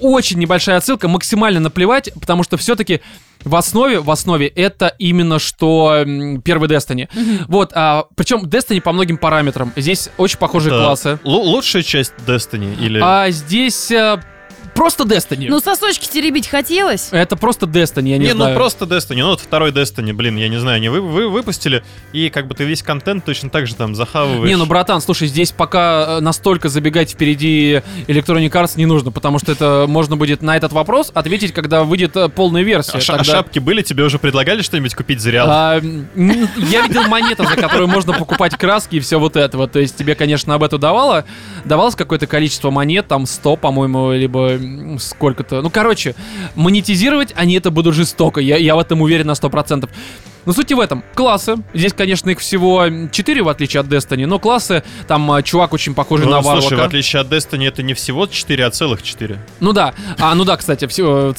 [0.00, 3.00] очень небольшая отсылка, максимально наплевать, потому что все-таки
[3.44, 6.04] в основе, в основе это именно что
[6.44, 7.08] первый Destiny.
[7.46, 9.72] Вот, а, причем Destiny по многим параметрам.
[9.76, 10.84] Здесь очень похожие Да.
[10.84, 11.18] классы.
[11.24, 13.00] Лу- Лучшая часть Destiny или...
[13.02, 14.20] А здесь э,
[14.74, 15.46] просто Destiny.
[15.48, 17.08] Ну сосочки теребить хотелось.
[17.12, 18.50] это просто Destiny, я не, Не, знаю.
[18.52, 19.18] ну просто Destiny.
[19.22, 21.82] Ну вот второй Destiny, блин, я не знаю, они вы, вы выпустили,
[22.12, 24.48] и как бы ты весь контент точно так же там захавываешь.
[24.48, 29.38] Не, ну, братан, слушай, здесь пока э, настолько забегать впереди Electronic Arts не нужно, потому
[29.38, 32.98] что это можно будет на этот вопрос ответить, когда выйдет э, полная версия.
[32.98, 33.82] А, а Тогда- шапки были?
[33.82, 35.46] Тебе уже предлагали что-нибудь купить реал?
[35.50, 39.72] А, я видел монеты, за которые можно покупать краски и все вот это вот.
[39.72, 41.24] То есть тебе, конечно, об этом давало,
[41.64, 44.57] давалось какое-то количество монет, там 100, по-моему, либо
[44.98, 45.62] сколько-то.
[45.62, 46.14] Ну, короче,
[46.54, 49.88] монетизировать они это будут жестоко, я, я в этом уверен на 100%.
[50.46, 51.04] Но суть и в этом.
[51.14, 51.56] Классы.
[51.74, 55.94] Здесь, конечно, их всего 4, в отличие от Destiny, но классы, там а, чувак очень
[55.94, 56.84] похожий Ну, на слушай, в Варлока.
[56.86, 59.38] отличие от Destiny, это не всего 4, а целых 4.
[59.60, 59.92] Ну да.
[60.18, 61.34] А, ну да, кстати, все.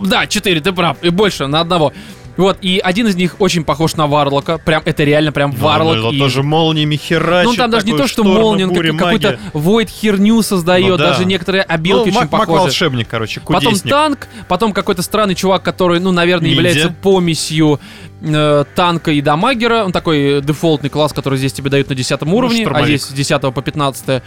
[0.00, 0.96] Да, 4, ты прав.
[1.02, 1.92] И больше, на одного.
[2.38, 4.58] Вот, и один из них очень похож на Варлока.
[4.58, 5.96] Прям, это реально прям Варлок.
[5.96, 7.50] Ну, и- тоже молниями херачит.
[7.50, 11.08] Ну, там даже не то, что молния, он как- какой-то void херню создает, Ну да.
[11.10, 12.60] даже некоторые обилки Ну, очень маг- маг похожи.
[12.62, 13.90] волшебник, короче, Потом кудесник.
[13.90, 16.68] танк, потом какой-то странный чувак, который, ну, наверное, Ниндзя.
[16.68, 17.80] является помесью
[18.22, 19.84] э, танка и дамагера.
[19.84, 22.86] Он такой дефолтный класс, который здесь тебе дают на 10 уровне, а штурмовик.
[22.86, 24.22] здесь с 10 по 15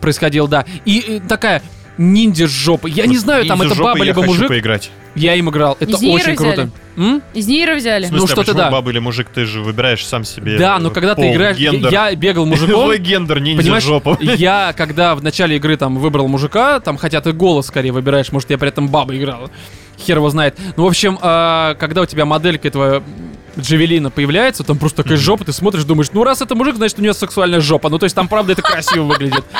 [0.00, 0.64] происходил, да.
[0.84, 1.62] И э, такая
[1.98, 2.90] ниндзя с жопы.
[2.90, 4.48] Я не знаю, там это баба либо мужик.
[4.48, 4.90] поиграть.
[5.14, 5.76] Я им играл.
[5.78, 6.36] Это Из очень взяли?
[6.36, 6.70] круто.
[6.96, 7.22] М?
[7.34, 8.04] Из Нира взяли.
[8.04, 8.70] В смысле, Ну, а что-то почему да.
[8.70, 11.56] баба или мужик, ты же выбираешь сам себе Да, э, но когда ты пол, играешь...
[11.58, 11.92] я- гендер.
[11.92, 12.68] Я бегал мужиком.
[12.70, 14.16] Твой гендер ниндзя Понимаешь, жопу.
[14.20, 18.48] я когда в начале игры там выбрал мужика, там хотя ты голос скорее выбираешь, может
[18.50, 19.50] я при этом баба играла.
[19.98, 20.58] Хер его знает.
[20.78, 23.02] Ну, в общем, а, когда у тебя моделька этого
[23.60, 27.02] Джавелина появляется, там просто такая жопа, ты смотришь, думаешь, ну раз это мужик, значит у
[27.02, 27.90] нее сексуальная жопа.
[27.90, 29.44] Ну, то есть там правда это красиво выглядит.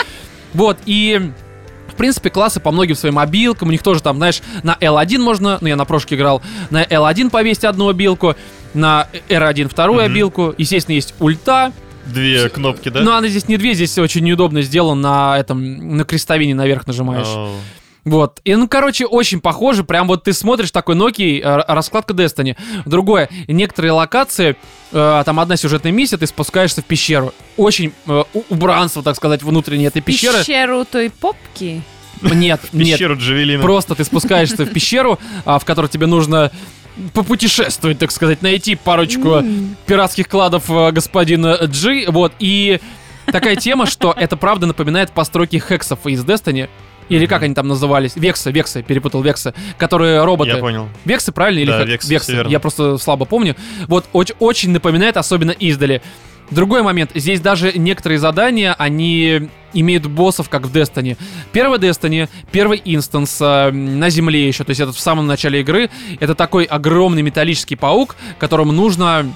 [0.54, 1.30] Вот, и
[1.92, 5.58] в принципе, классы по многим своим обилкам, у них тоже там, знаешь, на L1 можно,
[5.60, 8.34] ну я на прошке играл, на L1 повесить одну обилку,
[8.74, 10.12] на R1 вторую Мгм.
[10.12, 11.72] обилку, естественно, есть ульта,
[12.06, 13.00] Две кнопки, да?
[13.02, 17.28] но она здесь не две, здесь очень неудобно сделано на этом, на крестовине наверх нажимаешь.
[17.28, 17.54] О.
[18.04, 18.40] Вот.
[18.44, 19.84] И, ну, короче, очень похоже.
[19.84, 22.56] Прям вот ты смотришь такой Nokia, э, раскладка Destiny.
[22.84, 24.56] Другое, некоторые локации,
[24.92, 27.32] э, там одна сюжетная миссия, ты спускаешься в пещеру.
[27.56, 30.38] Очень э, убранство, так сказать, внутренней этой пещеры.
[30.38, 31.82] Пещеру той попки.
[32.22, 32.94] Нет, нет.
[32.96, 33.62] Пещеру Джавелина.
[33.62, 36.50] Просто ты спускаешься в пещеру, а, в которой тебе нужно
[37.14, 39.42] попутешествовать, так сказать, найти парочку
[39.86, 42.80] пиратских кладов э, господина Джи, вот, и
[43.26, 46.68] такая тема, что это правда напоминает постройки хексов из Destiny,
[47.16, 48.16] или как они там назывались?
[48.16, 50.50] Вексы, Вексы, перепутал Вексы, которые роботы.
[50.50, 50.88] Я понял.
[51.04, 51.60] Вексы, правильно?
[51.60, 52.44] Или Да, Вексы, Вексы.
[52.48, 53.56] Я просто слабо помню.
[53.88, 56.02] Вот оч- очень напоминает, особенно издали.
[56.50, 57.12] Другой момент.
[57.14, 61.16] Здесь даже некоторые задания, они имеют боссов, как в Destiny.
[61.52, 65.88] Первый Destiny, первый инстанс э, на земле еще, то есть это в самом начале игры,
[66.20, 69.32] это такой огромный металлический паук, которому нужно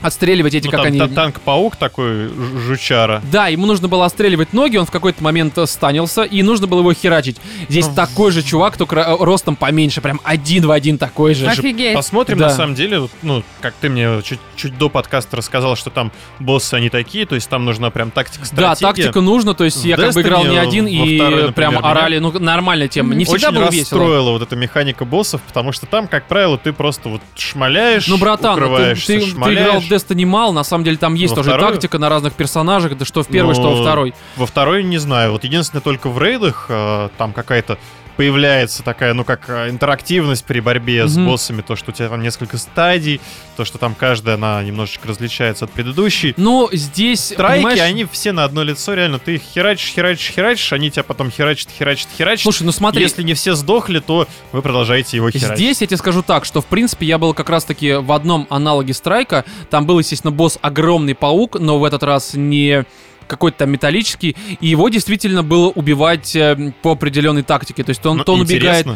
[0.00, 0.98] отстреливать эти, Ну, как там они...
[0.98, 2.28] та- танк-паук такой,
[2.66, 3.22] жучара.
[3.30, 6.80] Да, ему нужно было отстреливать ноги, он в какой-то момент э, станился, и нужно было
[6.80, 7.36] его херачить.
[7.68, 11.46] Здесь Ну, такой же чувак, только ро- ростом поменьше, прям один в один такой же.
[11.46, 11.94] Офигеть.
[11.94, 12.48] Посмотрим, Да.
[12.48, 16.74] на самом деле, ну, как ты мне чуть, чуть до подкаста рассказал, что там боссы
[16.74, 19.04] они такие, то есть там нужна прям тактика, Да, стратегия.
[19.04, 21.52] тактика нужно, то есть В я как бы Destiny играл не один, и второй, например,
[21.52, 23.14] прям меня орали, ну, нормальная тема.
[23.14, 24.00] Не всегда Очень было весело.
[24.00, 28.18] расстроила вот эта механика боссов, потому что там, как правило, ты просто вот шмаляешь, Ну,
[28.18, 31.50] братан, ты, ты- ты играл в Destiny мало, на самом деле там есть Во тоже
[31.50, 31.72] вторую?
[31.72, 34.14] тактика на разных персонажах, это что в первой, Ну, что во второй.
[34.36, 35.32] Во второй не знаю.
[35.32, 37.78] Вот единственное, только в рейдах э, там какая-то
[38.16, 41.26] появляется такая, ну, как э, интерактивность при борьбе с Мгм.
[41.26, 43.20] боссами, то, что у тебя там несколько стадий,
[43.56, 46.34] то, что там каждая, она немножечко различается от предыдущей.
[46.36, 49.18] Ну, здесь, Страйки, понимаешь, они все на одно лицо, реально.
[49.18, 52.42] Ты их херачишь, херачишь, херачишь, они тебя потом херачат, херачат, херачат.
[52.42, 55.56] Слушай, ну смотри, Если не все сдохли, то вы продолжаете его херачить.
[55.56, 58.46] Здесь я тебе скажу так, что в принципе я был как раз таки в одном
[58.50, 59.44] аналоге страйка.
[59.70, 62.84] Там был, естественно, босс огромный паук, но в этот раз не
[63.26, 67.84] какой-то там металлический, и его действительно было убивать э, по определенной тактике.
[67.84, 68.86] То есть он, Ну, то он убегает.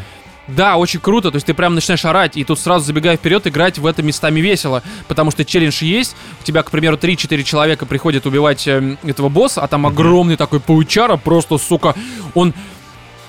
[0.49, 1.31] Да, очень круто.
[1.31, 4.41] То есть ты прям начинаешь орать, и тут сразу забегая вперед, играть в это местами
[4.41, 4.83] весело.
[5.07, 6.17] Потому что челлендж есть.
[6.41, 10.61] У тебя, к примеру, 3-4 человека приходят убивать э, этого босса, а там огромный такой
[10.61, 11.95] паучара, просто, сука,
[12.35, 12.55] он.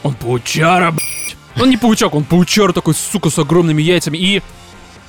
[0.02, 1.36] Он паучара, блядь.
[1.60, 4.18] Он не паучок, он паучар такой, сука, с огромными яйцами.
[4.18, 4.42] И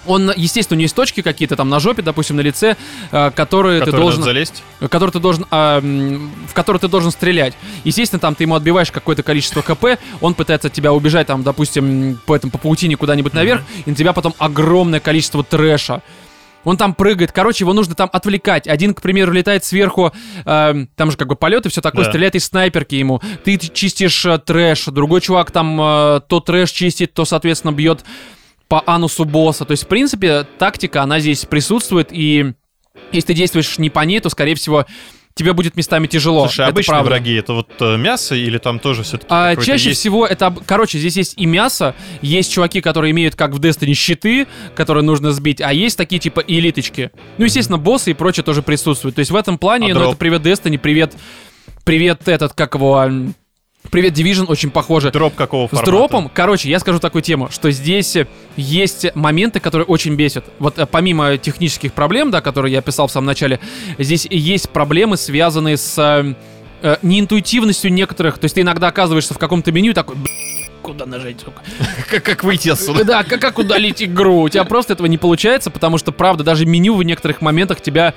[0.07, 2.77] он, естественно, у него есть точки какие-то там на жопе, допустим, на лице,
[3.13, 4.63] э, которые ты должен залезть.
[4.91, 7.55] который ты должен, м, в который ты должен стрелять.
[7.85, 12.19] Естественно, там ты ему отбиваешь какое-то количество хп, он пытается от тебя убежать, там, допустим,
[12.27, 16.03] по, этому, по паутине куда-нибудь наверх, и на тебя потом огромное количество трэша.
[16.63, 18.69] Он там прыгает, короче, его нужно там отвлекать.
[18.69, 20.13] Один, к примеру, летает сверху,
[20.45, 22.11] э, там же как бы полет и все такое, Да.
[22.11, 23.23] стреляет из снайперки ему.
[23.45, 28.05] Ты чистишь э, трэш, другой чувак там э, то трэш чистит, то, соответственно, бьет
[28.71, 29.65] по анусу босса.
[29.65, 32.53] То есть, в принципе, тактика, она здесь присутствует, и
[33.11, 34.87] если ты действуешь не по ней, то, скорее всего,
[35.35, 36.43] тебе будет местами тяжело.
[36.47, 37.11] Слушай, а Это обычные правда.
[37.11, 41.17] враги это вот э, мясо или там тоже все-таки А, чаще всего это, короче, здесь
[41.17, 45.73] есть и мясо, есть чуваки, которые имеют, как в Destiny, щиты, которые нужно сбить, а
[45.73, 47.11] есть такие типа элиточки.
[47.39, 49.17] Ну, естественно, боссы и прочее тоже присутствуют.
[49.17, 50.09] То есть в этом плане, А ну, дроп?
[50.11, 51.15] это привет Destiny, привет,
[51.85, 53.11] привет этот, как его,
[53.91, 55.11] привет Division, очень похоже.
[55.11, 55.91] Дроп какого С формата?
[55.91, 58.17] дропом, короче, я скажу такую тему, что здесь
[58.57, 60.45] есть моменты, которые очень бесят.
[60.59, 63.61] Вот э, помимо технических проблем, да, которые я описал в самом начале,
[63.99, 66.35] здесь есть проблемы, связанные с э,
[66.83, 68.39] э, неинтуитивностью некоторых.
[68.39, 70.31] То есть ты иногда оказываешься в каком-то меню и такой, «Бля,
[70.83, 71.63] куда нажать, сука?
[72.11, 73.05] Как, как выйти отсюда?
[73.05, 74.43] Да, как, как удалить игру?
[74.43, 78.15] У тебя просто этого не получается, потому что, правда, даже меню в некоторых моментах тебя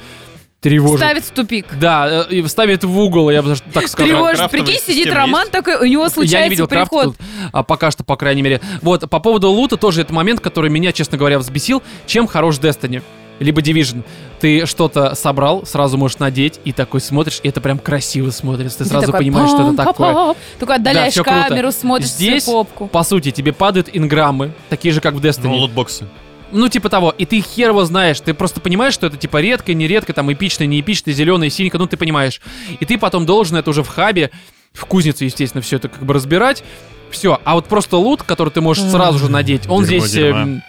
[0.64, 0.98] тревожит.
[1.00, 1.68] Ставит в тупик.
[1.80, 4.08] Да, э, и ставит в угол, я бы даже так сказал.
[4.08, 4.50] Тревожит.
[4.50, 5.52] Прикинь, сидит Роман есть?
[5.52, 7.06] такой, у него Я не случается видел крафт приход.
[7.06, 7.16] тут,
[7.52, 8.62] а, пока что, по крайней мере.
[8.82, 11.84] Вот, по поводу лута тоже это момент, который меня, честно говоря, взбесил.
[12.08, 13.04] Чем хорош Destiny?
[13.40, 14.04] Либо Division.
[14.40, 18.80] Ты что-то собрал, сразу можешь надеть, и такой смотришь, и это прям красиво смотрится.
[18.80, 20.36] Ты Ты сразу такой, понимаешь, что это такое.
[20.60, 21.30] Только отдаляешь круто.
[21.50, 22.88] камеру, смотришь Здесь, попку.
[22.88, 25.48] по сути, тебе падают инграммы, такие же, как в Destiny.
[25.48, 26.08] Ну, лутбоксы.
[26.54, 27.14] Ну, типа того.
[27.18, 28.20] И ты хер его знаешь.
[28.22, 31.80] Ты просто понимаешь, что это типа редко, не редко, там эпичное, не эпичное, зеленое, синенькое,
[31.80, 32.42] ну ты понимаешь.
[32.80, 34.32] И ты потом должен это уже в хабе,
[34.72, 36.64] в кузнице, естественно, все это как бы разбирать.
[37.12, 37.40] Все.
[37.44, 40.12] А вот просто лут, который ты можешь сразу же надеть, он Дерьмо, здесь.
[40.12, 40.40] дерьмо.
[40.40, 40.64] эм,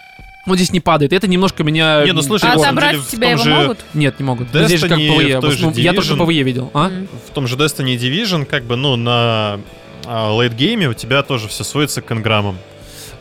[0.46, 1.12] он здесь не падает.
[1.12, 2.04] Это немножко меня.
[2.04, 3.78] Не, ну, слушай, А отобрать деле, тебя его же могут?
[3.94, 4.52] Нет, не могут.
[4.52, 5.34] Ну, здесь же как Destiny, PvE.
[5.34, 6.14] в в той же основном я только.
[6.14, 6.70] PvE видел.
[6.74, 6.90] А?
[7.28, 9.58] В том же Destiny Division, как бы, ну, на
[10.06, 12.58] лейтгейме у тебя тоже все сводится к инграммам.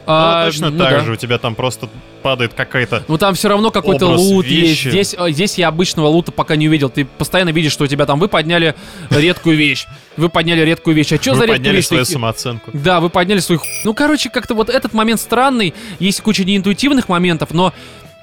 [0.05, 0.99] А, ну, точно ну так да.
[1.01, 1.89] же, у тебя там просто
[2.21, 3.03] падает какая-то...
[3.07, 4.87] Ну там все равно какой-то лут вещи.
[4.87, 5.11] есть.
[5.11, 6.89] Здесь, э, здесь я обычного лута пока не увидел.
[6.89, 8.75] Ты постоянно видишь, что у тебя там вы подняли
[9.09, 9.85] редкую вещь.
[10.17, 11.11] Вы подняли редкую вещь.
[11.13, 11.85] А что Вы за редкую подняли вещь?
[11.87, 12.71] свою самооценку.
[12.73, 15.73] Да, вы подняли свой ху- Ну, короче, как-то вот этот момент странный.
[15.99, 17.73] Есть куча неинтуитивных моментов, но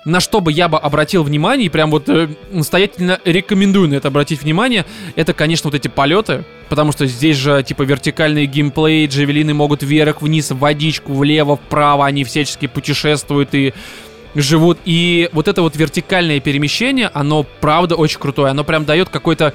[0.04, 4.08] на что бы я бы обратил внимание, и прям вот э, настоятельно рекомендую на это
[4.08, 9.52] обратить внимание, это, конечно, вот эти полеты, потому что здесь же, типа, вертикальный геймплей, джавелины
[9.52, 13.74] могут вверх-вниз, в водичку, влево, вправо, они всячески путешествуют и
[14.34, 14.78] живут.
[14.84, 18.50] И вот это вот вертикальное перемещение, оно, правда, очень крутое.
[18.50, 19.52] Оно прям дает какой-то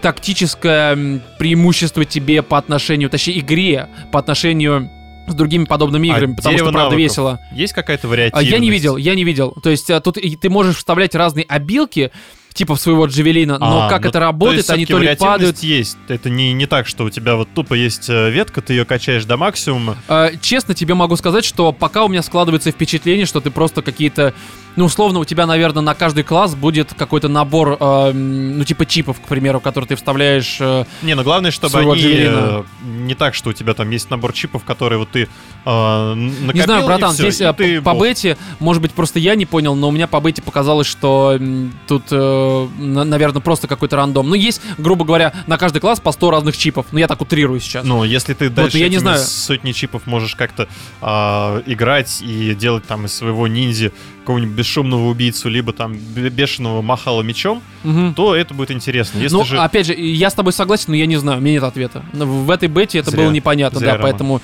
[0.00, 4.90] тактическое преимущество тебе по отношению, точнее, игре, по отношению
[5.26, 6.98] с другими подобными играми, А потому что, правда, навыков?
[6.98, 7.40] весело.
[7.52, 8.50] Есть какая-то А вариативность?
[8.50, 9.54] я не видел, я не видел.
[9.62, 12.10] То есть а, тут ты можешь вставлять разные обилки,
[12.54, 15.58] типа в своего джавелина, но А, как ну, это работает, есть они то ли падают.
[15.58, 15.98] есть.
[16.08, 19.26] Это не, не так, что у тебя вот тупо есть э, ветка, ты ее качаешь
[19.26, 19.96] до максимума.
[20.08, 24.32] А, честно тебе могу сказать, что пока у меня складывается впечатление, что ты просто какие-то,
[24.76, 29.20] ну условно у тебя, наверное, на каждый класс будет какой-то набор, э, ну типа чипов,
[29.20, 30.56] к примеру, которые ты вставляешь.
[30.60, 34.32] э, Не, ну главное, чтобы они э, не так, что у тебя там есть набор
[34.32, 35.28] чипов, которые вот ты
[35.64, 39.18] э, накопил, Не знаю, братан, всё, здесь э, ты по, по бете, может быть, просто
[39.18, 41.38] я не понял, но у меня по бете показалось, что
[41.86, 44.28] тут, наверное, просто какой-то рандом.
[44.28, 46.86] Ну, есть, грубо говоря, на каждый класс по 100 разных чипов.
[46.92, 47.84] Ну, я так утрирую сейчас.
[47.84, 49.18] Ну, если ты дальше я не знаю.
[49.18, 50.68] сотни чипов можешь как-то
[51.00, 53.92] а, играть и делать там из своего ниндзя
[54.26, 58.12] какого-нибудь бесшумного убийцу, либо там бе- бешеного махала мечом, Мгм.
[58.14, 59.20] то это будет интересно.
[59.20, 59.56] Если ну, же...
[59.58, 62.04] опять же, я с тобой согласен, но я не знаю, у меня нет ответа.
[62.12, 63.22] В этой бете это Зря.
[63.22, 64.02] было непонятно, Зря, да, Рома.
[64.02, 64.42] поэтому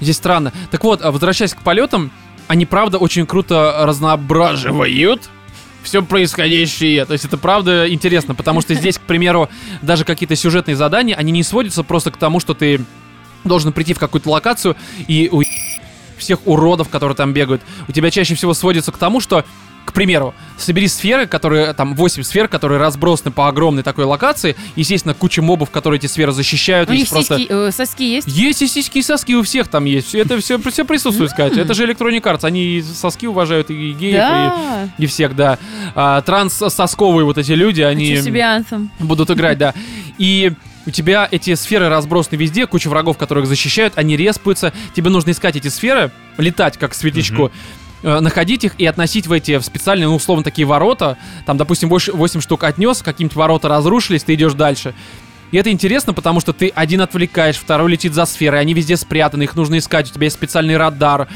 [0.00, 0.52] здесь странно.
[0.70, 2.10] Так вот, а возвращаясь к полетам,
[2.46, 5.30] они, правда, очень круто разноображивают
[5.82, 7.04] все происходящее.
[7.06, 9.48] То есть это правда интересно, потому что здесь, к примеру,
[9.80, 12.84] даже какие-то сюжетные задания, они не сводятся просто к тому, что ты
[13.44, 14.76] должен прийти в какую-то локацию
[15.08, 15.42] и у
[16.22, 17.62] всех уродов, которые там бегают.
[17.88, 19.44] У тебя чаще всего сводится к тому, что
[19.84, 24.56] к примеру, собери сферы, которые, там, 8 сфер, которые разбросаны по огромной такой локации.
[24.76, 26.88] Естественно, куча мобов, которые эти сферы защищают.
[26.88, 27.36] У них есть просто...
[27.36, 28.28] сиськи, э, соски есть?
[28.28, 30.14] Есть и сиськи, и соски у всех там есть.
[30.14, 31.56] Это все, все присутствует, сказать.
[31.56, 32.44] Это же Electronic Arts.
[32.44, 34.88] Они и соски уважают, и геев, Да.
[34.98, 35.58] и, и всех, да.
[35.94, 38.16] А, транс-сосковые вот эти люди, они
[39.00, 39.74] будут играть, да.
[40.16, 40.52] И
[40.86, 44.72] у тебя эти сферы разбросаны везде, куча врагов, которых защищают, они респаются.
[44.94, 47.52] Тебе нужно искать эти сферы, летать как светлячку,
[48.02, 51.16] э, находить их и относить в эти в специальные, ну, условно, такие ворота.
[51.46, 54.94] Там, допустим, 8, штук отнес, какие-нибудь ворота разрушились, ты идешь дальше.
[55.52, 59.42] И это интересно, потому что ты один отвлекаешь, второй летит за сферой, они везде спрятаны,
[59.44, 61.28] их нужно искать, у тебя есть специальный радар.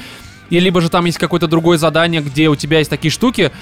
[0.48, 3.52] И либо же там есть какое-то другое задание, где у тебя есть такие штуки,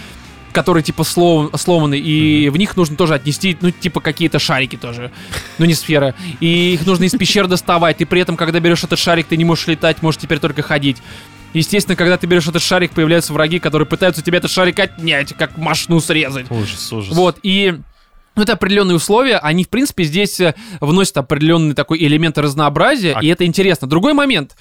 [0.55, 5.11] которые типа слом- сломаны, и в них нужно тоже отнести, ну, типа какие-то шарики тоже,
[5.59, 6.15] ну, не сферы.
[6.41, 9.45] И их нужно из пещер доставать, и при этом, когда берешь этот шарик, ты не
[9.45, 10.99] можешь летать, можешь теперь только ходить.
[11.53, 15.57] Естественно, когда ты берешь этот шарик, появляются враги, которые пытаются тебя этот шарик отнять, как
[15.59, 16.51] машину срезать.
[16.51, 17.15] Ужас, ужас.
[17.15, 17.75] Вот, и
[18.37, 23.21] ну, это определенные условия, они, в принципе, здесь э, вносят определенный такой элемент разнообразия, А-
[23.23, 23.89] и это интересно.
[23.89, 24.57] Другой момент,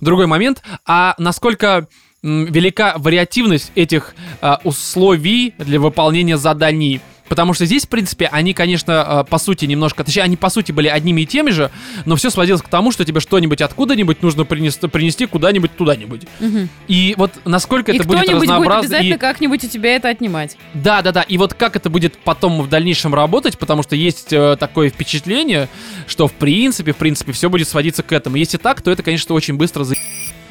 [0.00, 1.86] другой момент, а насколько
[2.24, 7.00] велика вариативность этих а, условий для выполнения заданий.
[7.26, 10.04] Потому что здесь, в принципе, они, конечно, а, по сути немножко...
[10.04, 11.70] Точнее, они, по сути, были одними и теми же,
[12.04, 16.22] но все сводилось к тому, что тебе что-нибудь откуда-нибудь нужно принести, принести куда-нибудь туда-нибудь.
[16.40, 16.68] Мгм.
[16.86, 18.84] И вот насколько И это будет кто-нибудь будет разнообразно...
[18.84, 20.56] и- обязательно как-нибудь у тебя это отнимать.
[20.74, 21.22] да, да, да.
[21.22, 25.68] И вот как это будет потом в дальнейшем работать, потому что есть э, такое впечатление,
[26.06, 28.36] что в принципе, в принципе, все будет сводиться к этому.
[28.36, 29.94] Если так, то это, конечно, очень быстро за...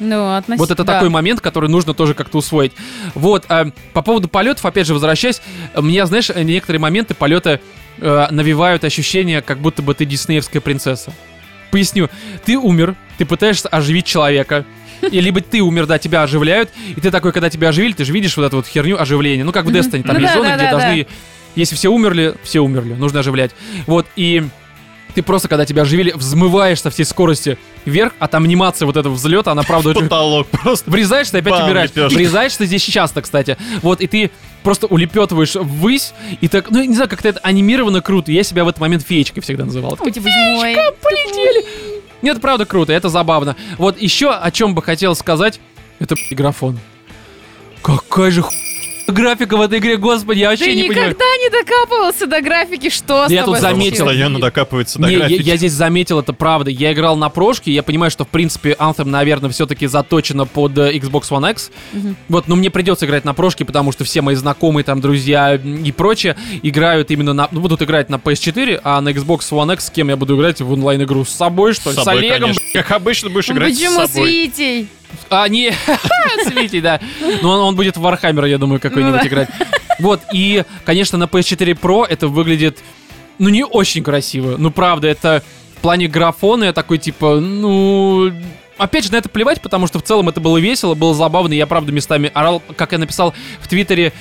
[0.00, 0.56] Ну, относительно.
[0.56, 2.72] Вот это такой момент, который нужно тоже как-то усвоить.
[3.14, 5.40] Вот, э, по поводу полетов, опять же, возвращаясь,
[5.76, 7.60] мне, знаешь, некоторые моменты полета
[7.98, 11.12] э, навевают ощущение, как будто бы ты диснеевская принцесса.
[11.70, 12.08] Поясню.
[12.44, 14.64] Ты умер, ты пытаешься оживить человека,
[15.10, 18.12] и либо ты умер, да, тебя оживляют, и ты такой, когда тебя оживили, ты же
[18.12, 19.44] видишь вот эту вот херню оживления.
[19.44, 19.70] Ну, как в.
[19.70, 21.06] Destiny, там Ну есть да, зоны, да, где да, должны...
[21.54, 23.52] Если все умерли, все умерли, нужно оживлять.
[23.86, 24.44] Вот, и
[25.14, 29.14] ты просто, когда тебя оживили, взмываешь со всей скорости вверх, а там анимация вот этого
[29.14, 30.90] взлета, она правда очень Потолок просто.
[30.90, 31.90] Врезаешься, опять Бам, умираешь.
[31.94, 33.56] Врезаешься здесь часто, кстати.
[33.82, 34.30] Вот, и ты
[34.62, 38.32] просто улепетываешь ввысь, и так, ну, я не знаю, как-то это анимировано круто.
[38.32, 39.96] Я себя в этот момент феечкой всегда называл.
[40.00, 40.76] Ой, ты мой.
[41.02, 41.64] Полетели!
[42.22, 43.54] Нет, правда круто, это забавно.
[43.76, 45.60] Вот еще о чем бы хотел сказать,
[45.98, 46.80] это графон.
[47.82, 48.52] Какая же ху...
[49.06, 51.10] графика в этой игре, господи, я вообще Ты не понимаю.
[51.10, 54.04] никогда не докапывался до графики, что с Я тут заметил.
[54.06, 55.42] Постоянно докапывается до Не, я, графики.
[55.42, 56.70] я здесь заметил, это правда.
[56.70, 60.96] Я играл на прошке, я понимаю, что, в принципе, Anthem, наверное, все-таки заточена под э,
[60.96, 61.70] Xbox One X.
[61.92, 62.16] Мгм.
[62.28, 65.92] Вот, но мне придется играть на прошке, потому что все мои знакомые, там, друзья и
[65.92, 67.48] прочее играют именно на...
[67.50, 70.60] Ну, будут играть на PS4, а на Xbox One X с кем я буду играть
[70.60, 71.24] в онлайн-игру?
[71.24, 71.96] С собой, что ли?
[71.96, 72.40] С С, Олегом?
[72.40, 72.62] конечно.
[72.72, 74.30] Как обычно будешь играть с Почему с собой.
[74.30, 74.88] Витей?
[75.30, 75.72] А, не,
[76.44, 77.00] с Витей, да.
[77.42, 79.28] Но он, он будет в Warhammer, я думаю, какой-нибудь Ну да.
[79.28, 79.48] играть.
[79.98, 82.78] Вот, и, конечно, на PS4 Pro это выглядит,
[83.38, 84.56] ну, не очень красиво.
[84.58, 85.42] Ну, правда, это
[85.76, 88.32] в плане графона я такой, типа, ну...
[88.76, 91.52] Опять же, на это плевать, потому что в целом это было весело, было забавно.
[91.52, 94.12] Я, правда, местами орал, как я написал в Твиттере,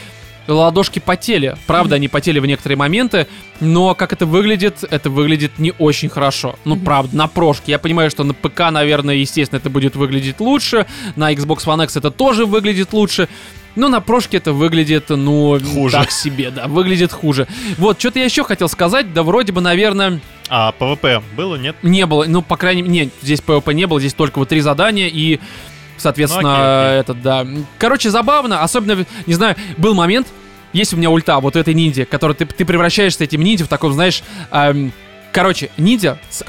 [0.47, 1.55] ладошки потели.
[1.67, 3.27] Правда, они потели в некоторые моменты,
[3.59, 6.57] но как это выглядит, это выглядит не очень хорошо.
[6.65, 7.71] Ну, правда, на прошке.
[7.71, 10.85] Я понимаю, что на ПК, наверное, естественно, это будет выглядеть лучше.
[11.15, 13.27] На Xbox One X это тоже выглядит лучше.
[13.75, 15.97] Но на прошке это выглядит, ну, Хуже.
[15.97, 17.47] так себе, да, выглядит хуже.
[17.79, 21.75] Вот, что-то я еще хотел сказать, да вроде бы, наверное, А PvP было, нет?
[21.81, 24.59] не было, ну, по крайней мере, нет, здесь PvP не было, здесь только вот три
[24.59, 25.39] задания и,
[26.03, 26.99] соответственно, Ну, окей, окей.
[26.99, 27.47] этот, да.
[27.79, 30.27] Короче, забавно, особенно, не знаю, был момент,
[30.73, 33.67] есть у меня ульта, вот у этой ниндзя, который ты, ты превращаешься этим ниндзя в
[33.67, 34.21] таком, знаешь,
[34.51, 34.91] эм,
[35.31, 36.43] короче, ниндзя с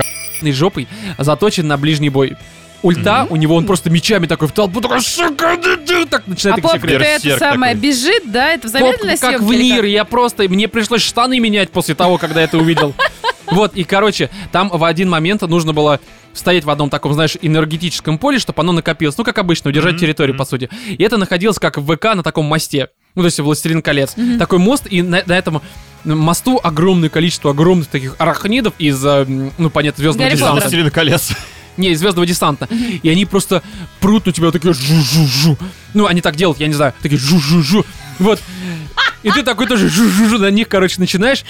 [0.52, 0.86] жопой
[1.18, 2.36] заточен на ближний бой.
[2.82, 6.56] Ульта, у него он просто мечами такой в толпу, такой, сука, ды- ды», так начинает
[6.56, 7.88] А их всех попка это Берсерк самое такой.
[7.88, 8.52] бежит, да?
[8.52, 12.18] Это в замедленной как съемке в Нир, я просто, мне пришлось штаны менять после того,
[12.18, 12.92] когда это увидел.
[13.54, 16.00] Вот, и, короче, там в один момент нужно было
[16.32, 19.16] стоять в одном таком, знаешь, энергетическом поле, чтобы оно накопилось.
[19.16, 20.68] Ну, как обычно, удержать Мгм, территорию, по сути.
[20.88, 22.88] И это находилось как в ВК на таком мосте.
[23.14, 24.16] Ну, то есть «Властелин колец».
[24.40, 25.62] Такой мост, и на, на этом
[26.02, 29.24] мосту огромное количество огромных таких арахнидов из, э,
[29.56, 30.60] ну, понятно, звездного Гарри десанта.
[30.62, 31.30] Властелин колец.
[31.76, 32.68] Не, из звездного десанта.
[33.02, 33.62] И они просто
[34.00, 35.56] прут на тебя такие жу-жу-жу.
[35.94, 37.86] Ну, они так делают, я не знаю, такие жу-жу-жу.
[38.18, 38.40] Вот.
[39.22, 41.44] И ты такой тоже жу-жу-жу на них, короче, начинаешь.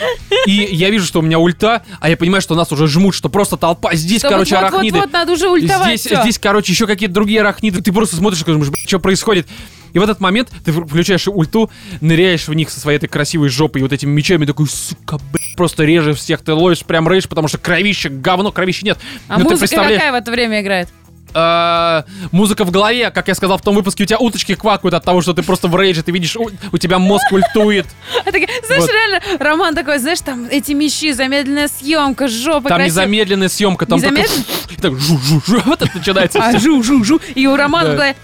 [0.47, 3.29] И я вижу, что у меня ульта, а я понимаю, что нас уже жмут, что
[3.29, 3.95] просто толпа.
[3.95, 4.29] Здесь, что?
[4.31, 4.95] короче, вот, арахниды.
[4.97, 5.89] вот, вот, надо уже ультовать.
[5.89, 6.23] Здесь, всё.
[6.23, 7.83] здесь, короче, еще какие-то другие арахниды.
[7.83, 9.49] Ты просто смотришь и думаешь, «Блин, что происходит.
[9.93, 13.81] И в этот момент ты включаешь ульту, ныряешь в них со своей этой красивой жопой
[13.81, 17.47] и вот этими мечами, такой, сука, блядь, просто режешь всех, ты ловишь прям рейдж, потому
[17.47, 18.99] что кровище, говно, кровища нет.
[19.29, 20.89] А Ну, ты музыка представляешь- какая в это время играет?
[21.37, 25.05] А, музыка в голове, как я сказал в том выпуске, у тебя уточки квакают от
[25.05, 27.87] того, что ты просто в рейдже, ты видишь, у, у тебя мозг ультует.
[28.25, 32.87] Такие, знаешь, реально, Роман такой, знаешь, там эти мечи, замедленная съемка, жопа Там красивая.
[32.87, 34.23] незамедленная съемка, там Не только...
[34.81, 37.21] так жу-жу-жу, вот это начинается А, жу-жу-жу.
[37.35, 38.15] И у Романа в голове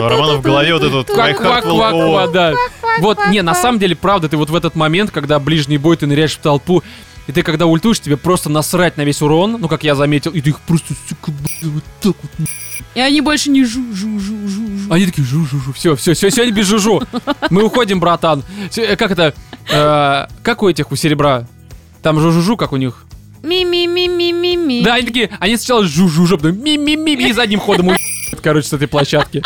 [0.00, 2.54] Романа в голове вот этот вот Квак, квак, квак, квак, да.
[3.00, 6.06] Вот, не, на самом деле, правда, ты вот в этот момент, когда ближний бой, ты
[6.06, 6.82] ныряешь в толпу,
[7.26, 10.40] и ты когда ультуешь, тебе просто насрать на весь урон, ну, как я заметил, и
[10.40, 11.32] ты их просто, сука,
[11.62, 12.48] вот так вот.
[12.94, 14.92] И они больше не жу-жу-жу-жу-жу.
[14.92, 17.02] Они такие, жу-жу-жу, все, все, все, сегодня без жужу.
[17.50, 18.42] Мы уходим, братан.
[18.76, 19.34] Э, Как это,
[19.70, 21.46] э, как у этих, у серебра?
[22.02, 23.04] Там жу-жу-жу, как у них.
[23.42, 24.82] Ми-ми-ми-ми-ми-ми.
[24.84, 28.86] Да, они такие, они сначала жу-жу-жу, потом ми-ми-ми, и задним ходом уебают, короче, с этой
[28.88, 29.42] площадки.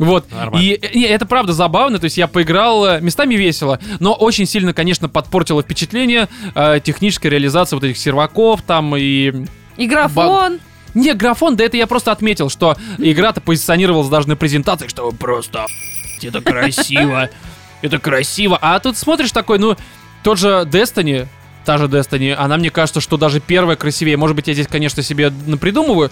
[0.00, 0.32] Вот.
[0.32, 0.66] Нормально.
[0.66, 4.72] И не, это правда забавно, то есть я поиграл, э, местами весело, но очень сильно,
[4.72, 9.44] конечно, подпортило впечатление э, техническая реализация вот этих серваков там и...
[9.76, 10.58] И графон.
[10.94, 15.12] Не, графон, да это я просто отметил, что игра-то позиционировалась даже на презентации, что вы
[15.14, 15.66] просто
[16.22, 17.28] это красиво,
[17.82, 18.58] это красиво.
[18.60, 19.76] А тут смотришь такой, ну,
[20.22, 21.28] тот же Destiny,
[21.66, 24.16] та же Destiny, она мне кажется, что даже первая красивее.
[24.16, 26.10] Может быть, я здесь, конечно, себе напридумываю,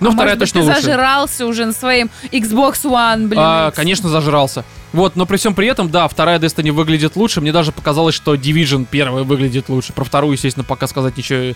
[0.00, 0.82] но А вторая может быть, точно ты лучше.
[0.82, 3.40] зажрался уже на своем Xbox One, блин.
[3.42, 4.64] А, конечно, зажрался.
[4.92, 7.40] Вот, но при всем при этом, да, вторая Destiny выглядит лучше.
[7.40, 9.92] Мне даже показалось, что Division первая выглядит лучше.
[9.92, 11.54] Про вторую, естественно, пока сказать ничего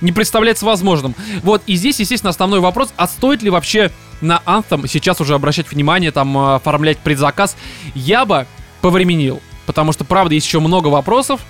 [0.00, 1.14] не представляется возможным.
[1.42, 3.90] Вот, и здесь, естественно, основной вопрос, а стоит ли вообще
[4.20, 7.56] на Anthem сейчас уже обращать внимание, там, э, оформлять предзаказ?
[7.94, 8.46] Я бы
[8.80, 11.40] повременил, потому что, правда, есть еще много вопросов,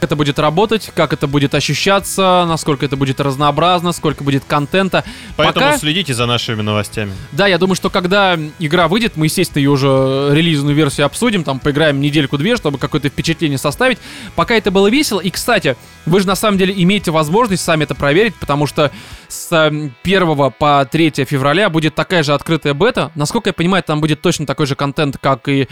[0.00, 5.04] это будет работать, как это будет ощущаться, насколько это будет разнообразно, сколько будет контента.
[5.36, 7.12] Поэтому Пока- следите за нашими новостями.
[7.32, 11.60] Да, я думаю, что когда игра выйдет, мы, естественно, ее уже релизную версию обсудим, там
[11.60, 13.98] поиграем недельку-две, чтобы какое-то впечатление составить.
[14.34, 15.20] Пока это было весело.
[15.20, 15.76] И, кстати,
[16.06, 18.90] вы же на самом деле имеете возможность сами это проверить, потому что
[19.28, 23.10] с эм, 1 по 3 февраля будет такая же открытая бета.
[23.14, 25.68] Насколько я понимаю, там будет точно такой же контент, как и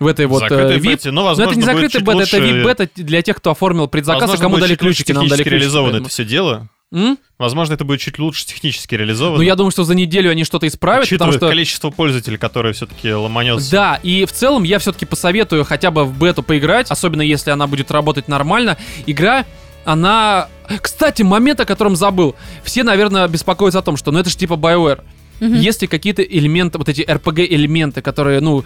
[0.00, 0.82] в этой вот Закрытой э, VIP.
[0.82, 3.86] бете, но, Но возможно, это не закрытая бета, лучше- это VIP-бета для тех, кто оформил
[3.86, 5.54] предзаказ, возможно, и кому будет дали ключики, нам дали ключики.
[5.54, 6.06] реализовано поэтому.
[6.06, 6.68] это все дело.
[6.92, 7.18] М?
[7.38, 9.36] Возможно, это будет чуть лучше технически реализовано.
[9.36, 11.48] Ну, я думаю, что за неделю они что-то исправят, потому Учитывая что...
[11.48, 13.70] количество пользователей, которые все-таки ломанется.
[13.70, 17.68] Да, и в целом я все-таки посоветую хотя бы в бету поиграть, особенно если она
[17.68, 18.76] будет работать нормально.
[19.06, 19.44] Игра,
[19.84, 20.48] она...
[20.80, 22.34] Кстати, момент, о котором забыл.
[22.64, 25.02] Все, наверное, беспокоятся о том, что ну это же типа BioWare.
[25.40, 25.54] Мгм.
[25.54, 28.64] Есть ли какие-то элементы, вот эти RPG-элементы, которые, ну,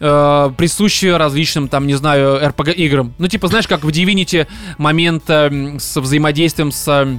[0.00, 3.14] э, присущи различным, там, не знаю, RPG-играм.
[3.18, 4.46] Ну, типа, знаешь, как в Divinity
[4.78, 7.18] момент э, с взаимодействием с э,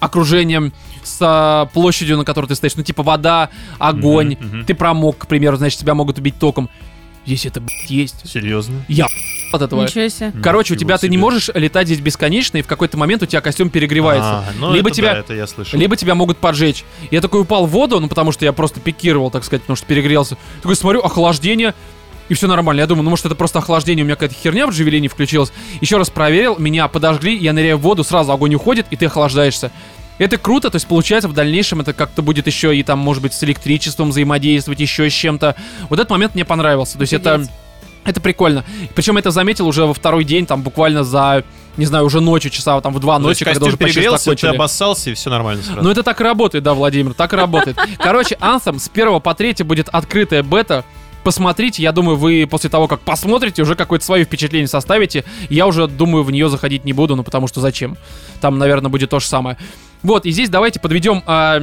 [0.00, 0.72] окружением,
[1.02, 2.76] с э, площадью, на которой ты стоишь.
[2.76, 4.64] Ну, типа, вода, огонь, Мгм, мгм.
[4.64, 6.68] ты промок, к примеру, значит, тебя могут убить током.
[7.26, 8.28] Здесь это, блядь, есть.
[8.28, 8.84] Серьезно?
[9.52, 9.82] От этого.
[9.82, 10.32] Ничего себе.
[10.42, 11.22] Короче, у тебя ты не себе.
[11.22, 14.30] можешь летать здесь бесконечно, и в какой-то момент у тебя костюм перегревается.
[14.30, 15.78] А, ну либо это тебя, да, это я слышал.
[15.78, 16.84] либо тебя могут поджечь.
[17.10, 19.86] Я такой упал в воду, ну потому что я просто пикировал, так сказать, потому что
[19.86, 20.36] перегрелся.
[20.62, 21.74] Такой смотрю, охлаждение.
[22.28, 22.80] И все нормально.
[22.80, 25.50] Я думаю, ну может это просто охлаждение, у меня какая-то херня в джавелине включилась.
[25.80, 29.72] Еще раз проверил, меня подожгли, я ныряю в воду, сразу огонь уходит, и ты охлаждаешься.
[30.18, 33.32] Это круто, то есть получается в дальнейшем это как-то будет еще и там, может быть,
[33.32, 35.54] с электричеством взаимодействовать, еще с чем-то.
[35.88, 36.98] Вот этот момент мне понравился.
[36.98, 37.26] То есть Офигеть.
[37.46, 37.48] это
[38.14, 38.64] прикольно.
[38.94, 41.44] Причем это заметил уже во второй день, там буквально за,
[41.76, 45.14] не знаю, уже ночью, часа там в два ночи, когда уже перегрелся, ты обоссался, и
[45.14, 45.82] все нормально сразу.
[45.82, 47.78] Ну это так и работает, да, Владимир, так и работает.
[47.98, 50.84] Короче, Anthem с 1 по 3 будет открытая бета.
[51.24, 55.24] Посмотрите, я думаю, вы после того, как посмотрите, уже какое-то свое впечатление составите.
[55.50, 57.98] Я уже, думаю, в нее заходить не буду, ну потому что зачем?
[58.40, 59.58] Там, наверное, будет то же самое.
[60.02, 61.60] Вот, и здесь давайте подведем а,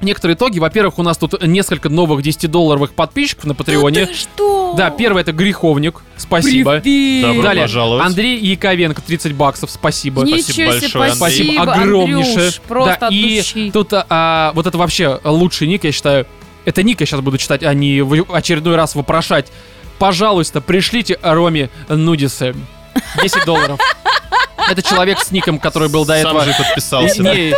[0.00, 0.58] некоторые итоги.
[0.58, 4.00] Во-первых, у нас тут несколько новых 10-долларовых подписчиков на Патреоне.
[4.00, 4.74] Да ты что?
[4.76, 6.80] Да, первый это Греховник, спасибо.
[6.80, 7.26] Привет.
[7.26, 8.06] Добро Далее, пожаловать.
[8.06, 10.22] Андрей Яковенко, 30 баксов, спасибо.
[10.22, 11.16] Ничего Спасибо большое, Андрей.
[11.16, 12.34] Спасибо, огромнейшее.
[12.36, 13.70] Андрюш, просто Да, от и души.
[13.72, 16.26] тут а, вот это вообще лучший ник, я считаю.
[16.64, 19.52] Это ник я сейчас буду читать, а не в очередной раз вопрошать.
[19.98, 22.54] Пожалуйста, пришлите Роме нудисы.
[23.22, 23.80] 10 долларов.
[24.70, 26.44] Это человек с ником, который был до Сам этого.
[26.44, 27.22] же подписался.
[27.22, 27.50] Не,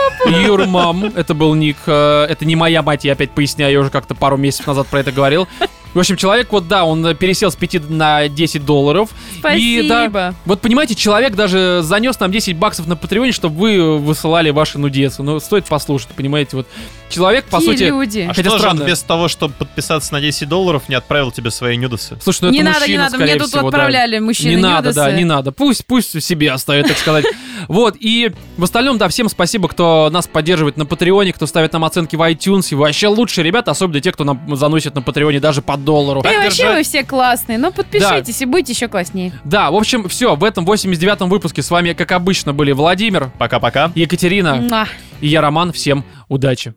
[0.44, 3.90] your mom, это был ник, э, это не моя мать, я опять поясняю, я уже
[3.90, 5.48] как-то пару месяцев назад про это говорил.
[5.94, 9.10] В общем, человек, вот да, он пересел с 5 на 10 долларов.
[9.54, 10.34] И да, Спасибо.
[10.44, 15.22] вот понимаете, человек даже занес нам 10 баксов на Патреоне, чтобы вы высылали ваши нудесы.
[15.22, 16.66] Ну, стоит послушать, понимаете, вот.
[17.09, 17.82] Человек, по Какие сути...
[17.85, 18.28] люди.
[18.30, 18.89] А Хотя что же он странно.
[18.89, 22.18] без того, чтобы подписаться на 10 долларов, не отправил тебе свои нюдосы?
[22.22, 23.68] Слушай, ну не это надо, не мужчина, надо, скорее мне тут всего, да.
[23.68, 24.97] отправляли мужчины Не надо, нюдосы.
[24.97, 25.52] да, не надо.
[25.52, 27.24] Пусть, пусть себе оставит, так сказать.
[27.66, 31.85] Вот, и в остальном, да, всем спасибо, кто нас поддерживает на Патреоне, кто ставит нам
[31.85, 32.68] оценки в iTunes.
[32.70, 36.20] И вообще лучшие ребята, особенно те, кто нам заносит на Патреоне даже по доллару.
[36.20, 37.59] И вообще вы все классные.
[37.59, 39.32] Ну, подпишитесь и будете еще класснее.
[39.44, 43.90] Да, в общем, все, в этом 89-м выпуске с вами, как обычно, были Владимир, Пока-пока.
[43.94, 44.86] Екатерина
[45.20, 45.72] и я, Роман.
[45.72, 46.74] Всем удачи.